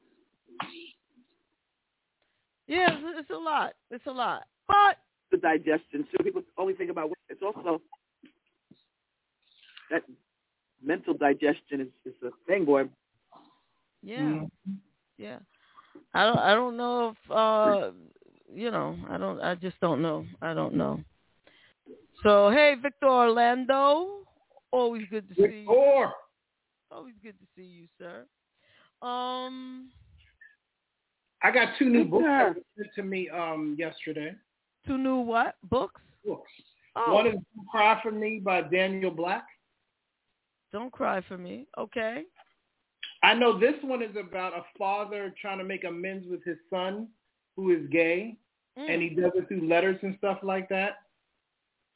[2.68, 3.74] Yeah, it's, it's a lot.
[3.90, 4.44] It's a lot.
[4.66, 4.98] But
[5.31, 6.07] The digestion.
[6.12, 7.81] So people only think about it's also
[9.90, 10.03] that
[10.82, 12.85] mental digestion is, is a thing, boy.
[14.03, 14.43] Yeah.
[15.19, 15.39] Yeah.
[16.15, 17.90] I don't I don't know if uh
[18.55, 20.24] you know, I don't I just don't know.
[20.40, 21.01] I don't know.
[22.23, 24.20] So hey Victor Orlando,
[24.70, 25.66] always good to see you.
[25.66, 26.12] Victor.
[26.93, 28.24] Always good to see you, sir.
[29.03, 29.90] Um
[31.43, 32.44] I got two new books Yeah.
[32.44, 34.35] that were sent to me um yesterday.
[34.87, 35.57] Two new what?
[35.69, 36.01] Books?
[36.25, 36.51] Books.
[36.97, 39.45] Oh, One is Don't Cry for Me by Daniel Black.
[40.73, 41.67] don't cry for me.
[41.79, 42.25] Okay.
[43.23, 47.09] I know this one is about a father trying to make amends with his son
[47.57, 48.37] who is gay,
[48.79, 48.91] Mm.
[48.91, 50.99] and he does it through letters and stuff like that.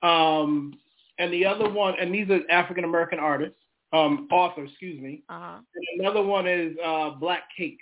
[0.03, 0.79] Um,
[1.19, 3.59] and the other one, and these are African American artists,
[3.93, 5.23] um, authors, excuse me.
[5.29, 5.59] Uh-huh.
[5.75, 7.81] And another one is uh, Black Cake.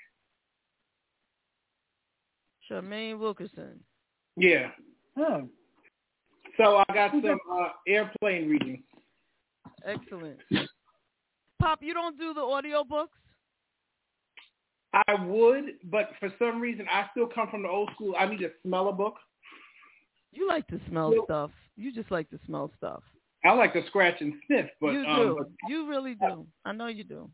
[2.69, 3.81] Charmaine Wilkerson.
[4.37, 4.71] Yeah.
[5.19, 5.49] Oh.
[6.57, 8.83] So I got some uh, airplane reading.
[9.85, 10.39] Excellent.
[11.61, 13.17] Pop, you don't do the audio books?
[15.07, 18.15] I would, but for some reason, I still come from the old school.
[18.19, 19.15] I need to smell a book.
[20.33, 21.51] You like to smell Well- stuff.
[21.77, 23.03] You just like to smell stuff.
[23.45, 25.37] I like to scratch and sniff, but, you um, do.
[25.39, 26.45] but you really do.
[26.65, 27.31] I know you do.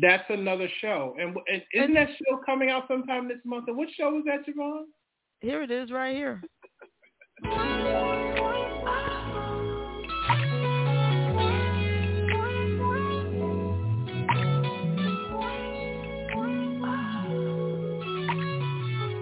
[0.00, 1.14] that's another show.
[1.20, 3.68] And, and isn't that show coming out sometime this month?
[3.68, 4.84] And what show is that, JaVonne?
[5.40, 6.42] Here it is right here.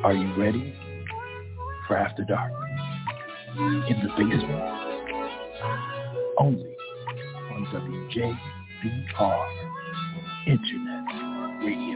[0.03, 0.75] Are you ready
[1.87, 2.53] for After Dark?
[3.57, 4.63] In the basement.
[6.39, 6.77] Only
[7.53, 9.47] on WJBR
[10.47, 11.05] Internet
[11.65, 11.90] Radio.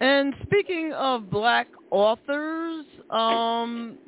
[0.00, 3.98] And speaking of black authors, um,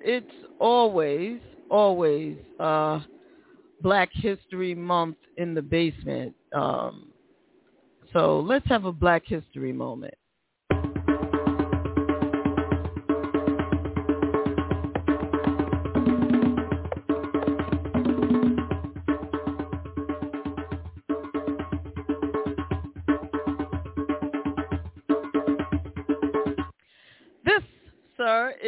[0.00, 0.26] it's
[0.58, 3.00] always, always uh,
[3.80, 6.34] Black History Month in the basement.
[6.54, 7.12] Um,
[8.12, 10.14] so let's have a Black History moment.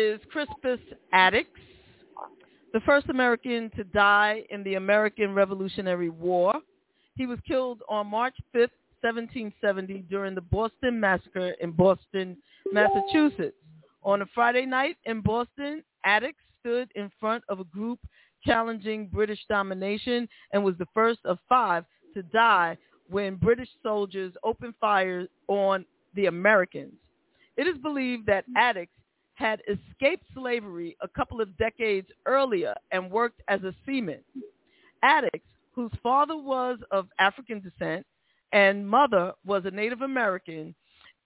[0.05, 0.79] Is Crispus
[1.15, 1.49] Attucks,
[2.75, 6.55] the first American to die in the American Revolutionary War.
[7.17, 12.37] He was killed on March 5th, 1770 during the Boston Massacre in Boston,
[12.71, 13.57] Massachusetts.
[14.03, 17.99] On a Friday night in Boston, Attucks stood in front of a group
[18.45, 22.77] challenging British domination and was the first of five to die
[23.09, 26.93] when British soldiers opened fire on the Americans.
[27.57, 28.91] It is believed that Attucks
[29.35, 34.21] had escaped slavery a couple of decades earlier and worked as a seaman.
[35.03, 35.41] Attucks,
[35.73, 38.07] whose father was of African descent
[38.53, 40.75] and mother was a Native American,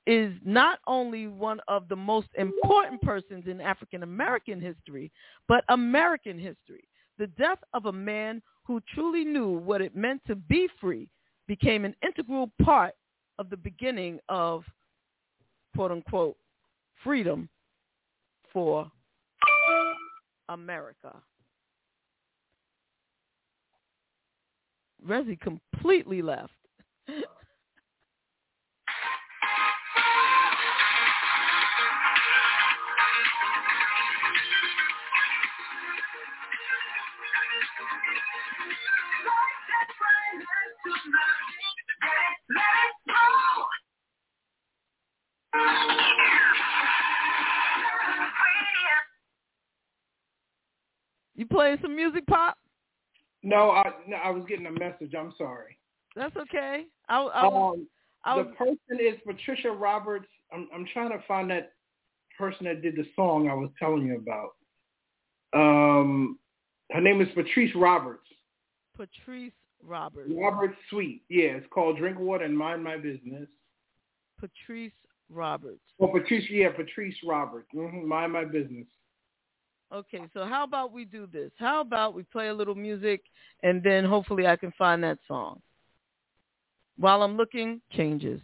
[0.07, 5.13] is not only one of the most important persons in African American history,
[5.47, 6.89] but American history.
[7.19, 11.09] The death of a man who truly knew what it meant to be free
[11.47, 12.95] became an integral part
[13.39, 14.65] of the beginning of
[15.75, 16.37] quote unquote
[17.05, 17.49] freedom
[18.53, 18.91] for
[20.49, 21.15] America.
[25.07, 26.53] Resi completely left.
[51.39, 52.59] You playing some music, Pop?
[53.45, 55.15] No, I no, I was getting a message.
[55.17, 55.79] I'm sorry.
[56.17, 56.87] That's okay.
[57.09, 57.87] I, I, um,
[58.25, 60.27] I the person is Patricia Roberts.
[60.53, 61.75] I'm I'm trying to find that
[62.37, 64.57] person that did the song I was telling you about.
[65.55, 66.41] Um,
[66.91, 68.27] her name is Patrice Roberts.
[68.97, 70.33] Patrice Roberts.
[70.35, 71.23] Robert Sweet.
[71.29, 73.47] Yeah, it's called Drink Water and Mind My Business.
[74.41, 74.93] Patrice
[75.31, 75.79] Roberts.
[76.01, 76.47] Oh, Patrice.
[76.51, 77.69] Yeah, Patrice Roberts.
[77.77, 78.87] Mm-hmm, Mind My Business.
[79.91, 81.51] Okay, so how about we do this?
[81.59, 83.23] How about we play a little music
[83.63, 85.63] and then hopefully I can find that song.
[86.99, 88.41] While I'm looking, changes.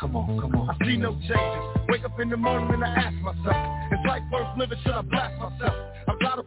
[0.00, 0.70] Come on, come on.
[0.70, 1.86] I see no changes.
[1.88, 4.78] Wake up in the morning and I ask myself, is life worth living?
[4.82, 5.83] Should I blast myself?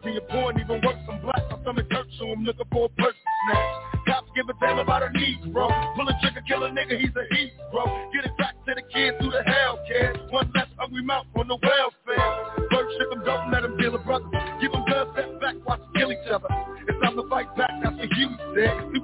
[0.04, 1.42] Being poor and even worse, I'm black.
[1.50, 4.06] My stomach hurts, so I'm looking for a person snatch.
[4.06, 5.66] Cops give a damn about needs, bro.
[5.96, 7.84] Pull a trigger, kill a nigga, he's a heat, bro.
[8.12, 10.16] Get it back to the kids who the hell cares.
[10.30, 12.30] One less hungry mouth on the welfare.
[12.70, 14.26] First ship them, don't let them deal a brother.
[14.60, 16.48] Give them guns, step back, watch kill each other.
[16.86, 18.97] It's time to fight back, that's what Huey said.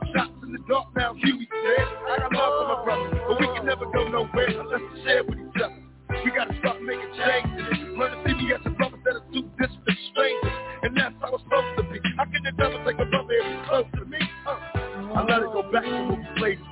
[15.74, 16.24] Back to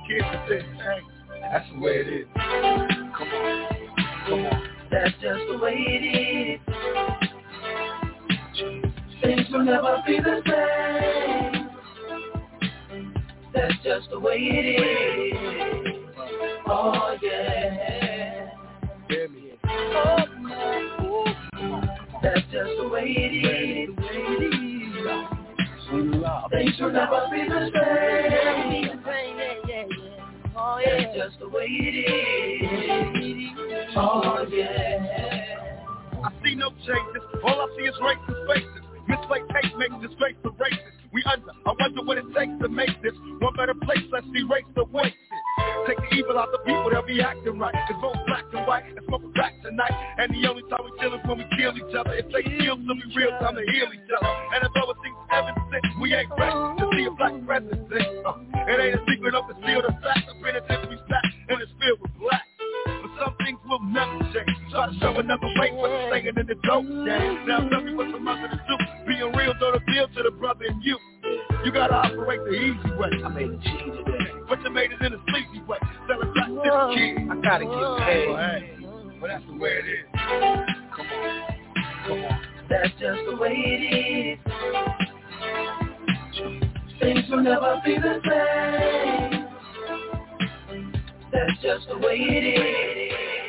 [0.07, 0.63] kids
[1.51, 2.27] that's the way it is.
[2.33, 2.87] Come on.
[4.27, 4.63] Come on.
[4.89, 6.03] That's just the way it
[6.49, 6.61] is.
[9.21, 11.69] Things will never be the same.
[13.53, 15.37] That's just the way it is.
[16.65, 18.49] Oh yeah.
[22.21, 23.95] That's just the way it is.
[26.51, 28.92] Things will never be the same.
[30.85, 33.89] That's just the way it is.
[33.95, 35.59] Oh yeah.
[36.23, 37.23] I see no changes.
[37.43, 38.83] All I see is racist faces.
[39.07, 40.97] Misplaced hate makes this race a racist.
[41.11, 41.51] We under.
[41.65, 44.03] I wonder what it takes to make this one better place.
[44.11, 44.83] Let's erase the.
[45.87, 47.73] Take the evil out the people, they'll be acting right.
[47.73, 49.91] Cause both black and white and smoke crack tonight.
[50.17, 52.13] And the only time we chill is when we kill each other.
[52.13, 54.31] If they kill, so we real time to heal each other.
[54.55, 56.82] And although it seems evident, we ain't ready
[65.13, 67.47] Show another way, but it's staying in the dope game.
[67.47, 68.77] Now tell me what's the mother to do.
[69.07, 70.97] Being real, though, the deal to the brother and you.
[71.65, 73.09] You gotta operate the easy way.
[73.23, 74.31] I made it cheesy today.
[74.47, 75.77] But you made it in a sleazy way.
[76.07, 77.19] Selling black to the kids.
[77.31, 78.27] I gotta get paid.
[78.35, 78.77] Hey.
[79.21, 80.05] Well, that's the way it is.
[80.13, 81.47] Come on.
[82.07, 82.39] Come on.
[82.69, 83.81] That's just the way it
[84.33, 84.39] is.
[86.99, 89.47] Things will never be the same.
[91.31, 93.42] That's just the way it is.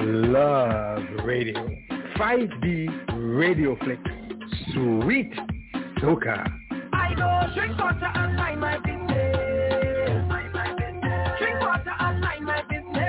[0.00, 1.66] Love Radio.
[2.16, 2.88] 5D
[3.36, 4.00] Radio Flex.
[4.72, 5.32] Sweet
[6.00, 6.44] Soca.
[6.92, 9.36] I go drink water and mind my business.
[11.38, 13.00] Drink water and mind my business.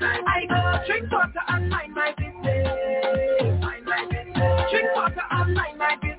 [0.00, 2.68] I go drink water and mind my business.
[4.70, 6.17] Drink water and mind my business.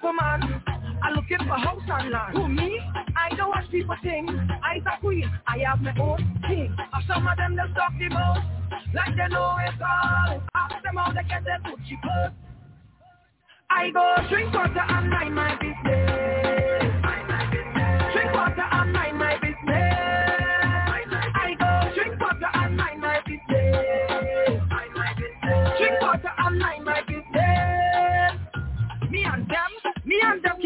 [0.00, 0.62] People, man.
[1.02, 2.34] I'm looking for house and land.
[2.34, 2.80] For me,
[3.16, 4.26] I don't watch people sing.
[4.28, 6.74] A queen, I have my own king.
[6.94, 8.40] Of some of them they talk the most,
[8.94, 10.42] like they know it all.
[10.54, 12.32] Ask them how they get their Gucci purse.
[13.68, 16.08] I go drink water and mind my business.
[18.14, 19.49] Drink water and mind my business.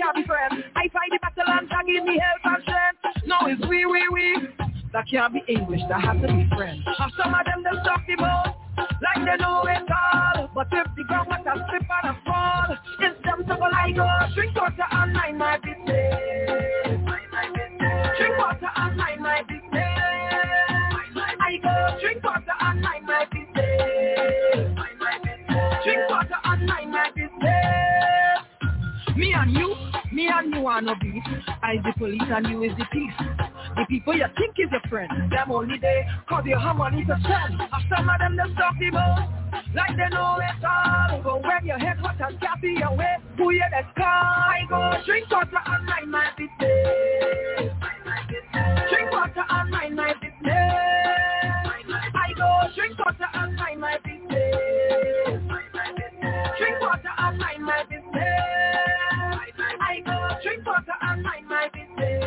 [0.04, 0.64] Can't be friends.
[0.76, 3.26] I fight the battle and I give me help and strength.
[3.26, 4.48] No, it's we, we, we.
[4.92, 6.84] That can't be English, that has to be French.
[6.86, 10.50] And some of them, they talk the most like they know it all.
[10.54, 14.06] But if the ground was a slip and a fall, it's them go like go
[14.34, 16.14] drink water and mind my business.
[18.18, 19.88] Drink water and mind my business.
[21.40, 24.74] I go drink water and mind my business.
[25.84, 27.64] Drink water and mind my business.
[29.16, 29.74] Me and you,
[30.14, 31.22] me and you are no beef.
[31.62, 33.12] I the police and you is the thief.
[33.76, 37.16] The people you think is your friend, them only they cause you have money to
[37.24, 37.60] spend.
[37.60, 39.28] And some of them they talk about
[39.74, 41.20] like they know it all.
[41.22, 44.06] But when your head hot and happy away, who you let's call?
[44.06, 47.74] I go drink water and mind my business.
[48.90, 50.54] Drink water and mind my business.
[52.14, 55.42] I go drink water and mind my business.
[56.58, 58.93] Drink water and mind my business.
[60.44, 62.24] Drink water and mind my business.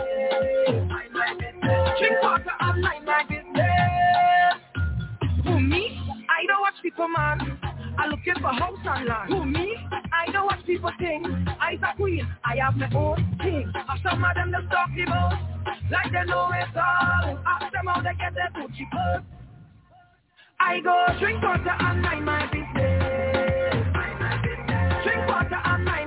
[1.99, 4.56] Drink water and mind my business.
[5.45, 6.02] Who me?
[6.27, 7.60] I don't watch people man.
[7.99, 9.30] I looking for house and land.
[9.31, 9.76] Who me?
[10.11, 11.27] I don't watch people think.
[11.61, 12.27] I's a queen.
[12.44, 13.72] I have my own thing.
[13.76, 15.34] And some of them they talk about
[15.91, 17.38] like they know it all.
[17.45, 19.23] Ask them how they get their Gucci purse.
[20.60, 23.84] I go drink water and mind my business.
[25.03, 26.07] Drink water and mind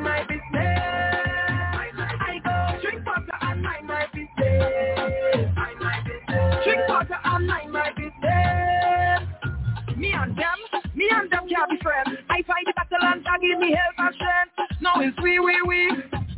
[13.51, 14.81] give me help and strength.
[14.81, 15.91] No, it's we, we, we.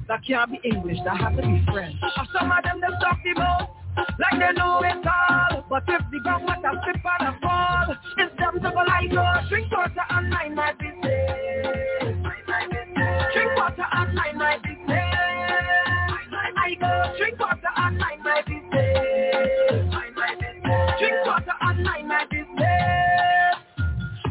[0.09, 1.97] That can't be English, that has to be French.
[2.33, 3.71] Some of them they talk about
[4.19, 5.65] like they know it all.
[5.69, 9.49] But if the ground was a slip and a fall, it's them to I go
[9.49, 10.92] drink water and mind my business.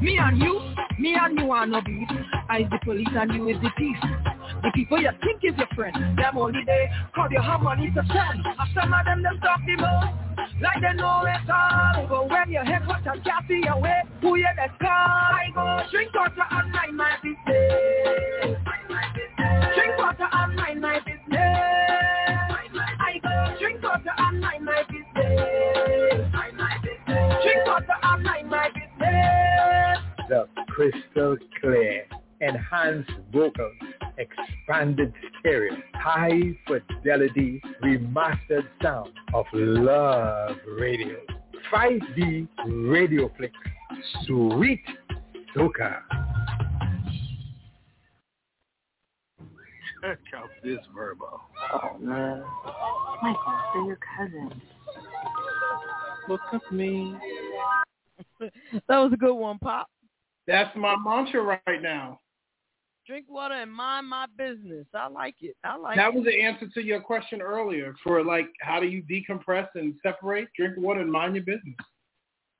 [0.02, 0.60] Me and you,
[0.98, 2.07] me and you are no beef.
[2.49, 3.95] I is the police and you is the thief.
[4.64, 7.99] The people you think is your friend, them only they cause you have money to.
[7.99, 10.10] And some of them them talk the most,
[10.60, 12.07] like they know it all.
[12.10, 14.90] But when your head hot and can't see your way, who you let's call?
[14.90, 18.57] I go drink water and mind my business.
[19.76, 21.22] Drink water and mind my business.
[21.38, 26.32] I go drink water and mind my business.
[27.44, 28.90] Drink water and mind my business.
[30.72, 32.06] The crystal clear,
[32.39, 33.73] enhanced vocals,
[34.18, 41.18] expanded stereo, high fidelity, remastered sound of Love Radio.
[41.72, 42.48] 5D
[42.89, 43.53] Radio Flicks.
[44.26, 44.84] Sweet
[45.56, 46.02] Soca.
[50.02, 51.41] Check out this verbo.
[51.73, 52.43] Oh man.
[53.22, 54.61] Michael, they're your cousin.
[56.30, 57.15] Look at me.
[58.39, 59.88] that was a good one, Pop.
[60.47, 62.19] That's my mantra right now.
[63.07, 64.85] Drink water and mind my business.
[64.93, 65.55] I like it.
[65.63, 66.13] I like that it.
[66.15, 70.49] was the answer to your question earlier for like how do you decompress and separate?
[70.55, 71.76] Drink water and mind your business.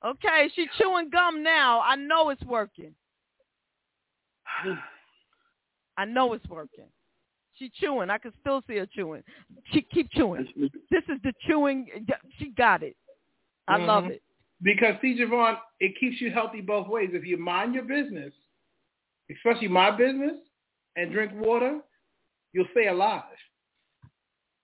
[0.04, 1.80] Okay, she's chewing gum now.
[1.80, 2.92] I know it's working.
[5.96, 6.86] I know it's working.
[7.54, 8.10] She chewing.
[8.10, 9.22] I can still see her chewing.
[9.72, 10.48] She keep chewing.
[10.90, 11.86] This is the chewing.
[12.38, 12.96] She got it.
[13.68, 14.10] I love Mhm.
[14.12, 14.22] it.
[14.62, 17.10] Because see, JaVonne, it keeps you healthy both ways.
[17.12, 18.32] If you mind your business,
[19.30, 20.36] especially my business,
[20.96, 21.80] and drink water,
[22.52, 23.22] you'll stay alive.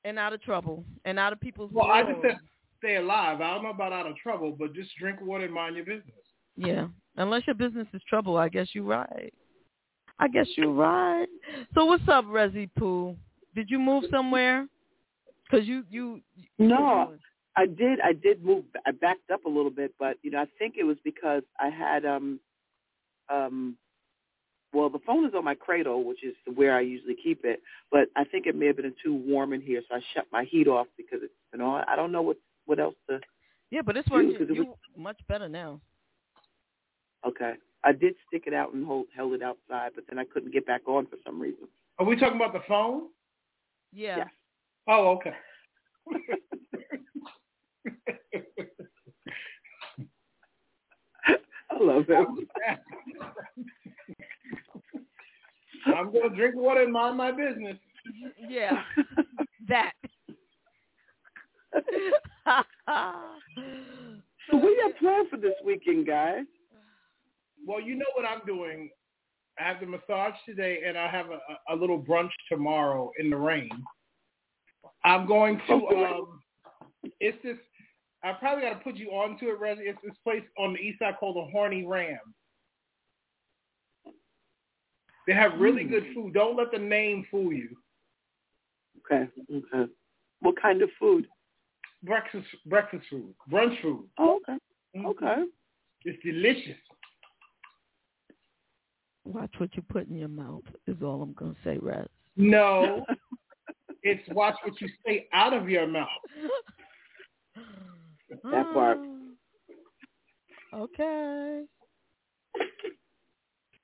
[0.04, 0.84] And out of trouble.
[1.04, 2.38] And out of people's Well, I just said
[2.78, 3.40] stay alive.
[3.40, 6.14] I don't know about out of trouble, but just drink water and mind your business.
[6.56, 6.86] Yeah.
[7.16, 9.32] Unless your business is trouble, I guess you're right.
[10.20, 11.26] I guess you're right.
[11.74, 13.16] So what's up, Resi Pooh?
[13.54, 14.66] Did you move somewhere?
[15.50, 16.20] Cause you you
[16.58, 17.14] No,
[17.58, 18.00] I did.
[18.00, 18.64] I did move.
[18.86, 21.68] I backed up a little bit, but you know, I think it was because I
[21.70, 22.40] had um
[23.28, 23.76] um.
[24.74, 27.62] Well, the phone is on my cradle, which is where I usually keep it.
[27.90, 30.44] But I think it may have been too warm in here, so I shut my
[30.44, 31.84] heat off because it's been on.
[31.88, 32.36] I don't know what
[32.66, 33.20] what else to.
[33.70, 35.80] Yeah, but it's do, working 'cause you was- much better now.
[37.26, 40.52] Okay, I did stick it out and hold held it outside, but then I couldn't
[40.52, 41.66] get back on for some reason.
[41.98, 43.08] Are we talking about the phone?
[43.92, 44.28] Yeah.
[44.86, 45.36] Oh, okay.
[51.70, 52.28] I love it.
[55.86, 57.76] I'm gonna drink water and mind my business.
[58.48, 58.82] Yeah,
[59.68, 59.92] that.
[64.50, 66.44] So what do you have planned for this weekend, guys?
[67.66, 68.90] Well, you know what I'm doing.
[69.58, 71.40] I have the massage today, and I have a,
[71.72, 73.70] a little brunch tomorrow in the rain.
[75.04, 75.74] I'm going to.
[75.74, 76.40] Um,
[77.20, 77.58] it's this.
[78.24, 79.78] I probably got to put you onto it, Rez.
[79.80, 82.18] It's this place on the east side called the Horny Ram.
[85.26, 86.32] They have really good food.
[86.32, 87.76] Don't let the name fool you.
[88.98, 89.28] Okay.
[89.54, 89.92] Okay.
[90.40, 91.26] What kind of food?
[92.02, 94.08] Breakfast breakfast food, brunch food.
[94.18, 94.58] Oh, okay.
[94.96, 95.06] Mm-hmm.
[95.06, 95.42] Okay.
[96.04, 96.78] It's delicious.
[99.24, 102.06] Watch what you put in your mouth is all I'm gonna say, Raz.
[102.36, 103.04] No,
[104.02, 106.08] it's watch what you say out of your mouth.
[108.30, 108.98] That part.
[108.98, 109.30] Mm.
[110.74, 111.64] Okay.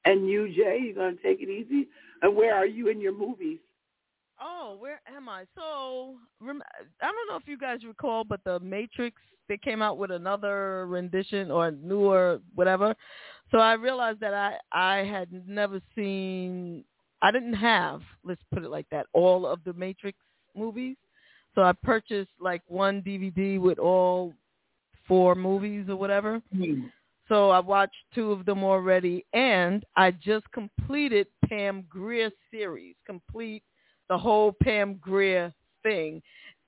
[0.05, 1.89] And you, Jay, you gonna take it easy?
[2.23, 3.59] And where are you in your movies?
[4.41, 5.45] Oh, where am I?
[5.55, 6.63] So, rem-
[7.01, 9.17] I don't know if you guys recall, but the Matrix
[9.49, 12.95] they came out with another rendition or newer whatever.
[13.51, 16.85] So I realized that I I had never seen
[17.23, 20.19] I didn't have, let's put it like that, all of the Matrix
[20.55, 20.97] movies.
[21.55, 24.33] So I purchased like one DVD with all
[25.07, 26.41] four movies or whatever.
[27.29, 33.63] So I watched two of them already, and I just completed Pam Grier series, complete
[34.11, 35.53] the whole Pam Grier
[35.83, 36.21] thing,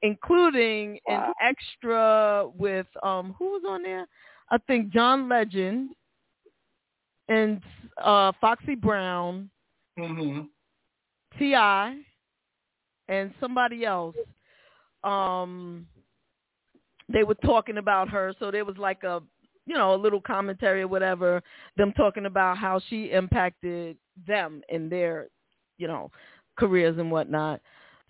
[0.03, 4.07] including an extra with um who was on there?
[4.51, 5.91] I think John Legend
[7.29, 7.61] and
[8.03, 9.51] uh Foxy Brown,
[9.99, 10.43] Mm-hmm.
[11.39, 12.05] Ti,
[13.09, 14.15] and somebody else.
[15.07, 15.87] Um,
[17.13, 19.23] they were talking about her, so there was like a
[19.67, 21.43] you know a little commentary or whatever.
[21.77, 23.97] Them talking about how she impacted
[24.27, 25.29] them in their
[25.79, 26.11] you know
[26.59, 27.61] careers and whatnot.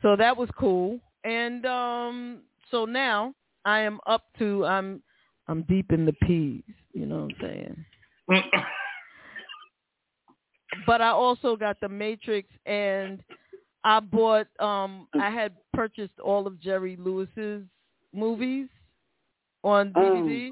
[0.02, 1.00] So that was cool.
[1.24, 5.02] And um, so now I am up to I'm
[5.48, 6.62] I'm deep in the peas.
[6.92, 7.84] You know what I'm
[8.28, 8.52] saying?
[10.86, 13.22] but I also got the Matrix and
[13.86, 17.62] I bought um I had purchased all of Jerry Lewis's
[18.12, 18.66] movies
[19.62, 20.50] on DVD.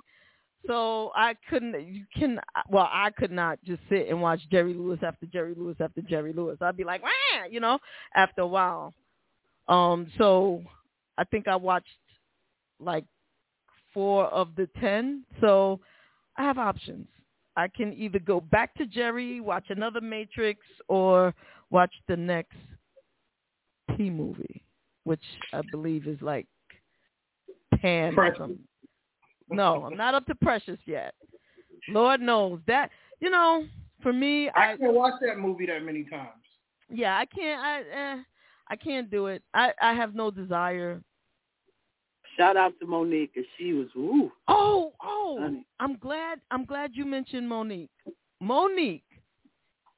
[0.69, 2.39] So I couldn't you can
[2.71, 6.33] well I could not just sit and watch Jerry Lewis after Jerry Lewis after Jerry
[6.33, 6.59] Lewis.
[6.61, 7.11] I'd be like, Wah!
[7.51, 7.81] you know,
[8.15, 8.95] after a while.
[9.67, 10.63] Um so
[11.19, 11.89] I think I watched
[12.79, 13.05] like
[13.95, 15.25] 4 of the 10.
[15.41, 15.81] So
[16.37, 17.09] I have options.
[17.57, 21.35] I can either go back to Jerry, watch another Matrix, or
[21.71, 22.57] watch the next
[23.97, 24.63] P movie,
[25.05, 25.23] which
[25.53, 26.47] I believe is like
[27.81, 28.39] Pan or Precious.
[28.39, 28.59] something.
[29.51, 31.15] No, I'm not up to Precious yet.
[31.89, 32.91] Lord knows that.
[33.21, 33.67] You know,
[34.03, 36.31] for me, I I can't watch that movie that many times.
[36.91, 37.61] yeah, I can't.
[37.63, 38.23] I eh,
[38.69, 39.43] I can't do it.
[39.53, 41.03] I I have no desire.
[42.37, 44.33] Shout out to Mo'Nique, 'cause she was ooh.
[44.49, 45.65] Oh, oh, Honey.
[45.79, 46.41] I'm glad.
[46.51, 47.91] I'm glad you mentioned Mo'Nique.
[48.43, 49.03] Mo'Nique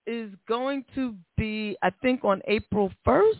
[0.07, 3.39] is going to be, I think, on April 1st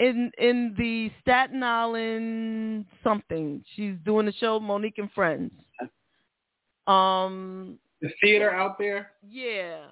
[0.00, 3.62] in in the Staten Island something.
[3.76, 5.52] She's doing the show Mo'Nique and Friends.
[6.86, 9.12] Um, The theater out there.
[9.28, 9.84] yeah,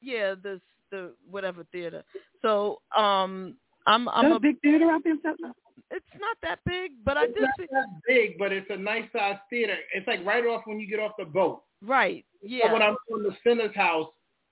[0.00, 2.04] yeah, the the whatever theater.
[2.42, 5.54] So, um, I'm I'm Is a, a big theater out there in Staten Island?
[5.90, 7.66] It's not that big, but I It's did not see.
[7.72, 9.74] that big, but it's a nice sized theater.
[9.94, 11.62] It's like right off when you get off the boat.
[11.82, 12.24] Right.
[12.42, 12.72] So Yeah.
[12.72, 14.08] when I'm from the Center's house,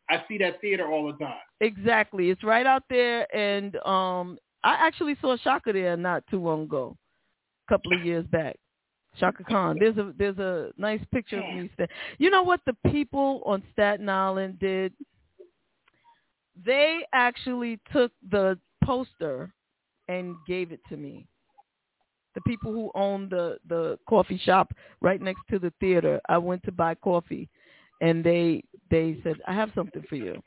[0.09, 1.39] I see that theater all the time.
[1.61, 2.31] Exactly.
[2.31, 6.97] It's right out there and um I actually saw Chaka there not too long ago.
[7.69, 8.57] A couple of years back.
[9.19, 9.77] Chaka Khan.
[9.79, 11.71] There's a there's a nice picture of me.
[12.19, 14.93] You know what the people on Staten Island did?
[16.65, 19.53] They actually took the poster
[20.09, 21.27] and gave it to me.
[22.35, 26.21] The people who own the the coffee shop right next to the theater.
[26.29, 27.49] I went to buy coffee
[28.01, 30.41] and they they said, "I have something for you."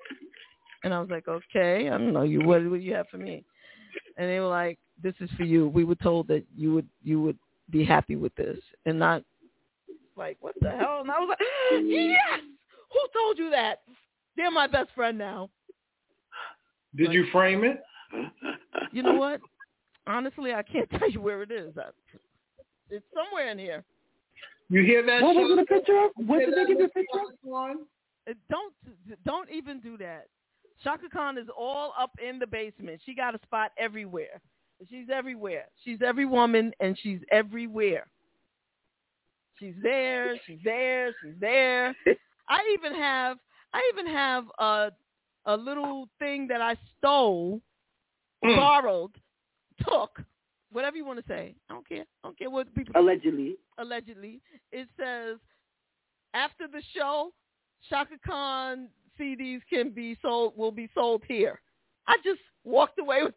[0.83, 2.41] And I was like, okay, I don't know you.
[2.41, 3.43] What do you have for me?
[4.17, 5.67] And they were like, this is for you.
[5.67, 7.37] We were told that you would you would
[7.69, 9.23] be happy with this, and not
[10.15, 10.99] like what the hell.
[11.01, 11.39] And I was like,
[11.85, 12.39] yes.
[12.91, 13.81] Who told you that?
[14.35, 15.49] They're my best friend now.
[16.95, 17.81] Did you frame it?
[18.91, 19.41] You know what?
[20.07, 21.73] Honestly, I can't tell you where it is.
[21.77, 21.89] I,
[22.89, 23.83] it's somewhere in here.
[24.69, 25.21] You hear that?
[25.21, 25.59] What was Sean?
[25.59, 26.11] it a picture of?
[26.27, 27.77] What did they give you a picture of?
[28.29, 28.73] Uh, Don't
[29.25, 30.27] don't even do that.
[30.83, 33.01] Chaka Khan is all up in the basement.
[33.05, 34.39] She got a spot everywhere.
[34.89, 35.65] She's everywhere.
[35.83, 38.07] She's every woman, and she's everywhere.
[39.59, 40.35] She's there.
[40.45, 41.13] She's there.
[41.21, 41.95] She's there.
[42.49, 43.37] I even have
[43.73, 44.91] I even have a
[45.45, 47.61] a little thing that I stole,
[48.45, 48.55] Mm.
[48.55, 49.11] borrowed,
[49.85, 50.21] took,
[50.71, 51.55] whatever you want to say.
[51.69, 52.05] I don't care.
[52.23, 53.55] I don't care what people Allegedly.
[53.77, 54.41] allegedly.
[54.71, 55.37] It says
[56.33, 57.31] after the show,
[57.89, 58.89] Chaka Khan
[59.19, 61.59] CDs can be sold will be sold here.
[62.07, 63.33] I just walked away with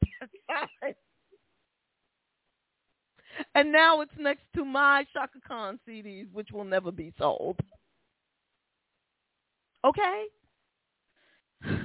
[0.48, 0.94] that sign.
[3.54, 7.58] And now it's next to my Chaka Khan CDs, which will never be sold.
[9.84, 10.24] Okay?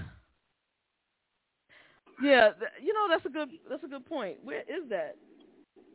[2.22, 4.38] Yeah, th- you know that's a good that's a good point.
[4.44, 5.18] Where is that?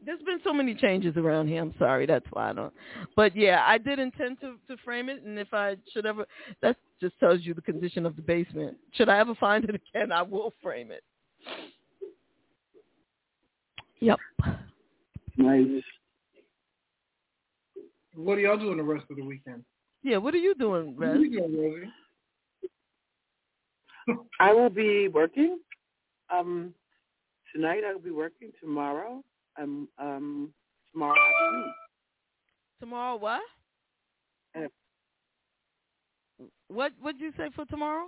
[0.04, 1.62] There's been so many changes around here.
[1.62, 2.72] I'm sorry, that's why I don't.
[3.14, 6.26] But yeah, I did intend to to frame it, and if I should ever,
[6.60, 8.76] that just tells you the condition of the basement.
[8.92, 11.02] Should I ever find it again, I will frame it.
[14.00, 14.18] Yep.
[15.36, 15.82] Nice.
[18.14, 19.64] What are y'all doing the rest of the weekend?
[20.02, 21.92] Yeah, what are you doing, What are you doing, Rosie?
[24.40, 25.58] I will be working.
[26.30, 26.74] Um,
[27.54, 28.50] tonight I will be working.
[28.60, 29.22] Tomorrow,
[29.60, 30.52] um, um,
[30.92, 31.74] tomorrow afternoon.
[32.80, 33.42] Tomorrow what?
[34.56, 34.68] Uh,
[36.68, 38.06] What what'd you say for tomorrow?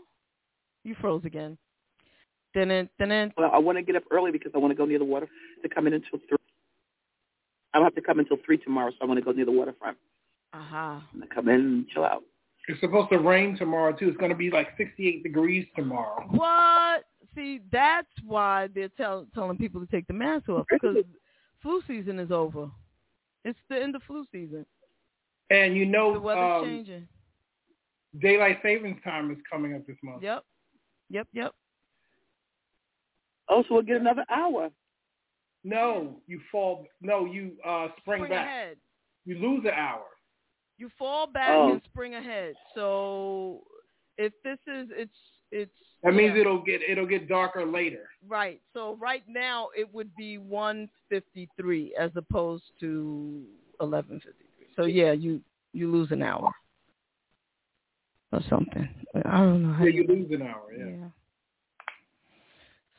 [0.85, 1.57] You froze again.
[2.55, 4.99] Then then Well, I want to get up early because I want to go near
[4.99, 5.29] the water
[5.63, 6.39] to come in until three.
[7.73, 9.53] I don't have to come until three tomorrow, so I want to go near the
[9.53, 9.97] waterfront
[10.53, 11.05] aha.
[11.13, 12.23] and come in and chill out.
[12.69, 14.09] It's supposed to rain tomorrow too.
[14.09, 16.25] It's going to be like 68 degrees tomorrow.
[16.31, 17.05] What?
[17.35, 20.99] See, that's why they're tell, telling people to take the mask off because
[21.65, 22.71] flu season is over.
[23.45, 24.65] It's the end of flu season.
[25.51, 27.09] And you know, The weather's um, changing.
[28.21, 30.23] daylight savings time is coming up this month.
[30.23, 30.45] Yep.
[31.11, 31.27] Yep.
[31.33, 31.55] Yep.
[33.49, 34.71] Oh, so we'll get another hour.
[35.65, 36.87] No, you fall.
[37.01, 38.47] No, you uh spring, Spring back.
[38.47, 38.77] ahead.
[39.25, 40.05] You lose an hour.
[40.79, 41.73] You fall back Oh.
[41.73, 42.55] and spring ahead.
[42.75, 43.63] So
[44.19, 45.13] if this is it's
[45.51, 45.71] it's
[46.03, 46.43] That means yeah.
[46.43, 48.09] it'll get it'll get darker later.
[48.27, 48.61] Right.
[48.73, 53.43] So right now it would be 153 as opposed to
[53.79, 54.67] 1153.
[54.77, 55.41] So yeah, you
[55.73, 56.51] you lose an hour
[58.33, 58.89] or something.
[59.25, 59.73] I don't know.
[59.75, 60.73] How Yeah, you lose an hour.
[60.77, 60.85] Yeah.
[60.87, 61.09] Yeah.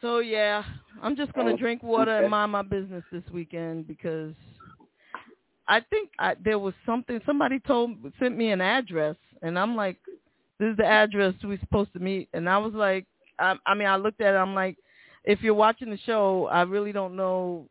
[0.01, 0.63] So yeah,
[1.01, 2.23] I'm just gonna Oh, drink water okay.
[2.25, 4.33] and mind my business this weekend because
[5.67, 9.97] I think I, there was something somebody told sent me an address and I'm like,
[10.59, 13.05] this is the address we're supposed to meet and I was like,
[13.39, 14.77] I, I mean I looked at it I'm like,
[15.23, 17.67] if you're watching the show, I really don't know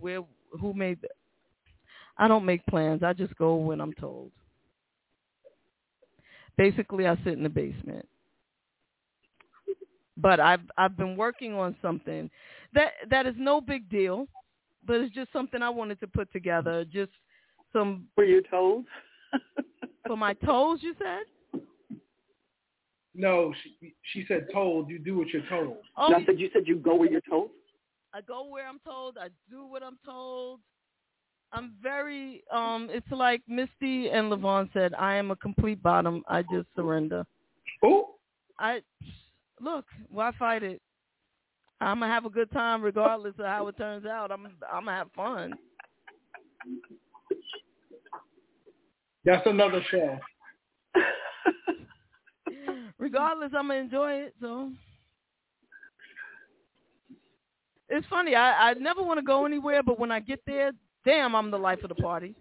[0.00, 0.22] where
[0.60, 1.00] who made.
[1.02, 1.08] The,
[2.18, 3.02] I don't make plans.
[3.02, 4.30] I just go when I'm told.
[6.56, 8.06] Basically, I sit in the basement
[10.16, 12.30] but I've I've been working on something
[12.74, 14.26] that that is no big deal,
[14.86, 16.84] but it's just something I wanted to put together.
[16.84, 17.12] Just
[17.72, 18.84] some for your toes.
[20.06, 21.24] for my toes, you said?
[23.14, 24.88] No, she she said told.
[24.88, 25.76] You do what you're told.
[25.96, 27.50] Oh, No, I said you said you go where you're told.
[28.14, 29.18] I go where I'm told.
[29.18, 30.60] I do what I'm told.
[31.52, 32.88] I'm very um.
[32.90, 34.94] It's like Misty and Levon said.
[34.94, 36.22] I am a complete bottom.
[36.28, 37.26] I just surrender.
[37.84, 38.14] Oh.
[38.58, 38.80] I
[39.60, 39.84] look.
[40.10, 40.80] Why fight it?
[41.80, 44.30] I'm gonna have a good time regardless of how it turns out.
[44.30, 45.52] I'm I'm gonna have fun.
[49.24, 50.18] That's another show.
[53.02, 54.34] regardless, I'm gonna enjoy it.
[54.40, 54.70] So
[57.88, 58.34] it's funny.
[58.36, 60.70] I I never want to go anywhere, but when I get there,
[61.04, 62.34] damn, I'm the life of the party.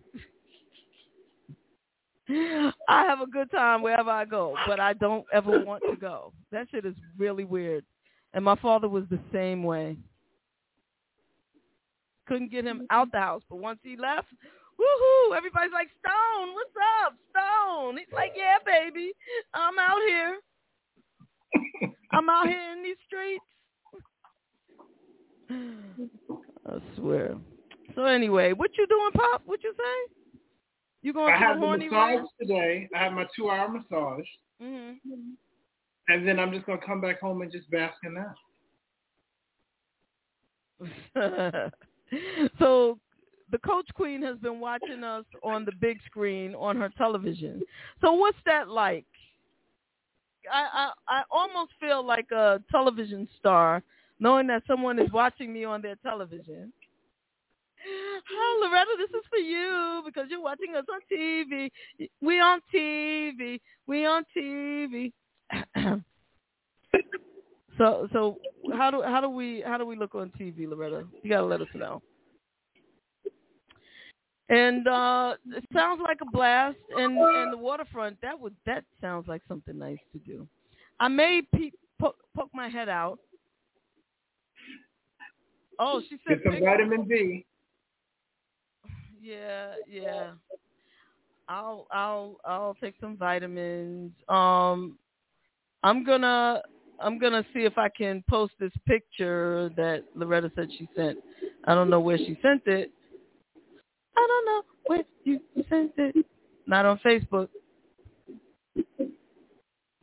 [2.88, 6.32] I have a good time wherever I go, but I don't ever want to go.
[6.52, 7.84] That shit is really weird.
[8.34, 9.98] And my father was the same way.
[12.28, 14.28] Couldn't get him out the house, but once he left,
[14.80, 15.36] woohoo!
[15.36, 16.72] Everybody's like, Stone, what's
[17.04, 17.98] up, Stone?
[17.98, 19.12] He's like, yeah, baby,
[19.54, 20.38] I'm out here.
[22.12, 23.44] I'm out here in these streets.
[26.68, 27.36] I swear.
[27.96, 29.42] So anyway, what you doing, Pop?
[29.46, 30.14] What you say?
[31.02, 32.28] You going I to have the the horny massage room?
[32.40, 32.90] today.
[32.96, 34.26] I have my two-hour massage,
[34.62, 35.18] mm-hmm.
[36.08, 38.36] and then I'm just gonna come back home and just bask in that.
[42.60, 43.00] so
[43.52, 47.62] the coach queen has been watching us on the big screen on her television.
[48.00, 49.06] So what's that like?
[50.52, 53.84] I, I I almost feel like a television star
[54.20, 56.72] knowing that someone is watching me on their television.
[57.84, 61.72] Oh, Loretta, this is for you because you're watching us on TV.
[62.22, 63.60] We on TV.
[63.88, 65.12] We on TV.
[67.80, 68.38] so so
[68.78, 71.06] how do how do we how do we look on TV, Loretta?
[71.24, 72.04] You gotta let us know.
[74.52, 76.76] And uh it sounds like a blast.
[76.96, 80.46] And and the waterfront that would that sounds like something nice to do.
[81.00, 83.18] I may pe- poke, poke my head out.
[85.80, 87.46] Oh, she said Get some vitamin D.
[89.22, 90.32] Yeah, yeah.
[91.48, 94.12] I'll I'll I'll take some vitamins.
[94.28, 94.98] Um
[95.82, 96.62] I'm gonna
[97.00, 101.20] I'm gonna see if I can post this picture that Loretta said she sent.
[101.66, 102.92] I don't know where she sent it.
[104.18, 105.40] I don't know where you
[105.70, 106.26] sent it.
[106.68, 107.50] Not on Facebook.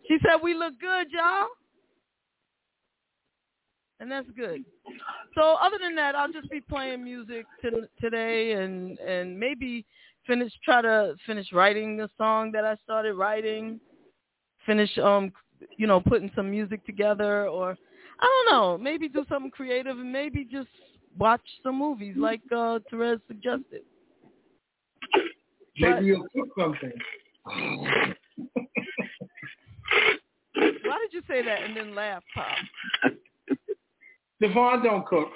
[0.08, 1.48] She said we look good, y'all.
[4.00, 4.64] And that's good.
[5.34, 9.84] So other than that, I'll just be playing music to, today and and maybe
[10.26, 13.80] finish try to finish writing the song that I started writing.
[14.66, 15.32] Finish um
[15.76, 17.76] you know putting some music together or
[18.20, 20.68] I don't know, maybe do something creative and maybe just
[21.18, 23.82] watch some movies like uh Terez suggested.
[25.80, 26.92] Maybe you'll cook something.
[30.54, 32.56] Why did you say that and then laugh, Pop?
[34.40, 35.28] Devon don't cook.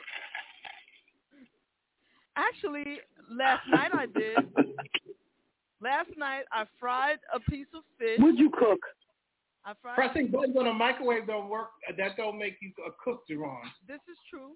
[2.37, 3.01] Actually,
[3.31, 4.39] last night I did.
[5.81, 8.19] Last night I fried a piece of fish.
[8.21, 8.79] Would you cook?
[9.65, 9.97] I fried.
[9.97, 11.71] Pressing buttons on a microwave don't work.
[11.97, 13.63] That don't make you a cook, Devon.
[13.87, 14.53] This is true.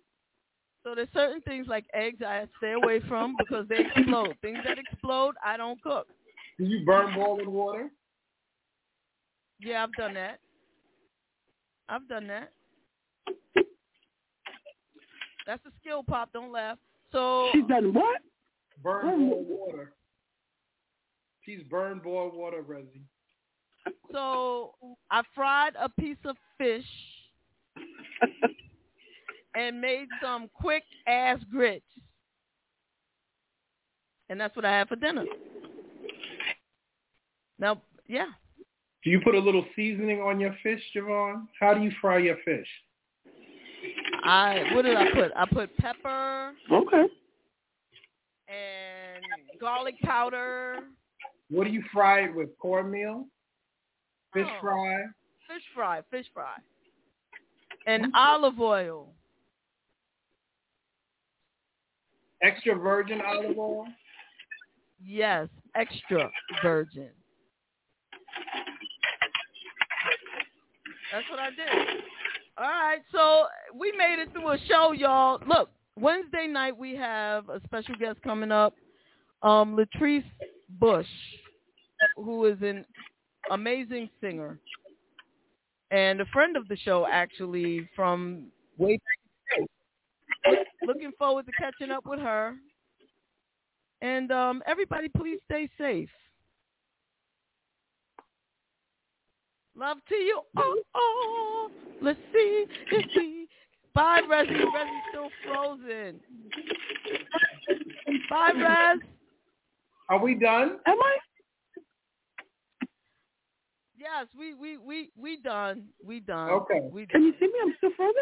[0.86, 4.36] So there's certain things like eggs I stay away from because they explode.
[4.40, 6.06] Things that explode, I don't cook.
[6.60, 7.90] Do you burn boiling water?
[9.58, 10.38] Yeah, I've done that.
[11.88, 12.52] I've done that.
[15.44, 16.32] That's a skill, Pop.
[16.32, 16.78] Don't laugh.
[17.10, 18.20] So She's done what?
[18.80, 19.16] Burn Oh.
[19.30, 19.92] boiled water.
[21.44, 23.02] She's burned boiled water, Rezzy.
[24.12, 24.76] So
[25.10, 26.86] I fried a piece of fish
[29.56, 31.84] and made some quick ass grits.
[34.28, 35.24] And that's what I had for dinner.
[37.58, 38.26] Now, yeah.
[39.02, 41.46] Do you put a little seasoning on your fish, JaVonne?
[41.60, 42.66] How do you fry your fish?
[44.24, 45.32] I what did I put?
[45.36, 47.04] I put pepper Okay.
[48.48, 50.80] and garlic powder,
[51.48, 52.48] What do you fry it with?
[52.58, 53.26] Cornmeal?
[54.34, 54.60] Fish Oh.
[54.60, 55.04] fry?
[55.46, 56.56] fish fry, fish fry,
[57.86, 58.14] and mm-hmm.
[58.16, 59.14] olive oil.
[62.42, 63.86] Extra virgin olive oil?
[65.04, 66.30] Yes, extra
[66.62, 67.10] virgin.
[71.12, 72.02] That's what I did.
[72.58, 75.40] All right, so we made it through a show, y'all.
[75.46, 78.74] Look, Wednesday night we have a special guest coming up,
[79.42, 80.24] um, Latrice
[80.80, 81.06] Bush,
[82.16, 82.84] who is an
[83.50, 84.58] amazing singer
[85.90, 88.46] and a friend of the show, actually, from
[88.78, 89.25] way back.
[90.46, 90.64] In the day.
[90.86, 92.54] Looking forward to catching up with her.
[94.02, 96.10] And um, everybody, please stay safe.
[99.74, 100.40] Love to you.
[100.56, 101.70] Oh, oh.
[102.00, 103.48] Let's see if we.
[103.94, 104.50] Bye, Rezzy.
[104.50, 106.20] Rezzy's still frozen.
[108.28, 108.98] Bye, Rez.
[110.08, 110.78] Are we done?
[110.86, 111.16] Am I?
[113.98, 115.84] Yes, we we we we done.
[116.04, 116.50] We done.
[116.50, 116.80] Okay.
[116.92, 117.54] We Can you see me?
[117.62, 118.14] I'm still frozen.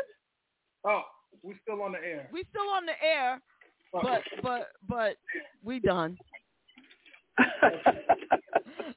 [0.86, 1.02] Oh,
[1.42, 2.28] we're still on the air.
[2.32, 3.40] we still on the air,
[3.92, 5.16] but but but
[5.62, 6.16] we done.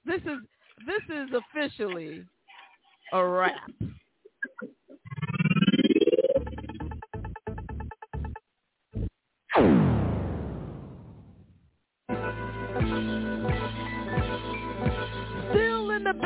[0.05, 0.39] This is
[0.85, 2.23] this is officially
[3.14, 3.55] a wrap.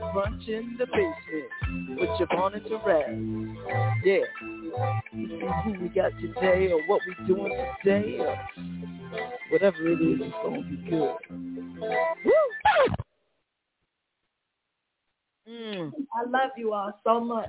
[0.00, 3.54] Brunch in the basement with JaVonne and Terez.
[4.04, 4.24] Yeah.
[5.12, 5.28] See
[5.64, 7.52] who we got today or what we doing
[7.82, 8.36] today or
[9.50, 11.16] whatever it is, it's going to be good.
[12.24, 12.32] Woo!
[15.48, 15.92] Mm.
[16.14, 17.48] I love you all so much.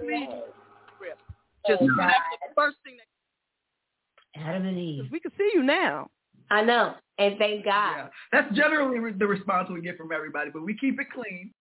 [1.68, 2.14] Just Oh, that's
[2.48, 5.04] the first thing that Adam and Eve.
[5.12, 6.10] we can see you now.
[6.50, 6.96] I know.
[7.20, 7.96] And thank God.
[7.96, 8.08] Yeah.
[8.32, 11.54] That's generally the response we get from everybody, but we keep it clean.